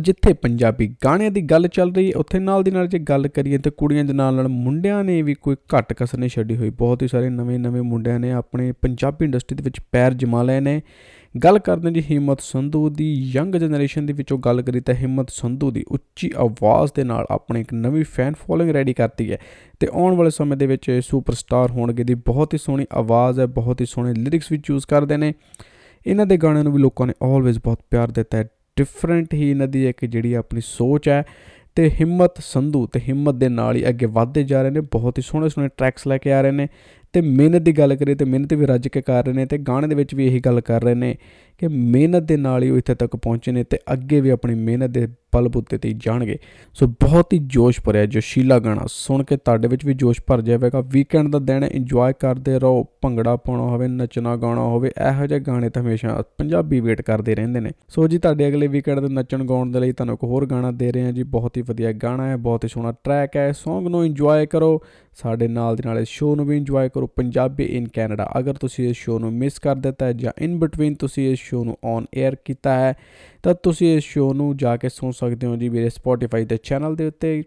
ਜਿੱਥੇ 0.01 0.33
ਪੰਜਾਬੀ 0.33 0.97
ਗਾਣਿਆਂ 1.05 1.31
ਦੀ 1.31 1.43
ਗੱਲ 1.43 1.69
ਚੱਲ 1.69 1.93
ਰਹੀ 1.95 2.07
ਹੈ, 2.07 2.13
ਉੱਥੇ 2.17 2.39
ਨਾਲ 2.39 2.63
ਦੀ 2.63 2.71
ਨਾਲ 2.71 2.87
ਜੇ 2.87 2.99
ਗੱਲ 2.99 3.29
ਕਰੀਏ 3.29 3.59
ਤੇ 3.59 3.71
ਕੁੜੀਆਂ 3.71 4.05
ਦੇ 4.05 4.13
ਨਾਲ 4.13 4.35
ਨਾਲ 4.35 4.49
ਮੁੰਡਿਆਂ 4.49 5.05
ਨੇ 5.05 5.23
ਵੀ 5.23 5.35
ਕੋਈ 5.35 5.57
ਘੱਟ 5.57 5.93
ਕਸਰ 5.93 6.19
ਨਹੀਂ 6.19 6.31
ਛੱਡੀ 6.31 6.57
ਹੋਈ। 6.57 6.71
ਬਹੁਤ 6.71 7.03
ਹੀ 7.03 7.09
ਸਾਰੇ 7.09 7.29
ਨਵੇਂ-ਨਵੇਂ 7.29 7.83
ਮੁੰਡਿਆਂ 7.83 8.21
ਨੇ 8.21 8.33
ਆਪਣੇ 8.33 8.73
ਪੰਜਾਬੀ 8.73 9.25
ਇੰਡਸਟਰੀ 9.25 9.57
ਦੇ 9.57 9.63
ਵਿੱਚ 9.63 9.81
ਪੈਰ 9.93 10.15
ਜਮਾ 10.15 10.43
ਲਏ 10.43 10.61
ਨੇ। 10.61 10.83
ਗੱਲ 11.45 11.59
ਕਰਦੇ 11.59 11.91
ਜੀ 11.91 12.01
ਹਿੰਮਤ 12.11 12.41
ਸੰਧੂ 12.41 12.89
ਦੀ, 12.89 13.15
ਯੰਗ 13.15 13.55
ਜਨਰੇਸ਼ਨ 13.55 14.07
ਦੇ 14.07 14.13
ਵਿੱਚੋਂ 14.13 14.39
ਗੱਲ 14.39 14.63
ਕਰੀ 14.63 14.81
ਤਾਂ 14.81 14.95
ਹਿੰਮਤ 14.95 15.31
ਸੰਧੂ 15.31 15.71
ਦੀ 15.71 15.85
ਉੱਚੀ 15.89 16.33
ਆਵਾਜ਼ 16.37 16.93
ਦੇ 16.97 17.05
ਨਾਲ 17.05 17.27
ਆਪਣੇ 17.31 17.61
ਇੱਕ 17.61 17.75
ਨਵੀਂ 17.75 18.05
ਫੈਨ 18.05 18.35
ਫੋਲੋਇੰਗ 18.35 18.71
ਰੈਡੀ 18.71 18.93
ਕਰਤੀ 18.93 19.33
ਹੈ। 19.33 19.39
ਤੇ 19.81 19.89
ਆਉਣ 19.93 20.17
ਵਾਲੇ 20.17 20.31
ਸਮੇਂ 20.31 20.57
ਦੇ 20.57 20.67
ਵਿੱਚ 20.67 20.89
ਇਹ 20.89 21.01
ਸੁਪਰਸਟਾਰ 21.01 21.71
ਹੋਣਗੇ 21.71 22.05
ਦੀ 22.05 22.15
ਬਹੁਤ 22.15 22.55
ਹੀ 22.55 22.59
ਸੋਹਣੀ 22.59 22.87
ਆਵਾਜ਼ 22.93 23.41
ਹੈ, 23.41 23.47
ਬਹੁਤ 23.47 23.81
ਹੀ 23.81 23.87
ਸੋਹਣੇ 23.87 24.15
ਲਿਰਿਕਸ 24.15 24.53
ਵੀ 24.53 24.61
ਚੂਜ਼ 24.65 24.87
ਕਰਦੇ 24.87 25.17
ਨੇ। 25.17 25.35
ਇਹਨਾਂ 26.07 26.27
ਦੇ 26.27 26.37
ਗਾਣਿਆਂ 26.37 26.65
ਨੂੰ 26.65 26.73
ਵੀ 26.73 26.79
ਲੋਕਾਂ 26.79 27.07
ਨੇ 27.07 27.13
ਆਲਵੇਜ਼ 27.23 27.59
ਬਹੁਤ 27.59 27.81
ਪਿਆਰ 27.91 28.11
ਦਿੱਤਾ 28.11 28.39
ਹੈ। 28.39 28.49
ਡਿਫਰੈਂਟ 28.77 29.35
ਹੀ 29.35 29.51
ਇਹਨਾਂ 29.51 29.69
ਦੀ 29.69 29.89
ਇੱਕ 29.89 30.05
ਜਿਹੜੀ 30.05 30.35
ਆਪਣੀ 30.35 30.61
ਸੋਚ 30.61 31.09
ਹੈ 31.09 31.25
ਤੇ 31.77 31.91
ਹਿੰਮਤ 31.91 32.39
ਸੰਧੂ 32.39 32.87
ਤੇ 32.87 33.01
ਹਿੰਮਤ 33.01 33.35
ਦੇ 33.35 33.49
ਨਾਲ 33.49 33.77
ਹੀ 33.77 33.89
ਅੱਗੇ 33.89 34.07
ਵਧਦੇ 34.07 34.43
ਜਾ 34.43 34.63
ਰਹੇ 34.63 34.71
ਨੇ, 34.71 34.81
ਬਹੁਤ 34.81 35.19
ਹੀ 35.19 35.23
ਸੋਹਣੇ 35.23 35.49
ਸੋਹਣੇ 35.49 35.69
ਟਰੈਕਸ 35.77 36.07
ਲੈ 36.07 36.19
ਕੇ 36.19 36.33
ਆ 36.33 36.41
ਰਹੇ 36.41 36.51
ਨੇ। 36.51 36.69
ਤੇ 37.13 37.21
ਮਿਹਨਤ 37.21 37.63
ਦੀ 37.63 37.73
ਗੱਲ 37.73 37.97
ਕਰੀਏ 37.97 38.15
ਤੇ 38.15 38.25
ਮਿਹਨਤ 38.25 38.55
ਵੀ 38.55 38.67
ਰੱਜ 38.67 38.89
ਕੇ 38.89 39.03
ਕਰ 39.03 39.25
ਰਹੇ 39.25 39.33
ਨੇ 39.33 39.47
ਤੇ 39.47 39.59
ਗਾਣੇ 39.59 39.89
ਦੇ 39.89 39.95
ਵਿੱਚ 39.95 40.15
ਵੀ 40.15 40.27
ਇਹੀ 40.27 40.41
ਗੱਲ 40.41 40.61
ਕਰ 40.61 40.83
ਰਹੇ 40.83 40.95
ਨੇ 40.95 41.17
ਕਿ 41.59 41.69
ਮਿਹਨਤ 41.69 42.23
ਦੇ 42.23 42.37
ਨਾਲ 42.37 42.63
ਹੀ 42.63 42.71
ਉਹ 42.71 42.79
ਇੱਥੇ 42.79 42.95
ਤੱਕ 42.95 43.17
ਪਹੁੰਚੇ 43.17 43.53
ਨੇ 43.53 43.65
ਤੇ 43.65 43.79
ਅੱਗੇ 43.93 44.21
ਵੀ 44.21 44.31
ਆਪਣੀ 44.31 44.55
ਮਿਹਨਤ 44.55 44.91
ਦੇ 44.91 45.09
ਬਲਬੂਤੇ 45.35 45.79
ਤੇ 45.79 45.89
ਹੀ 45.89 45.95
ਜਾਣਗੇ। 45.99 46.39
ਸੋ 46.75 46.87
ਬਹੁਤ 46.87 47.33
ਹੀ 47.33 47.39
ਜੋਸ਼ 47.39 47.81
ਭਰਿਆ 47.81 48.07
ਜੋਸ਼ੀਲਾ 48.07 48.59
ਗਾਣਾ, 48.59 48.83
ਸੁਣ 48.87 49.25
ਕੇ 49.25 49.37
ਤੁਹਾਡੇ 49.37 49.69
ਵਿੱਚ 49.69 49.87
ਵੀ 49.87 49.95
ਜੋਸ਼ 49.95 50.21
ਭਰ 50.27 50.41
ਜਾਵੇਗਾ। 50.41 50.81
ਵੀਕਐਂਡ 50.81 51.29
ਦਾ 51.29 51.39
ਦਿਨ 51.39 51.65
ਇੰਜੋਏ 51.65 52.13
ਕਰਦੇ 52.21 52.59
ਰਹੋ, 52.59 52.87
ਭੰਗੜਾ 53.03 53.37
ਪਾਉਣਾ 53.37 53.63
ਹੋਵੇ, 53.63 53.89
ਨੱਚਣਾ 53.89 54.37
ਗਾਉਣਾ 54.37 54.61
ਹੋਵੇ, 54.61 54.89
ਇਹੋ 54.89 55.27
ਜਿਹੇ 55.27 55.41
ਗਾਣੇ 55.41 55.71
ਤਾਂ 55.71 55.83
ਹਮੇਸ਼ਾ 55.83 56.25
ਪੰਜਾਬੀ 56.39 56.81
ਵੇਟ 56.81 57.03
ਕਰਦੇ 57.03 57.35
ਰਹਿੰਦੇ 57.35 57.61
ਨੇ। 57.61 57.71
ਸੋ 57.89 58.09
ਜੀ, 58.09 58.19
ਤੁਹਾਡੇ 58.19 58.49
ਅਗਲੇ 58.49 58.67
ਵੀਕਐਂਡ 58.67 59.01
ਦੇ 59.01 59.09
ਨੱਚਣ 59.09 59.45
ਗਾਉਣ 59.45 59.71
ਦੇ 59.71 59.81
ਲਈ 59.81 59.93
ਤੁਹਾਨੂੰ 59.93 60.15
ਇੱਕ 60.15 60.25
ਹੋਰ 60.25 60.47
ਗਾਣਾ 60.47 60.71
ਦੇ 60.71 60.93
ਰਹੇ 60.93 61.05
ਹਾਂ 61.05 61.13
ਜੀ। 61.13 61.23
ਬਹੁਤ 61.23 61.57
ਹੀ 61.57 61.63
ਵਧੀਆ 61.63 61.93
ਗਾਣਾ 61.93 62.29
ਹੈ, 62.29 62.37
ਬਹੁਤ 62.37 62.65
ਹੀ 62.65 62.69
ਸੋਹਣਾ 62.69 62.93
ਟਰੈਕ 63.05 63.37
ਹੈ। 63.37 63.51
Song 63.51 63.89
ਨੂੰ 63.89 64.07
ਇੰਜੋਏ 64.07 64.47
ਕਰੋ, 64.47 64.83
ਸਾਡੇ 65.23 65.49
ਨਾਲ 65.49 65.77
ਦੇ 65.77 65.83
ਨਾਲ 65.87 65.99
ਇਸ 65.99 66.09
ਸ਼ੋਅ 66.09 66.37
ਨੂੰ 66.37 66.47
ਵੀ 66.47 66.57
ਇੰਜੋਏ 66.57 66.89
ਕਰੋ 67.01 67.07
ਪੰਜਾਬੀ 67.07 67.65
ਇਨ 67.65 67.89
ਕੈਨੇਡਾ 67.89 68.31
ਅਗਰ 68.39 68.55
ਤੁਸੀਂ 68.55 68.89
ਇਸ 68.89 68.97
ਸ਼ੋਅ 68.97 69.19
ਨੂੰ 69.19 69.33
ਮਿਸ 69.33 69.59
ਕਰ 69.59 69.77
ਦਿੱਤਾ 69.77 70.07
ਹੈ 70.07 70.13
ਜਾਂ 70.13 70.33
ਇਨ 70.39 70.59
ਬਿਟਵੀਨ 70.59 70.95
ਤੁਸੀਂ 70.95 71.33
ਇਸ 71.33 71.39
ਸ਼ੋਅ 71.39 71.65
ਨੂੰ 71.65 71.77
ਔਨ 71.85 72.07
에ਅਰ 72.19 72.37
ਕੀਤਾ 72.45 72.79
ਹੈ, 72.79 72.95
ਤਾਂ 73.43 73.55
ਤੁਸੀਂ 73.55 73.97
ਇਸ 73.97 74.05
ਸ਼ੋਅ 74.05 74.35
ਨੂੰ 74.35 74.57
ਜਾ 74.57 74.77
ਕੇ 74.77 74.89
ਸੁਣ 74.89 75.11
ਸਕਦੇ 75.11 75.47
ਹੋ 75.47 75.57
ਜੀ 75.57 75.69
ਮੇਰੇ 75.69 75.87
Spotify 75.87 76.47
ਦੇ 76.47 76.57
ਚੈਨਲ 76.57 76.97
ਦੇ 76.97 77.07
ਉੱਤੇ। 77.07 77.43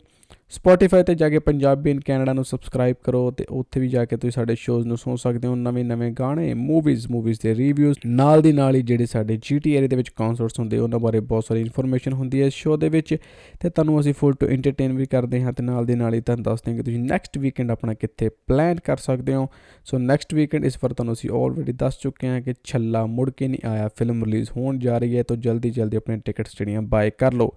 Spotify 0.54 1.04
ਤੇ 1.04 1.16
ਜਾ 1.16 1.30
ਕੇ 1.30 1.39
ਪੰਜਾਬੀ 1.39 1.91
ਇਨ 1.91 1.99
ਕੈਨੇਡਾ 1.99 2.34
ਨੂੰ 2.34 2.45
ਸਬਸਕ੍ਰਾਈਬ 2.45 2.95
ਕਰੋ 3.04 3.32
ਤੇ 3.32 3.45
ਉੱਥੇ 3.49 3.80
ਵੀ 3.80 3.88
ਜਾ 3.88 4.06
ਕੇ 4.06 4.18
ਤੁਸੀਂ 4.18 4.32
ਸਾਡੇ 4.32 4.56
ਸ਼ੋਜ਼ 4.56 4.88
ਨੂੰ 4.88 4.97
ਸੁਣ 4.97 5.16
ਸਕਦੇ 5.16 5.47
ਹੋ, 5.47 5.56
ਨਵੇਂ 5.56 5.86
ਨਵੇਂ 5.86 6.12
ਗਾਣੇ 6.12 6.54
ਮੂਵੀਜ਼ 6.54 7.08
ਮੂਵੀਜ਼ 7.12 7.39
ਦੇ 7.43 7.56
ਰਿਵਿਊਜ਼ 7.56 7.97
ਨਾਲ 8.06 8.41
ਦੀ 8.41 8.51
ਨਾਲ 8.51 8.76
ਹੀ 8.76 8.82
ਜਿਹੜੇ 8.82 9.06
ਸਾਡੇ 9.06 9.39
ਜੀਟੀ 9.41 9.74
ਏਰੀਆ 9.74 9.88
ਦੇ 9.88 9.95
ਵਿੱਚ 9.95 10.10
ਕਨਸਰਟਸ 10.10 10.60
ਹੁੰਦੇ 10.60 10.78
ਉਹਨਾਂ 10.78 10.99
ਬਾਰੇ 10.99 11.20
ਬਹੁਤ 11.20 11.45
ਸਾਰੀ 11.45 11.62
ਇਨਫੋਰਮੇਸ਼ਨ 11.62 12.14
ਹੁੰਦੀ 12.14 12.41
ਹੈ 12.41 12.47
ਇਸ 12.47 12.54
ਸ਼ੋਅ 12.54 12.78
ਦੇ 12.78 12.89
ਵਿੱਚ 12.89 13.18
ਤੇ 13.60 13.70
ਤੁਹਾਨੂੰ 13.70 13.99
ਅਸੀਂ 13.99 14.14
ਫੁੱਲ 14.14 14.34
ਟੂ 14.34 14.47
ਐਂਟਰਟੇਨ 14.47 14.93
ਵੀ 14.93 15.06
ਕਰਦੇ 15.06 15.43
ਹਾਂ 15.43 15.54
ਤੇ 15.54 15.64
ਨਾਲ 15.64 15.86
ਦੀ 15.86 15.95
ਨਾਲ 15.95 16.14
ਹੀ 16.14 16.22
ਤੁਹਾਨੂੰ 16.22 16.43
ਦੱਸਦੇ 16.43 16.72
ਹਾਂ 16.72 16.78
ਕਿ 16.78 16.84
ਤੁਸੀਂ 16.84 16.99
ਨੈਕਸਟ 16.99 17.38
ਵੀਕਐਂਡ 17.38 17.72
ਆਪਣਾ 17.72 17.93
ਕਿੱਥੇ 17.93 18.30
ਪਲਾਨ 18.30 18.76
ਕਰ 18.76 18.97
ਸਕਦੇ 18.97 19.34
ਹੋ। 19.34 19.47
ਸੋ 19.86 19.97
ਨੈਕਸਟ 19.97 20.34
ਵੀਕਐਂਡ 20.34 20.66
ਇਸ 20.66 20.76
ਵਾਰ 20.76 20.93
ਤੁਹਾਨੂੰ 20.93 21.14
ਅਸੀਂ 21.14 21.30
ਆਲਰੇਡੀ 21.30 21.72
ਦੱਸ 21.72 21.99
ਚੁੱਕੇ 21.99 22.28
ਹਾਂ 22.28 22.41
ਕਿ 22.41 22.54
ਛੱਲਾ 22.64 23.06
ਮੁੜ 23.06 23.30
ਕੇ 23.32 23.47
ਨਹੀਂ 23.47 23.68
ਆਇਆ 23.68 23.89
ਫਿਲਮ 23.97 24.24
ਰਿਲੀਜ਼ 24.24 24.49
ਹੋਣ 24.58 24.80
ਜਾ 24.80 24.97
ਰਹੀ 24.97 25.18
ਹੈ, 25.18 25.24
ਤਾਂ 25.24 25.38
ਜਲਦੀ 25.38 25.70
ਜਲਦੀ 25.70 25.97
ਆਪਣੇ 25.97 26.18
ਟਿਕਟਸ 26.26 26.51
ਜਿਹੜੀਆਂ 26.58 26.82
ਬਾਏ 26.82 27.12
ਕਰ 27.18 27.34
ਲਓ। 27.34 27.51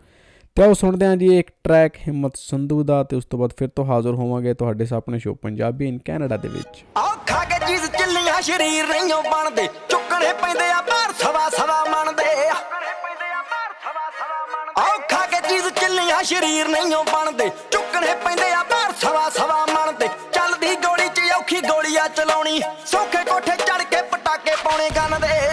ਤੇ 0.56 0.62
ਆਓ 0.62 0.74
ਸੁਣਦੇ 0.74 1.06
ਹਾਂ 1.06 1.16
ਜੀ 1.16 1.26
ਇੱਕ 1.38 1.48
ਟਰੈਕ 1.64 1.96
ਹਿੰਮਤ 2.06 2.36
ਸੰਧੂ 2.36 2.82
ਦਾ 2.84 3.02
ਤੇ 3.04 3.16
ਉਸ 3.16 3.24
ਤੋਂ 3.30 3.38
ਬਾਅਦ 3.38 3.52
ਫਿਰ 3.58 3.68
ਤੋਂ 3.76 3.84
ਹਾਜ਼ਰ 3.86 4.14
ਹੋਵਾਂਗੇ 4.14 4.54
ਤੁਹਾਡੇ 4.60 4.84
ਸਾਹਮਣੇ 4.86 5.18
ਸ਼ੋਅ 5.18 5.34
ਪੰਜਾਬੀ 5.42 5.88
ਇਨ 5.88 5.98
ਕੈਨੇਡਾ 6.04 6.36
ਦੇ 6.36 6.48
ਵਿੱਚ। 6.48 6.84
ਔਖਾ 6.98 7.42
ਕੇ 7.50 7.58
ਚੀਜ਼ 7.66 7.84
ਚੱਲੀਆਂ 7.98 8.40
ਸ਼ਰੀਰ 8.42 8.86
ਨਹੀਂਓ 8.88 9.20
ਬਣਦੇ, 9.22 9.68
ਚੁੱਕਣੇ 9.88 10.32
ਪੈਂਦੇ 10.42 10.70
ਆ 10.70 10.80
ਬਾਹਰ 10.88 11.12
ਸਵਾ 11.22 11.48
ਸਵਾ 11.56 11.84
ਮੰਨਦੇ 11.90 12.24
ਔਖਾ 14.78 15.26
ਕੇ 15.26 15.40
ਚੀਜ਼ 15.48 15.68
ਚੱਲੀਆਂ 15.80 16.22
ਸ਼ਰੀਰ 16.24 16.68
ਨਹੀਂਓ 16.68 17.02
ਬਣਦੇ, 17.04 17.50
ਚੁੱਕਣੇ 17.70 18.14
ਪੈਂਦੇ 18.24 18.50
ਆ 18.52 18.62
ਬਾਹਰ 18.70 18.92
ਸਵਾ 19.00 19.28
ਸਵਾ 19.36 19.64
ਮੰਨਦੇ। 19.66 20.08
ਚੱਲਦੀ 20.32 20.74
ਗੋਲੀ 20.86 21.08
'ਚ 21.08 21.32
ਔਖੀ 21.38 21.60
ਗੋਲੀ 21.68 21.96
ਆ 21.96 22.08
ਚਲਾਉਣੀ, 22.16 22.60
ਸੌਖੇ 22.86 23.24
ਕੋਠੇ 23.24 23.56
ਚੜ 23.66 23.82
ਕੇ 23.84 24.02
ਪਟਾਕੇ 24.12 24.56
ਪਾਉਣੇ, 24.64 24.88
ਗੰਨ 24.96 25.20
ਦੇ 25.20 25.45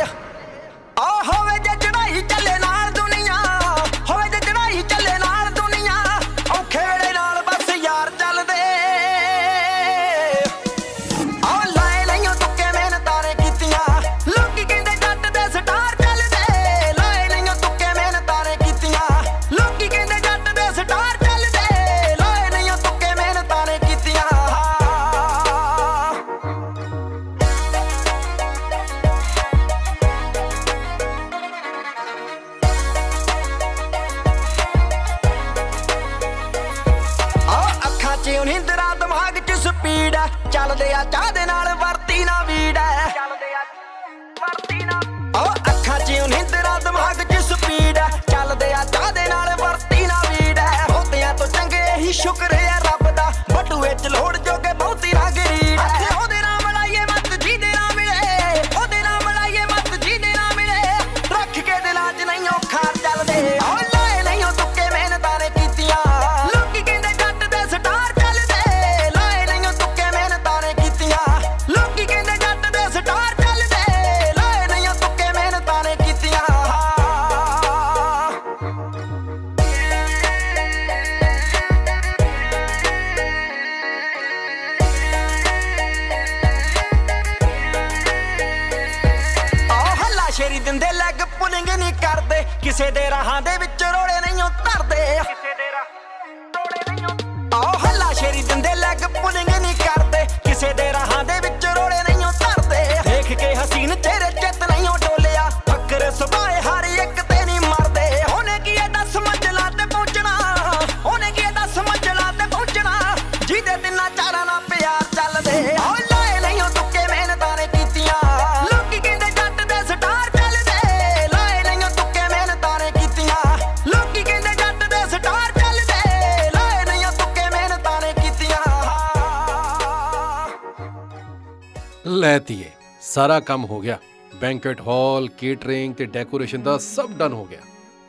ਲੈ 132.34 132.39
ਤੀਏ 132.39 132.69
ਸਾਰਾ 133.01 133.39
ਕੰਮ 133.39 133.65
ਹੋ 133.65 133.79
ਗਿਆ। 133.79 133.97
ਬੈਂਕਟ 134.41 134.79
ਹਾਲ 134.81 135.27
ਕੇਟਰਿੰਗ 135.38 135.93
ਤੇ 135.95 136.05
ਡੈਕੋਰੇਸ਼ਨ 136.05 136.61
ਦਾ 136.63 136.77
ਸਭ 136.77 137.11
ਡਨ 137.11 137.34
ਹੋ 137.34 137.43
ਗਿਆ। 137.45 137.59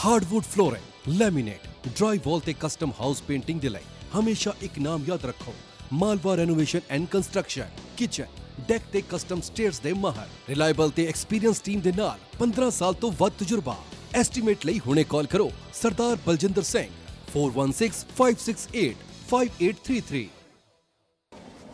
hardwood 0.05 0.45
flooring 0.45 1.17
laminate 1.17 1.87
drywall 2.25 2.39
ਤੇ 2.39 2.55
ਕਸਟਮ 2.59 2.91
ਹਾਊਸ 2.99 3.21
ਪੇਂਟਿੰਗ 3.21 3.59
ਦੇ 3.59 3.69
ਲਈ 3.69 3.81
ਹਮੇਸ਼ਾ 4.19 4.53
ਇੱਕ 4.61 4.79
ਨਾਮ 4.79 5.03
ਯਾਦ 5.07 5.25
ਰੱਖੋ। 5.25 5.53
Malwa 5.93 6.35
renovation 6.35 6.79
and 6.89 7.07
construction 7.07 7.67
kitchen 7.97 8.25
deck 8.67 8.81
ਤੇ 8.93 9.03
ਕਸਟਮ 9.09 9.41
ਸਟੇਅਰਸ 9.41 9.79
ਦੇ 9.79 9.93
ਮਾਹਰ। 9.93 10.27
ਰਿਲਾਇਬਲ 10.49 10.89
ਤੇ 10.89 11.07
ਐਕਸਪੀਰੀਅੰਸ 11.07 11.59
ਟੀਮ 11.59 11.79
ਦੇ 11.79 11.91
ਨਾਲ 11.91 12.19
15 12.39 12.69
ਸਾਲ 12.69 12.93
ਤੋਂ 12.93 13.11
ਵੱਧ 13.11 13.33
ਤਜਰਬਾ। 13.39 13.77
ਐਸਟੀਮੇਟ 14.13 14.65
ਲਈ 14.65 14.79
ਹੁਣੇ 14.79 15.03
ਕਾਲ 15.03 15.27
ਕਰੋ, 15.27 15.51
ਸਰਦਾਰ 15.73 16.17
ਬਲਜਿੰਦਰ 16.25 16.61
ਸਿੰਘ 16.61 16.89
4165685833 19.25 20.23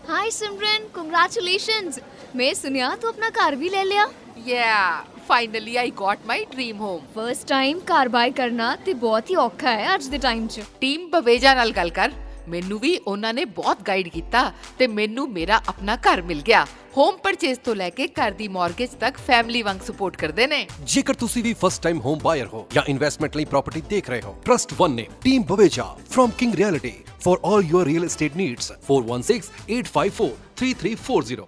ਹਾਈ 0.10 0.30
ਸਿਮਰਨ 0.32 0.88
ਕੰਗ੍ਰੈਚੁਲੇਸ਼ਨਸ 0.94 2.00
ਮੈਂ 2.36 2.54
ਸੁਨਿਆ 2.56 2.90
ਤੂੰ 2.96 3.10
ਆਪਣਾ 3.10 3.30
ਘਰ 3.40 3.56
ਵੀ 3.56 3.70
ਲੈ 3.70 3.84
ਲਿਆ 3.86 4.06
Yeah, 4.44 4.92
finally 5.30 5.74
I 5.80 5.84
got 5.98 6.22
my 6.30 6.38
dream 6.52 6.78
home. 6.84 7.02
First 7.16 7.48
time 7.48 7.80
ਘਰ 7.90 8.10
ਬਾਈ 8.10 8.32
ਕਰਨਾ 8.32 8.68
ਤੇ 8.86 8.94
ਬਹੁਤ 9.02 9.30
ਹੀ 9.30 9.36
ਔਖਾ 9.42 9.72
ਹੈ 9.72 9.94
ਅੱਜ 9.96 10.06
ਦੇ 10.08 10.18
ਟਾਈਮ 10.18 10.48
'ਚ. 10.48 10.62
ਟੀਮ 10.82 11.10
ਬਵੇਜਾ 11.10 11.54
ਨਾਲ 11.56 11.72
ਗੱਲ 11.72 11.90
ਕਰ 11.90 12.12
ਮੈਨੂੰ 12.52 12.80
ਵੀ 12.80 13.00
ਉਹਨਾਂ 13.08 13.34
ਨੇ 13.34 13.46
ਬਹੁਤ 13.46 13.78
ਗਾਈਡ 13.88 14.08
ਕੀਤਾ 14.08 14.52
ਤੇ 14.80 14.88
ਮੈਨੂੰ 14.88 15.32
ਮੇਰਾ 15.32 15.62
ਆਪਣਾ 15.68 15.96
ਘਰ 15.96 16.22
ਮਿਲ 16.22 16.42
ਗਿਆ। 16.42 16.68
ਹੋਮ 16.98 17.18
ਪਰਚੇਸ 17.18 17.58
ਤੋਂ 17.58 17.76
ਲੈ 17.76 17.90
ਕੇ 17.90 18.08
ਘਰ 18.08 18.32
ਦੀ 18.32 18.48
ਮਾਰਗੇਜ 18.48 18.90
ਤੱਕ 19.00 19.18
ਫੈਮਿਲੀ 19.28 19.62
ਵਾਂਗ 19.62 19.78
ਸਪੋਰਟ 19.88 20.18
ਕਰਦੇ 20.18 20.48
ਨੇ। 20.48 20.68
ਜੇਕਰ 20.84 21.14
ਤੁਸੀਂ 21.14 21.44
ਵੀ 21.44 21.54
ਫਸਟ 21.54 21.84
ਟਾਈਮ 21.84 22.00
ਹੋਮ 22.00 22.20
ਬਾਇਰ 22.24 22.48
ਹੋ 22.48 22.68
ਜਾਂ 22.74 22.84
ਇਨਵੈਸਟਮੈਂਟ 22.88 23.38
ਲਈ 23.38 23.46
ਪ੍ਰਾਪਰਟੀ 23.46 23.82
ਦੇਖ 23.90 24.10
ਰਹੇ 24.10 24.22
ਹੋ 24.22 24.36
ਟਰਸਟ 24.46 24.74
1 24.82 24.94
ਨੇ 24.94 25.08
team 25.22 25.44
Baweja 25.44 25.96
from 26.10 26.32
King 26.38 26.56
Realty 26.56 26.94
for 27.22 27.38
all 27.46 27.64
your 27.64 27.86
real 27.86 28.06
estate 28.06 28.36
needs 28.36 28.72
4168543340 28.90 31.46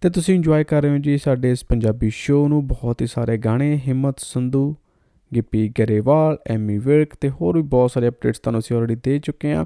ਤੇ 0.00 0.10
ਤੁਸੀਂ 0.10 0.34
ਇੰਜੋਏ 0.34 0.64
ਕਰ 0.64 0.82
ਰਹੇ 0.82 0.90
ਹੋ 0.90 0.98
ਜੀ 0.98 1.18
ਸਾਡੇ 1.18 1.50
ਇਸ 1.50 1.64
ਪੰਜਾਬੀ 1.64 2.10
ਸ਼ੋਅ 2.10 2.48
ਨੂੰ, 2.48 2.66
ਬਹੁਤ 2.66 3.02
ਹੀ 3.02 3.06
ਸਾਰੇ 3.06 3.38
ਗਾਣੇ, 3.38 3.80
ਹਿੰਮਤ, 3.86 4.14
ਸੰਧੂ 4.18 4.76
ਗਿੱਪੀ 5.34 5.72
ਗਰੇਵਾਲ, 5.78 6.38
ਐਮੀ 6.46 6.78
ਵਿਰਕ 6.78 7.10
ਤੇ 7.20 7.30
ਹੋਰ 7.30 7.56
ਵੀ 7.56 7.62
ਬਹੁਤ 7.62 7.90
ਸਾਰੇ 7.90 8.08
ਅਪਡੇਟਸ 8.08 8.38
ਤੁਹਾਨੂੰ 8.38 8.58
ਅਸੀਂ 8.58 8.76
ਆਲਰੇਡੀ 8.76 9.00
ਦੇ 9.04 9.18
ਚੁੱਕੇ 9.18 9.54
ਹਾਂ। 9.54 9.64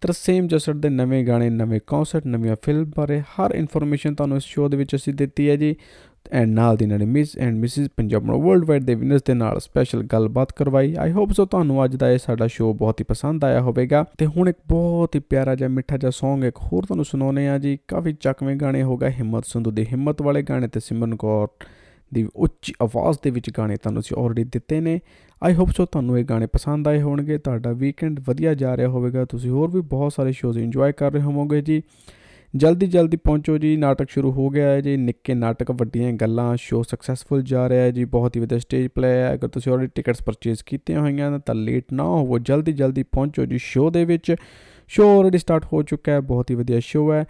ਤਰਸੇਮ 0.00 0.46
ਜਸੜ 0.46 0.72
ਦੇ 0.72 0.88
ਨਵੇਂ 0.88 1.26
ਗਾਣੇ, 1.26 1.50
ਨਵੇਂ 1.50 1.80
ਕਨਸਰਟ 1.86 2.26
ਨਵੀਆਂ 2.26 2.56
ਫਿਲਮ 2.62 2.90
ਬਾਰੇ 2.96 3.20
ਹਰ 3.20 3.50
ਇਨਫੋਰਮੇਸ਼ਨ 3.54 4.14
ਤੁਹਾਨੂੰ 4.14 4.36
ਇਸ 4.36 4.42
ਸ਼ੋਅ 4.42 4.68
ਦੇ 4.68 4.76
ਵਿੱਚ 4.76 4.94
ਅਸੀਂ 4.94 5.14
ਦਿੱਤੀ 5.14 5.50
ਹੈ 5.50 5.56
ਜੀ। 5.56 5.76
ਐਂਡ 6.32 6.50
ਨਾਲ 6.50 6.76
ਦੀ 6.76 6.86
ਨਾਲ 6.86 7.06
ਮਿਸ 7.06 7.38
ਐਂਡ 7.38 7.56
ਮਿਸਿਸ 7.56 7.88
ਪੰਜਾਬ 7.96 8.24
ਨੂੰ 8.24 8.42
ਵਰਲਡ 8.42 8.64
ਵਾਈਡ 8.64 8.84
ਦੇ 8.84 8.94
ਵਿਨਰਸ 8.94 9.22
ਦੇ 9.22 9.34
ਨਾਲ 9.34 9.60
ਸਪੈਸ਼ਲ 9.60 10.02
ਗੱਲਬਾਤ 10.02 10.52
ਕਰਵਾਈ। 10.52 10.94
ਆਈ 10.98 11.12
ਹੋਪ 11.12 11.32
ਸੋ 11.32 11.46
ਤੁਹਾਨੂੰ 11.46 11.84
ਅੱਜ 11.84 11.96
ਦਾ 11.96 12.10
ਇਹ 12.10 12.18
ਸਾਡਾ 12.18 12.46
ਸ਼ੋਅ 12.46 12.74
ਬਹੁਤ 12.74 13.00
ਹੀ 13.00 13.04
ਪਸੰਦ 13.08 13.44
ਆਇਆ 13.44 13.60
ਹੋਵੇਗਾ। 13.60 14.04
ਤੇ 14.18 14.26
ਹੁਣ 14.26 14.48
ਇੱਕ 14.48 14.58
ਬਹੁਤ 14.68 15.14
ਹੀ 15.14 15.20
ਪਿਆਰਾ 15.20 15.54
ਜਿਹਾ, 15.54 15.68
ਮਿੱਠਾ 15.68 15.96
ਜਿਹਾ 15.96 16.10
Song 16.10 16.44
ਇੱਕ 16.44 16.56
ਹੋਰ 16.56 16.84
ਤੁਹਾਨੂੰ 16.84 17.04
ਸੁਣਾਉਨੇ 17.04 17.48
ਆ 17.48 17.58
ਜੀ। 17.58 17.78
ਕਾਫੀ 17.88 18.12
ਚੱਕਵੇਂ 18.12 18.56
ਗਾਣੇ 18.56 18.82
ਹੋ 18.82 18.96
ਗਏ, 18.96 19.10
ਹਿੰਮਤ 19.10 19.44
ਸੰਧੂ 19.46 19.70
ਦੇ 19.70 19.86
ਹਿੰਮਤ 19.86 20.22
ਵਾਲੇ 20.22 20.42
ਗਾਣੇ 20.42 20.68
ਤੇ 20.68 20.80
ਸਿਮਰਨ 20.80 21.16
ਕੌਰ 21.16 21.48
ਦੀ 22.14 22.28
ਉੱਚੀ 22.36 22.72
ਆਵਾਜ਼ 22.82 23.18
ਦੇ 23.22 23.30
ਵਿੱਚ 23.30 23.50
ਗਾਣੇ 23.58 23.76
ਤੁਹਾਨੂੰ 23.76 24.00
ਅਸੀਂ 24.00 24.22
ਆਲਰੇਡੀ 24.22 24.44
ਦਿੱਤੇ 24.44 24.80
ਨੇ। 24.80 25.00
ਆਈ 25.42 25.54
ਹੋਪ 25.54 25.68
ਸੋ 25.70 25.86
ਤੁਹਾਨੂੰ 25.86 26.18
ਇਹ 26.18 26.24
ਗਾਣੇ 26.24 26.46
ਪਸੰਦ 26.46 26.88
ਆਏ 26.88 27.02
ਹੋਣਗੇ। 27.02 27.38
ਤੁਹਾਡਾ 27.38 27.72
ਵੀਕਐਂਡ 27.72 28.20
ਵਧੀਆ 28.26 28.54
ਜਾ 28.54 28.76
ਰਿਹਾ 28.76 28.88
ਹੋਵੇਗਾ। 28.88 29.24
ਤੁਸੀਂ 29.24 29.50
ਹੋਰ 29.50 29.70
ਵੀ 29.70 29.80
ਬਹੁਤ 29.80 30.12
ਸਾਰੇ 30.12 30.32
ਸ਼ੋਜ਼ 30.32 30.58
ਇੰਜੋਏ 30.58 30.92
ਕਰ 30.92 31.12
ਰਹੇ 31.12 31.22
ਹੋਵੋਗੇ 31.22 31.60
ਜੀ। 31.60 31.82
ਜਲਦੀ 32.56 32.86
ਜਲਦੀ 32.86 33.16
ਪਹੁੰਚੋ 33.16 33.58
ਜੀ। 33.58 33.76
ਨਾਟਕ 33.76 34.10
ਸ਼ੁਰੂ 34.10 34.32
ਹੋ 34.32 34.48
ਗਿਆ 34.48 34.68
ਹੈ 34.68 34.80
ਜੀ। 34.80 34.96
ਨਿੱਕੇ 34.96 35.34
ਨਾਟਕ, 35.34 35.70
ਵੱਡੀਆਂ 35.70 36.12
ਗੱਲਾਂ 36.12 36.56
ਸ਼ੋ 36.56 36.82
ਸਕਸੈਸਫੁਲ 36.82 37.42
ਜਾ 37.42 37.68
ਰਿਹਾ 37.68 37.82
ਹੈ 37.82 37.90
ਜੀ। 37.90 38.04
ਬਹੁਤ 38.04 38.36
ਹੀ 38.36 38.40
ਵਧੀਆ 38.40 38.58
ਸਟੇਜ 38.58 38.88
ਪਲੇ 38.94 39.08
ਹੈ। 39.08 39.34
ਅਗਰ 39.34 39.48
ਤੁਸੀਂ 39.48 39.72
ਆਲਰੇਡੀ 39.72 39.92
ਟਿਕਟਸ 39.94 40.22
ਪਰਚੇਸ 40.22 40.62
ਕੀਤੀਆਂ 40.62 41.00
ਹੋਈਆਂ 41.00 41.38
ਤਾਂ 41.38 41.54
ਲੇਟ 41.54 41.84
ਨਾ 41.92 42.04
ਹੋਵੋ। 42.04 42.38
ਜਲਦੀ 42.38 42.72
ਜਲਦੀ 42.72 43.02
ਪਹੁੰਚੋ 43.02 43.46
ਜੀ 43.46 43.58
ਸ਼ੋ 43.58 43.90
ਦੇ 43.90 44.04
ਵਿੱਚ। 44.04 44.34
ਸ਼ੋ 44.88 45.18
ਆਲਰੇਡੀ 45.18 45.38
ਸਟਾਰਟ 45.38 45.64
ਹੋ 45.72 45.82
ਚੁੱਕਾ 45.82 46.12
ਹੈ। 46.12 46.20
ਬਹੁਤ 46.20 46.50
ਹੀ 46.50 46.54
ਵਧੀਆ 46.54 46.80
ਸ਼ੋ 46.80 47.12
ਹੈ। 47.12 47.24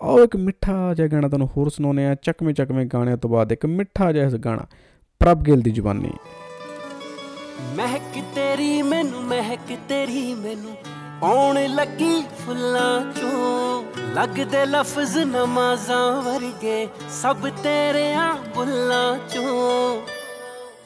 ਆਓ 0.00 0.24
ਇੱਕ 0.24 0.36
ਮਿੱਠਾ 0.36 0.94
ਜਿਹਾ 0.94 1.08
ਗਾਣਾ 1.08 1.28
ਤੁਹਾਨੂੰ 1.28 1.48
ਹੋਰ 1.56 1.68
ਸੁਣਾਉਂਦੇ 1.68 2.06
ਆ 2.06 2.14
ਚੱਕਵੇਂ 2.14 2.54
ਚੱਕਵੇਂ 2.54 2.86
ਗਾਣਿਆਂ 2.86 3.16
ਤੋਂ 3.16 3.30
ਬਾਅਦ 3.30 3.52
ਇੱਕ 3.52 3.66
ਮਿੱਠਾ 3.66 4.12
ਜਿਹਾ 4.12 4.30
ਗਾਣਾ, 4.30 4.66
ਪ੍ਰਭ 5.18 5.42
ਗਿੱਲ 5.42 5.60
ਦੀ 5.60 5.70
ਜ਼ੁਬਾਨੀ। 5.70 6.10
ਮਹਿਕ 7.76 8.24
ਤੇਰੀ 8.34 8.82
ਮੈਨੂੰ, 8.82 9.22
ਮਹਿਕ 9.22 9.78
ਤੇਰੀ 9.88 10.34
ਮੈਨੂੰ, 10.34 10.76
ਆਉਣ 11.22 11.58
ਲੱਗੀ 11.66 12.22
ਫੁੱਲਾਂ 12.46 13.12
ਚੋਂ। 13.12 13.84
ਲੱਗਦੇ 14.14 14.66
ਲਫ਼ਜ਼ 14.66 15.18
ਨਮਾਜ਼ਾਂ 15.18 16.22
ਵਰਗੇ 16.22 16.88
ਸਭ 17.10 17.36
ਤੇਰਿਆਂ 17.62 18.34
ਬੁੱਲਾਂ 18.54 19.18
ਚੋਂ। 19.28 20.02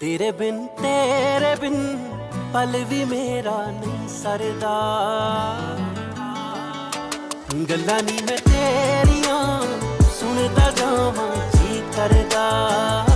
ਤੇਰੇ 0.00 0.30
ਬਿਨ 0.30 0.66
ਤੇਰੇ 0.66 1.54
ਬਿਨ 1.60 2.08
ਪਲ 2.54 2.84
ਵੀ 2.90 3.04
ਮੇਰਾ 3.04 3.70
ਨਹੀਂ 3.70 4.08
ਸਰਦਾ। 4.08 4.76
ਗੱਲਾਂ 7.54 8.02
ਨਹੀਂ 8.02 8.22
ਮੈਂ 8.22 8.36
ਤੇਰੀਆਂ 8.36 9.62
ਸੁਣਦਾ 10.20 10.70
ਜਾਵਾਂ 10.70 11.36
ਜੀ 11.52 11.82
ਕਰਦਾ। 11.96 13.09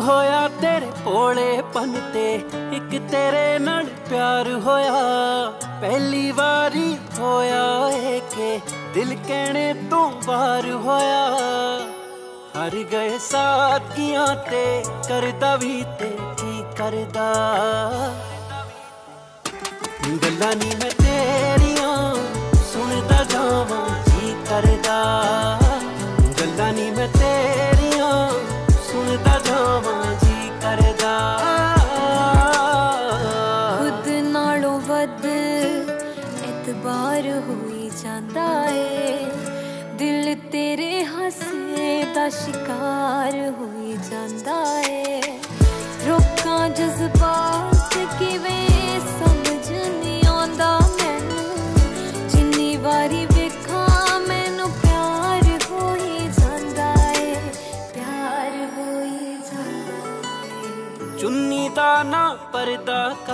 ਹੋਇਆ 0.00 0.48
ਤੇਰੇ 0.48 0.92
ਭੋਲੇ 1.04 1.62
ਪਨ 1.74 2.10
ਤੇ, 2.12 2.34
ਇੱਕ 2.72 3.10
ਤੇਰੇ 3.10 3.58
ਨਾਲ 3.58 3.84
ਪਿਆਰ 4.10 4.48
ਹੋਇਆ। 4.48 4.92
ਪਹਿਲੀ 5.80 6.32
ਵਾਰੀ 6.32 6.98
ਹੋਇਆ 7.18 7.90
ਏ 7.92 8.20
ਕਿ 8.20 8.60
ਦਿਲ 8.94 9.16
ਕਹਿਣੇ 9.28 9.74
ਤੋਂ 9.90 10.12
ਬਾਹਰ 10.26 10.70
ਹੋਇਆ। 10.70 11.28
ਹਰ 12.58 12.70
ਗਏ 12.70 13.18
ਸਾਥੀਆਂ 13.18 14.36
ਤੇ, 14.50 14.84
ਕਰਦਾ 15.08 15.56
ਵੀ 15.56 15.84
ਤੇ 15.98 16.18
ਕੀ 16.38 16.64
ਕਰਦਾ। 16.76 17.32
ਗੱਲਾਂ 20.22 20.56
ਨਹੀਂ 20.56 20.76
ਮੈਂ 20.76 20.90
ਤੇਰੀਆਂ, 20.90 22.14
ਸੁਣਦਾ 22.72 23.24
ਜਾਵਾਂ 23.24 24.10
ਜੀ 24.10 24.36
ਕਰਦਾ। 24.50 25.04
ਗੱਲਾਂ 26.40 26.72
ਨਹੀਂ 26.72 26.92
ਮੈਂ 26.92 27.08
ਤੇਰੀਆਂ 27.08 27.48
ਸੁਣਦਾ 27.48 27.79
ਜਾਵਾਂ 29.80 30.14
ਜੀ 30.14 30.50
ਕਰਦਾ। 30.62 31.12
ਖੁਦ 33.78 34.08
ਨਾਲੋਂ 34.26 34.78
ਵੱਧ 34.80 35.24
ਇਤਬਾਰ 36.44 37.28
ਹੋਈ 37.48 37.90
ਜਾਂਦਾ 38.02 38.48
ਏ। 38.70 39.30
ਦਿਲ 39.94 40.34
ਤੇਰੇ 40.52 41.04
ਹੱਸੇ 41.04 42.04
ਦਾ 42.14 42.28
ਸ਼ਿਕਾਰ 42.28 43.38
ਹੋਈ 43.58 43.96
ਜਾਂਦਾ 44.10 44.58
ਏ। 44.80 45.20
ਰੋਕਾਂ 46.08 46.68
ਜਜ਼ਬਾਤ 46.68 47.96
ਕਿਵੇਂ 48.18 48.49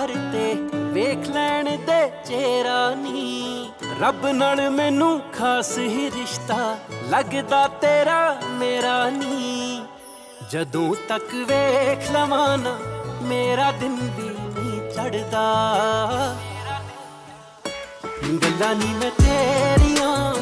ਪਰਦਾ 0.06 0.16
ਕਰਤੇ 0.16 0.54
ਵੇਖ 0.92 1.28
ਲੈਣ 1.28 1.64
ਦੇ 1.64 2.10
ਚਿਹਰਾ 2.26 2.94
ਨੀ 2.94 3.70
ਰੱਬ 4.00 4.26
ਨਾਲ 4.26 4.70
ਮੈਨੂੰ 4.70 5.20
ਖਾਸ 5.38 5.78
ਹੀ 5.78 6.10
ਰਿਸ਼ਤਾ 6.10 6.76
ਲੱਗਦਾ 7.08 7.68
ਤੇਰਾ 7.68 8.40
ਮੇਰਾ 8.50 9.10
ਨੀ 9.10 9.82
ਜਦੋਂ 10.50 10.94
ਤੱਕ 11.08 11.34
ਵੇਖ 11.34 12.10
ਲਵਾਂ 12.10 12.58
ਨਾ, 12.58 12.78
ਮੇਰਾ 13.22 13.72
ਦਿਨ 13.72 13.94
ਵੀ 13.94 14.28
ਨਹੀਂ 14.28 14.90
ਚੜਦਾ 14.90 16.34
ਗੱਲਾਂ 18.42 18.74
ਨਹੀਂ 18.74 18.94
ਮੈਂ 18.94 19.10
ਤੇਰੀਆਂ 19.10 20.34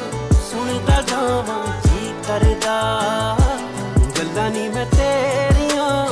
ਸੁਣਦਾ 0.50 1.02
ਜਾਵਾਂ, 1.02 1.80
ਜੀ 1.82 2.14
ਕਰਦਾ। 2.28 3.36
ਗੱਲਾਂ 4.18 4.50
ਨਹੀਂ 4.50 4.70
ਮੈਂ 4.70 4.86
ਤੇਰੀਆਂ 4.86 6.06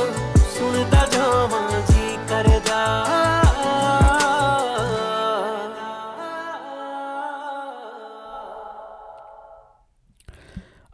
ਸੁਣਦਾ 0.59 1.05
ਜਾਵਾਂ, 1.11 1.81
ਜੀ 1.81 2.17
ਕਰਦਾ। 2.29 3.42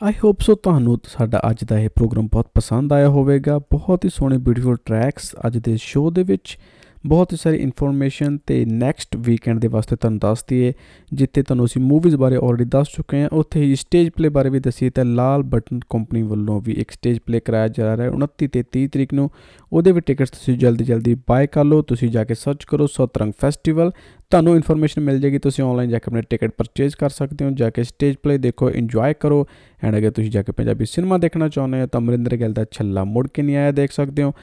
ਆਈ 0.03 0.13
ਹੋਪ 0.23 0.41
ਸੋ 0.41 0.55
ਤੁਹਾਨੂੰ 0.55 0.99
ਸਾਡਾ 1.07 1.41
ਅੱਜ 1.49 1.63
ਦਾ 1.63 1.79
ਇਹ 1.79 1.89
ਪ੍ਰੋਗਰਾਮ 1.89 2.27
ਬਹੁਤ 2.27 2.47
ਪਸੰਦ 2.55 2.93
ਆਇਆ 2.93 3.09
ਹੋਵੇਗਾ। 3.09 3.59
ਬਹੁਤ 3.59 4.05
ਹੀ 4.05 4.09
ਸੋਹਣੇ 4.09 4.37
ਬਿਊਟੀਫੁਲ 4.37 4.77
ਟਰੈਕਸ 4.85 5.35
ਅੱਜ 5.47 5.57
ਦੇ 5.57 5.77
ਸ਼ੋਅ 5.77 6.11
ਦੇ 6.11 6.23
ਵਿੱਚ। 6.23 6.57
ਬਹੁਤ 7.05 7.33
ਹੀ 7.33 7.37
ਸਾਰੀ 7.37 7.57
ਇਨਫੋਰਮੇਸ਼ਨ 7.57 8.37
ਤੇ 8.37 8.65
ਨੈਕਸਟ 8.65 9.15
ਵੀਕਐਂਡ 9.17 9.59
ਦੇ 9.59 9.67
ਵਾਸਤੇ 9.67 9.95
ਤੁਹਾਨੂੰ 9.95 10.19
ਦੱਸ 10.19 10.45
ਦਈਏ, 10.47 10.73
ਜਿੱਥੇ 11.13 11.43
ਤੁਹਾਨੂੰ 11.43 11.65
ਅਸੀਂ 11.65 11.81
ਮੂਵੀਜ਼ 11.81 12.15
ਬਾਰੇ 12.15 12.35
ਆਲਰੇਡੀ 12.35 12.65
ਦੱਸ 12.65 12.87
ਚੁੱਕੇ 12.95 13.21
ਹਾਂ। 13.21 13.29
ਉੱਥੇ 13.33 13.61
ਹੀ 13.61 13.75
ਸਟੇਜ 13.75 14.09
ਪਲੇ 14.09 14.29
ਬਾਰੇ 14.29 14.49
ਵੀ 14.49 14.59
ਦੱਸੀਏ 14.59 14.89
ਤਾਂ 14.89 15.05
ਲਾਲ 15.05 15.43
ਬਟਨ 15.43 15.79
ਕੰਪਨੀ 15.89 16.21
ਵੱਲੋਂ 16.21 16.61
ਵੀ 16.61 16.71
ਇੱਕ 16.71 16.91
ਸਟੇਜ 16.91 17.19
ਪਲੇ 17.19 17.39
ਕਰਾਇਆ 17.39 17.67
ਜਾ 17.67 17.97
ਰਿਹਾ 17.97 18.07
ਹੈ 18.07 18.11
29 18.11 18.47
ਤੇ 18.47 18.63
30 18.63 18.87
ਤਰੀਕ 18.87 19.13
ਨੂੰ। 19.13 19.29
ਉਹਦੇ 19.73 19.91
ਵੀ 19.91 20.01
ਟਿਕਟਸ 20.01 20.29
ਤੁਸੀਂ 20.29 20.57
ਜਲਦੀ 20.57 20.83
ਜਲਦੀ 20.83 21.15
ਬਾਏ 21.29 21.47
ਕਰ 21.47 21.63
ਲਓ। 21.63 21.81
ਤੁਸੀਂ 21.81 22.09
ਜਾ 22.09 22.23
ਕੇ 22.23 22.33
ਸਰਚ 22.33 22.63
ਕਰੋ 22.63 22.87
ਸਤਰੰਗ 22.87 23.33
ਫੈਸਟੀਵਲ 23.41 23.91
ਤੁਹਾਨੂੰ 24.31 24.55
ਇਨਫੋਰਮੇਸ਼ਨ 24.55 25.01
ਮਿਲ 25.01 25.19
ਜਾਏਗੀ, 25.19 25.37
ਤੁਸੀਂ 25.39 25.63
ਆਨਲਾਈਨ 25.63 25.89
ਜਾ 25.89 25.97
ਕੇ 25.97 26.03
ਆਪਣੇ 26.07 26.21
ਟਿਕਟ 26.21 26.51
ਪਰਚੇਜ਼ 26.57 26.95
ਕਰ 26.95 27.09
ਸਕਦੇ 27.09 27.45
ਹੋ, 27.45 27.51
ਜਾ 27.51 27.69
ਕੇ 27.69 27.83
ਸਟੇਜ 27.83 28.15
ਪਲੇ 28.23 28.37
ਦੇਖੋ 28.37 28.69
ਇੰਜੋਏ 28.69 29.13
ਕਰੋ। 29.13 29.45
ਐਂਡ 29.83 29.97
ਅਗਰ 29.97 30.11
ਤੁਸੀਂ 30.11 30.31
ਜਾ 30.31 30.41
ਕੇ 30.41 30.51
ਪੰਜਾਬੀ 30.51 30.85
ਸਿਨੇਮਾ 30.85 31.17
ਦੇਖਣਾ 31.17 31.47
ਚਾਹੁੰਦੇ 31.47 31.81
ਹੋ, 31.81 31.87
ਤਾਂ 31.87 32.01
ਅਮਰਿੰਦਰ 32.01 32.35
ਗਿੱਲ 32.35 32.53
ਦਾ 32.53 32.65
ਛੱਲਾ 32.71 33.03
ਮੁੜ 33.03 33.27
ਕੇ 33.27 33.41
ਨਹੀਂ 33.41 33.55
ਆਇਆ, 33.55 33.71
ਦੇਖ 33.71 33.91
ਸਕਦੇ 33.91 34.23
ਹੋ। 34.23 34.33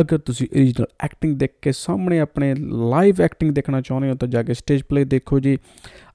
ਅਗਰ 0.00 0.18
ਤੁਸੀਂ 0.18 0.46
ਓਰੀਜਨਲ 0.56 0.86
ਐਕਟਿੰਗ 1.04 1.36
ਦੇਖ 1.36 1.50
ਕੇ 1.62 1.72
ਸਾਹਮਣੇ 1.72 2.20
ਆਪਣੇ 2.20 2.54
ਲਾਈਵ 2.90 3.22
ਐਕਟਿੰਗ 3.22 3.52
ਦੇਖਣਾ 3.52 3.80
ਚਾਹੁੰਦੇ 3.80 4.08
ਹੋ, 4.08 4.14
ਤਾਂ 4.14 4.28
ਜਾ 4.28 4.42
ਕੇ 4.42 4.54
ਸਟੇਜ 4.54 4.82
ਪਲੇ 4.82 5.04
ਦੇਖੋ 5.04 5.40
ਜੀ। 5.40 5.58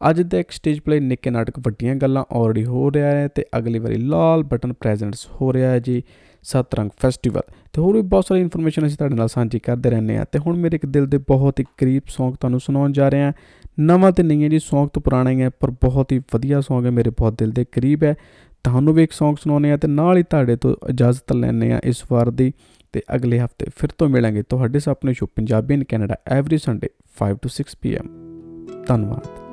ਅੱਜ 0.10 0.22
ਦਾ 0.22 0.40
ਇੱਕ 0.40 0.52
ਸਟੇਜ 0.52 0.80
ਪਲੇ 0.80 1.00
ਨਿੱਕੇ 1.00 1.30
ਨਾਟਕ 1.30 1.60
ਵੱਡੀਆਂ 1.60 1.96
ਗੱਲਾਂ 1.96 2.26
ਆਲਰੇਡੀ 2.32 2.66
ਹੋ 2.66 2.92
ਰਿਹਾ 2.92 3.12
ਹੈ 3.12 3.28
ਤੇ 3.28 3.46
ਅਗਲੀ 3.58 3.80
ਵਾਰੀ 3.80 3.96
ਲਾਲ 3.96 4.44
ਬਟਨ 4.44 4.74
ਪ੍ਰੈਜ਼ੈਂਟਸ 4.74 5.28
ਹੋ 5.42 5.54
ਰਿਹਾ 5.54 5.72
ਹੈ 5.72 5.80
ਜੀ। 5.80 6.04
ਸਤਰੰਗ 6.44 6.90
ਫੈਸਟੀਵਲ 7.02 7.42
ਤੇ 7.74 7.82
ਹੋਰ 7.82 7.96
ਵੀ 7.96 8.02
ਬਹੁਤ 8.02 8.26
ਸਾਰੀ 8.28 8.42
ਇਨਫੋਰਮੇਸ਼ਨ 8.42 8.88
ਅਸੀਂ 8.88 8.98
ਤੁਹਾਡੇ 8.98 9.16
ਨਾਲ 9.16 9.28
ਸਾਂਝੀ 9.28 9.60
ਕਰਦੇ 9.60 9.90
ਰਹਿੰਦੇ 9.90 10.18
ਆ 10.18 10.26
ਤੇ 10.32 10.40
ਹੁਣ 10.40 10.58
ਮੇਰੇ 10.58 10.76
ਇੱਕ 10.76 10.86
ਦਿਲ 10.86 11.06
ਦੇ 11.06 11.18
ਬਹੁਤ 11.18 11.60
ਹੀ 11.60 11.66
ਕਰੀਬ 11.78 12.04
Song 12.08 12.38
ਤੁਹਾਨੂੰ 12.40 12.60
ਸੁਣਾਉਣ 12.60 12.92
ਜਾ 12.92 13.10
ਰਹੇ 13.10 13.22
ਹਾਂ। 13.22 13.34
ਨਵਾਂ 13.80 14.12
ਤੇ 14.12 14.24
ਨਹੀਂ 14.24 14.44
ਹੈ 14.44 14.50
ਜੀ 14.50 14.58
Song 14.58 14.90
ਤੋਂ 14.94 15.02
ਪੁਰਾਣਾ 15.02 15.30
ਹੀ 15.30 15.42
ਹੈ, 15.42 15.50
ਪਰ 15.50 15.72
ਬਹੁਤ 15.72 16.12
ਹੀ 16.12 16.20
ਵਧੀਆ 16.34 16.60
Song 16.60 16.86
ਹੈ, 16.86 16.92
ਮੇਰੇ 16.92 17.10
ਬਹੁਤ 17.10 17.38
ਦਿਲ 17.38 17.52
ਦੇ 17.52 17.66
ਕਰੀਬ 17.72 18.04
ਹੈ। 18.04 18.16
ਤੁਹਾਨੂੰ 18.64 18.94
ਵੀ 18.94 19.04
ਇੱਕ 19.04 19.12
Song 19.24 19.36
ਸੁਣਾਉਣੇ 19.44 19.72
ਆ 19.72 19.78
ਤੇ 19.78 19.88
ਨਾਲ 19.88 20.18
ਹੀ 20.18 20.24
ਤੁਹਾਡੇ 20.24 20.56
ਤੋਂ 20.56 20.76
ਇਜਾਜ਼ਤ 20.90 21.34
ਲੈਣੇ 21.34 21.72
ਆ 21.72 21.82
ਇਸ 21.84 22.04
ਵਾਰ 22.12 22.30
ਦੀ। 22.30 22.54
ਤੇ 22.94 23.02
ਅਗਲੇ 23.16 23.40
ਹਫ਼ਤੇ 23.40 23.66
ਫਿਰ 23.76 23.90
ਤੋਂ 23.98 24.10
ਮਿਲਾਂਗੇ 24.10 24.44
ਤੁਹਾਡੇ 24.44 24.80
ਸਾਹਮਣੇ 24.80 25.14
show 25.14 25.26
Punjabi 25.26 25.74
in 25.74 25.84
Canada 25.84 26.16
every 26.28 26.58
Sunday 26.58 26.90
5 27.20 27.34
to 27.34 27.50
6 27.50 27.80
pm 27.84 28.08
ਧੰਨਵਾਦ। 28.88 29.51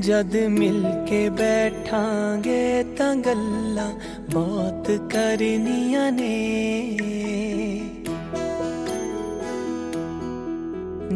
ਜਦ 0.00 0.36
ਮਿਲ 0.36 0.84
ਕੇ 1.08 1.28
ਬੈਠਾਂਗੇ 1.28 2.84
ਤਾਂ 2.96 3.16
ਗੱਲਾਂ 3.16 3.90
ਬਹੁਤ 4.30 4.90
ਕਰਨੀਆਂ 5.10 6.12
ਨੇ। 6.12 6.98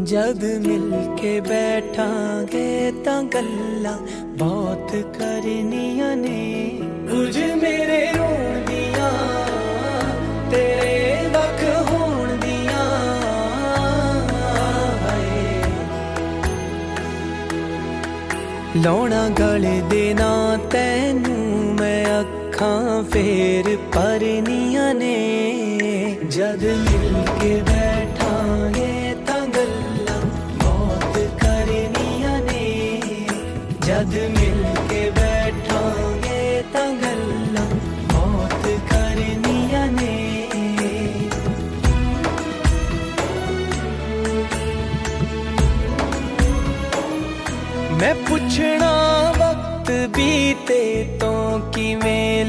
ਜਦ 0.04 0.44
ਮਿਲ 0.44 1.16
ਕੇ 1.16 1.40
ਬੈਠਾਂਗੇ 1.40 2.92
ਤਾਂ 3.04 3.22
ਗੱਲਾਂ 3.22 3.98
ਬਹੁਤ 4.28 4.90
ਕਰਨੀਆਂ 5.18 6.16
ਨੇ। 6.16 6.80
ਕੁਝ 7.10 7.38
ਮੇਰੇ 7.38 8.08
ਹੋਣ 8.18 8.60
ਦੀਆਂ, 8.66 9.12
ਤੇਰੇ 10.50 11.28
ਵੱਖ 11.28 11.92
ਲਾਉਣਾ 18.76 19.28
ਗਲੇ 19.28 19.80
ਦੇ 19.90 20.14
ਨਾ 20.14 20.58
ਤੈਨੂੰ 20.70 21.74
ਮੈਂ 21.74 22.20
ਅੱਖਾਂ 22.20 23.02
ਫੇਰ 23.02 23.76
ਪਰਨੀਆਂ 23.94 24.94
ਨੇ। 24.94 26.16
ਜਦ 26.30 26.64
ਮਿਲ 26.64 27.14
ਕੇ 27.40 27.62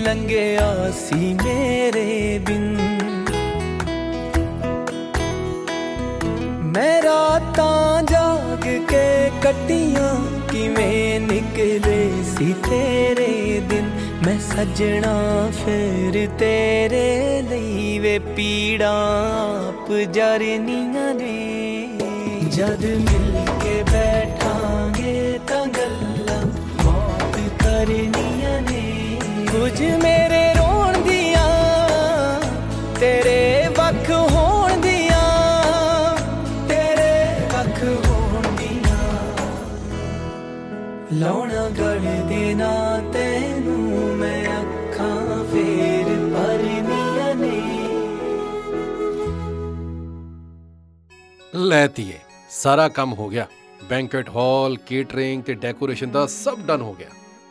ਲੰਘਿਆ 0.08 0.92
ਸੀ 0.92 1.34
ਮੇਰੇ 1.34 2.40
ਬਿਨ। 2.40 2.78
ਮੈਂ 6.64 7.02
ਰਾਤਾਂ 7.02 8.04
ਜਾਗ 8.04 8.86
ਕੇ 8.90 9.32
ਕੱਟੀਆਂ 9.42 10.16
ਕਿਵੇਂ 10.52 11.20
ਨਿਕਲੇ 11.20 12.10
ਸੀ 12.38 12.54
ਤੇਰੇ 12.70 13.62
ਦਿਨ। 13.70 13.90
ਮੈਂ 14.26 14.40
ਸੱਜਣਾ 14.40 15.52
ਫਿਰ 15.66 16.30
ਤੇਰੇ 16.40 17.42
ਲਈ 17.50 18.00
ਵੇ 18.00 18.20
ਪੀੜਾਂ 18.20 18.96
ਆਪ 19.68 19.92
ਜਰਨੀਆਂ 19.92 21.14
ਨੇ। 21.16 21.90
ਜਦ 22.52 22.86
ਮਿਲ 22.86 23.37
ਕੁਝ 29.78 29.90
ਮੇਰੇ 30.04 30.54
ਰੋਣ 30.54 30.98
ਦੀਆਂ 31.02 31.50
ਤੇਰੇ 33.00 33.68
ਵੱਖ 33.78 34.10
ਹੋਣ 34.32 34.82
ਦੀਆਂ 34.82 35.26
ਤੇਰੇ 36.70 37.12
ਵੱਖ 37.54 37.84
ਹੋਣ 38.06 38.48
ਦੀਆਂ। 38.56 38.98
ਲਾਉਣਾ 41.14 41.68
ਗਲੇ 41.70 42.18
ਦੇ 42.30 42.54
ਨਾ 42.54 42.72
ਤੈਨੂੰ 43.14 44.16
ਮੈਂ 44.18 44.44
ਅੱਖਾਂ 44.62 45.44
ਫੇਰ 45.44 46.06
ਪਰਨੀਆਂ 46.34 47.36
ਨੇ। 47.36 47.62
ਲੈ 51.54 51.88
ਧੀਏ 51.88 52.20
ਸਾਰਾ 52.50 52.88
ਕੰਮ 52.90 53.14
ਹੋ 53.14 53.30
ਗਿਆ। 53.30 53.48
ਬੈਂਕਟ 53.90 54.30
ਹਾਲ 54.30 54.78
ਕੇਟਰਿੰਗ 54.78 55.44
ਤੇ 55.44 55.54
ਡੈਕੋਰੇਸ਼ਨ 55.54 56.12
ਦਾ 56.12 56.26
ਸਭ 56.28 56.60
ਡਨ 56.68 56.82
ਹੋ 56.82 56.94
ਗਿਆ। 56.94 57.10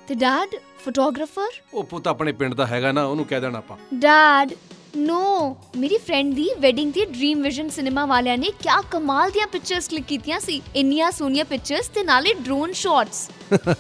ਤੇ 0.09 0.15
ਡੈਡ 0.15 0.55
ਫੋਟੋਗ੍ਰਾਫਰ? 0.87 1.49
ਉਹ 1.75 1.85
ਪੁੱਤ 1.85 2.09
ਆਪਣੇ 2.09 2.33
ਪਿੰਡ 2.33 2.55
ਦਾ 2.55 2.67
ਹੈਗਾ 2.67 2.93
ਨਾ 2.93 3.05
ਉਹਨੂੰ 3.05 3.25
ਕਹਿ 3.27 3.41
ਦੇਣਾ 3.41 3.59
ਆਪਾਂ। 3.59 3.77
ਡੈਡ 3.95 4.53
ਨੋ 4.97 5.57
ਮੇਰੀ 5.77 5.99
ਫਰੈਂਡ 5.99 6.35
ਦੀ 6.35 6.49
ਵੈਡਿੰਗ 6.61 6.93
ਤੇ 6.93 7.07
ਡ੍ਰੀਮ 7.07 7.43
ਵਿਜ਼ਨ 7.43 7.69
ਸਿਨੇਮਾ 7.69 8.07
ਵਾਲਿਆਂ 8.07 8.39
ਨੇ 8.39 8.51
ਕਿਆ 8.61 8.81
ਕਮਾਲ 8.91 9.31
ਦੀਆਂ 9.31 9.47
ਪਿਕਚਰਸ 9.47 9.89
ਕਲਿੱਕ 9.89 10.07
ਕੀਤੀਆਂ 10.07 10.41
ਸੀ। 10.41 10.63
ਇੰਨੀਆਂ 10.77 11.13
ਸੋਹਣੀਆਂ 11.13 11.45
ਪਿਕਚਰਸ 11.45 11.89
ਤੇ 11.95 12.03
ਨਾਲੇ 12.03 12.35
ਡਰੋਨ 12.35 12.73
ਸ਼ਾਟਸ 12.73 13.31